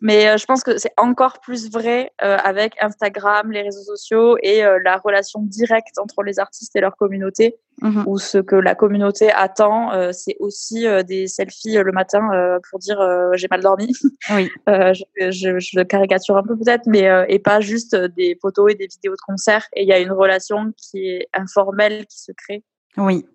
[0.01, 4.37] Mais euh, je pense que c'est encore plus vrai euh, avec Instagram, les réseaux sociaux
[4.43, 8.55] et euh, la relation directe entre les artistes et leur communauté, mmh où ce que
[8.55, 12.29] la communauté attend, c'est aussi des selfies le matin
[12.69, 12.99] pour dire
[13.33, 13.91] j'ai mal dormi.
[14.29, 14.49] Oui.
[14.67, 15.03] je,
[15.59, 19.21] je, caricature un peu peut-être, mais et pas juste des photos et des vidéos de
[19.25, 19.65] concert.
[19.73, 22.63] Et il y a une relation qui est informelle qui se crée.
[22.97, 23.25] Oui.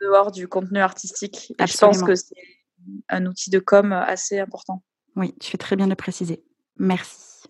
[0.00, 1.54] Dehors du contenu artistique.
[1.58, 2.34] Et je pense que c'est
[3.08, 4.82] un outil de com assez important.
[5.16, 6.44] Oui, tu fais très bien de le préciser.
[6.78, 7.44] Merci.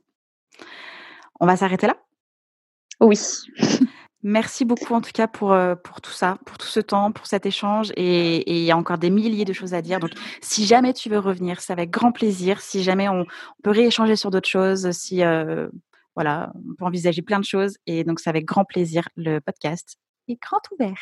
[1.41, 1.97] On va s'arrêter là?
[3.01, 3.19] Oui.
[4.23, 7.27] Merci beaucoup en tout cas pour, euh, pour tout ça, pour tout ce temps, pour
[7.27, 7.93] cet échange.
[7.97, 10.01] Et il y a encore des milliers de choses à dire.
[10.01, 12.63] Donc si jamais tu veux revenir, c'est avec grand plaisir.
[12.63, 13.27] Si jamais on,
[13.63, 15.69] peut rééchanger sur d'autres choses, si euh,
[16.15, 17.77] voilà, on peut envisager plein de choses.
[17.87, 19.99] Et donc c'est avec grand plaisir le podcast
[20.29, 20.99] est grand ouvert.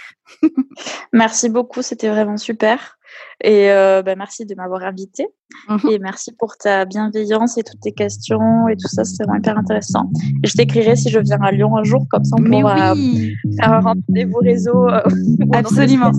[1.12, 2.98] merci beaucoup, c'était vraiment super.
[3.42, 5.26] Et euh, bah, merci de m'avoir invité.
[5.68, 5.90] Mhm.
[5.90, 9.58] Et merci pour ta bienveillance et toutes tes questions et tout ça, c'était vraiment hyper
[9.58, 10.10] intéressant.
[10.42, 13.72] Et je t'écrirai si je viens à Lyon un jour, comme ça on pourra faire
[13.72, 14.88] un rendez-vous réseau.
[14.88, 15.00] Euh,
[15.52, 16.12] Absolument.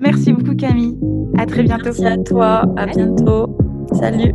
[0.00, 0.98] merci beaucoup Camille.
[1.38, 1.84] À très bientôt.
[1.84, 2.64] Merci à toi.
[2.76, 3.56] À bientôt.
[3.92, 4.34] Salut.